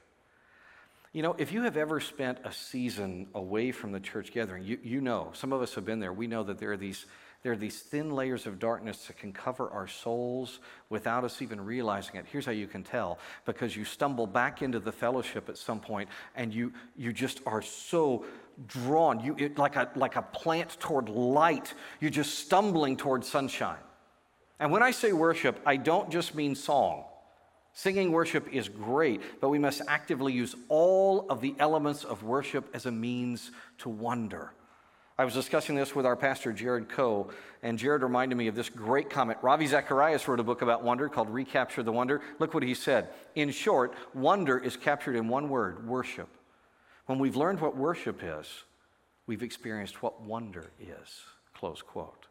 You 1.19 1.23
know, 1.23 1.35
if 1.37 1.51
you 1.51 1.63
have 1.63 1.77
ever 1.77 1.99
spent 1.99 2.39
a 2.45 2.53
season 2.53 3.27
away 3.35 3.73
from 3.73 3.91
the 3.91 3.99
church 3.99 4.31
gathering, 4.31 4.63
you, 4.63 4.79
you 4.85 5.01
know, 5.01 5.33
some 5.35 5.53
of 5.53 5.61
us 5.61 5.75
have 5.75 5.85
been 5.85 5.99
there, 5.99 6.13
we 6.13 6.29
know 6.29 6.45
that 6.45 6.59
there 6.59 6.71
are 6.71 6.77
these 6.77 7.07
there 7.43 7.51
are 7.51 7.57
these 7.57 7.81
thin 7.81 8.13
layers 8.13 8.47
of 8.47 8.61
darkness 8.61 9.09
that 9.09 9.19
can 9.19 9.33
cover 9.33 9.69
our 9.71 9.89
souls 9.89 10.61
without 10.91 11.25
us 11.25 11.43
even 11.43 11.61
realizing 11.61 12.15
it. 12.15 12.27
Here's 12.31 12.47
how 12.47 12.53
you 12.53 12.69
can 12.69 12.85
tell 12.85 13.19
because 13.47 13.75
you 13.75 13.85
stumble 13.85 14.29
back 14.29 14.63
into 14.63 14.79
the 14.79 14.93
fellowship 14.93 15.49
at 15.49 15.59
some 15.59 15.81
point 15.81 16.09
and 16.37 16.55
you, 16.55 16.73
you 16.97 17.13
just 17.13 17.41
are 17.47 17.63
so 17.63 18.25
drawn, 18.69 19.19
you, 19.19 19.35
it, 19.39 19.59
like, 19.59 19.75
a, 19.75 19.91
like 19.97 20.15
a 20.15 20.23
plant 20.23 20.79
toward 20.79 21.09
light. 21.09 21.75
You're 22.01 22.13
just 22.13 22.39
stumbling 22.39 22.97
toward 22.97 23.25
sunshine. 23.25 23.83
And 24.61 24.71
when 24.71 24.85
I 24.85 24.93
say 24.93 25.13
worship, 25.13 25.61
I 25.67 25.79
don't 25.79 26.11
just 26.11 26.37
mean 26.37 26.55
song. 26.55 27.07
Singing 27.73 28.13
worship 28.13 28.53
is 28.53 28.69
great, 28.69 29.41
but 29.41 29.51
we 29.51 29.59
must 29.59 29.83
actively 29.87 30.33
use 30.33 30.55
all 30.69 31.27
of 31.31 31.41
the 31.41 31.55
elements 31.59 32.05
of 32.05 32.23
worship 32.23 32.69
as 32.75 32.87
a 32.87 32.93
means 32.93 33.51
to 33.79 33.89
wonder. 33.89 34.53
I 35.21 35.25
was 35.25 35.35
discussing 35.35 35.75
this 35.75 35.97
with 35.97 36.07
our 36.07 36.15
pastor, 36.15 36.53
Jared 36.53 36.89
Coe, 36.89 37.31
and 37.63 37.77
Jared 37.77 38.03
reminded 38.03 38.37
me 38.37 38.47
of 38.47 38.55
this 38.55 38.69
great 38.69 39.11
comment. 39.11 39.39
Ravi 39.43 39.67
Zacharias 39.67 40.29
wrote 40.29 40.39
a 40.39 40.45
book 40.45 40.63
about 40.63 40.85
wonder 40.85 41.09
called 41.09 41.29
Recapture 41.29 41.83
the 41.83 41.91
Wonder. 41.91 42.21
Look 42.39 42.55
what 42.55 42.63
he 42.63 42.75
said. 42.75 43.11
In 43.35 43.51
short, 43.51 43.95
wonder 44.15 44.59
is 44.59 44.77
captured 44.77 45.17
in 45.17 45.27
one 45.27 45.49
word 45.49 45.89
worship. 45.89 46.29
When 47.07 47.19
we've 47.19 47.35
learned 47.35 47.61
what 47.61 47.77
worship 47.77 48.21
is, 48.23 48.47
we've 49.27 49.43
experienced 49.43 50.03
what 50.03 50.21
wonder 50.21 50.71
is. 50.79 51.21
Close 51.53 51.83
quote. 51.83 52.27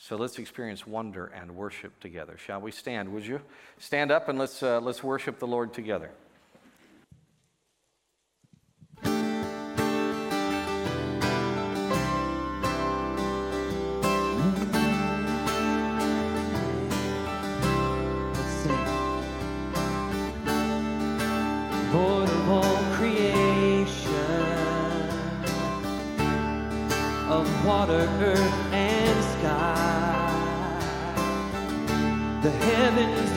So 0.00 0.16
let's 0.16 0.38
experience 0.38 0.86
wonder 0.86 1.26
and 1.26 1.56
worship 1.56 1.98
together. 2.00 2.36
Shall 2.38 2.60
we 2.60 2.70
stand, 2.70 3.12
would 3.12 3.26
you? 3.26 3.40
Stand 3.78 4.10
up 4.10 4.28
and 4.28 4.38
let's, 4.38 4.62
uh, 4.62 4.80
let's 4.80 5.02
worship 5.02 5.38
the 5.40 5.46
Lord 5.46 5.74
together. 5.74 6.10
water, 27.68 28.08
earth, 28.20 28.67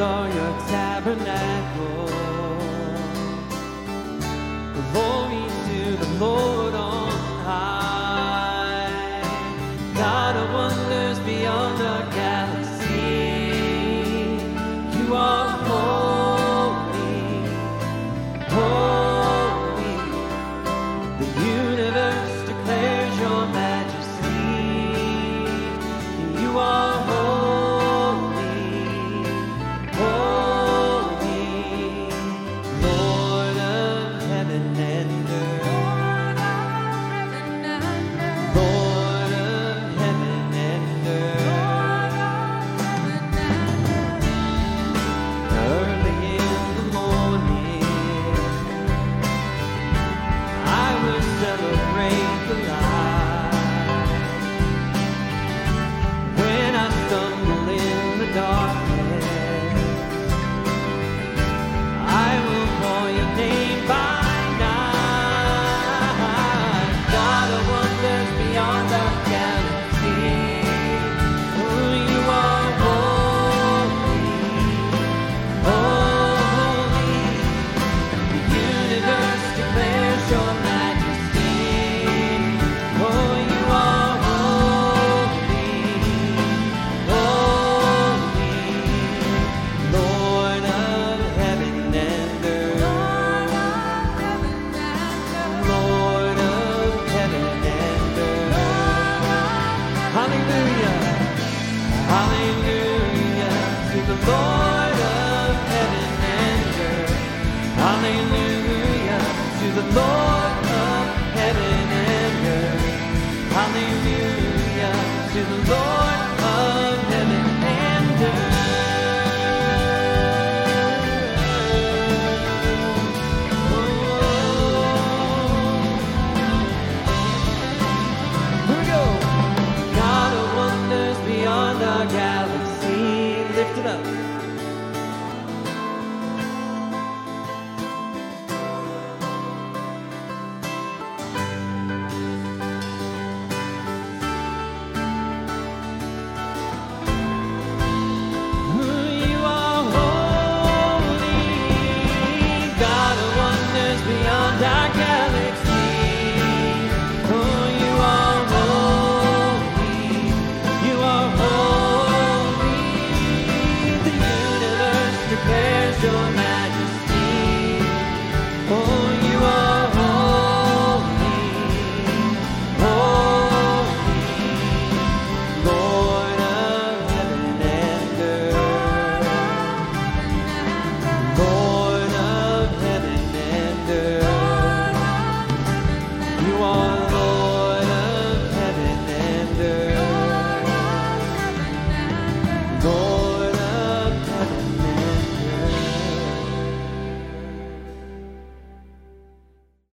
are 0.01 0.27
your 0.27 0.53
tabernacle. 0.67 1.60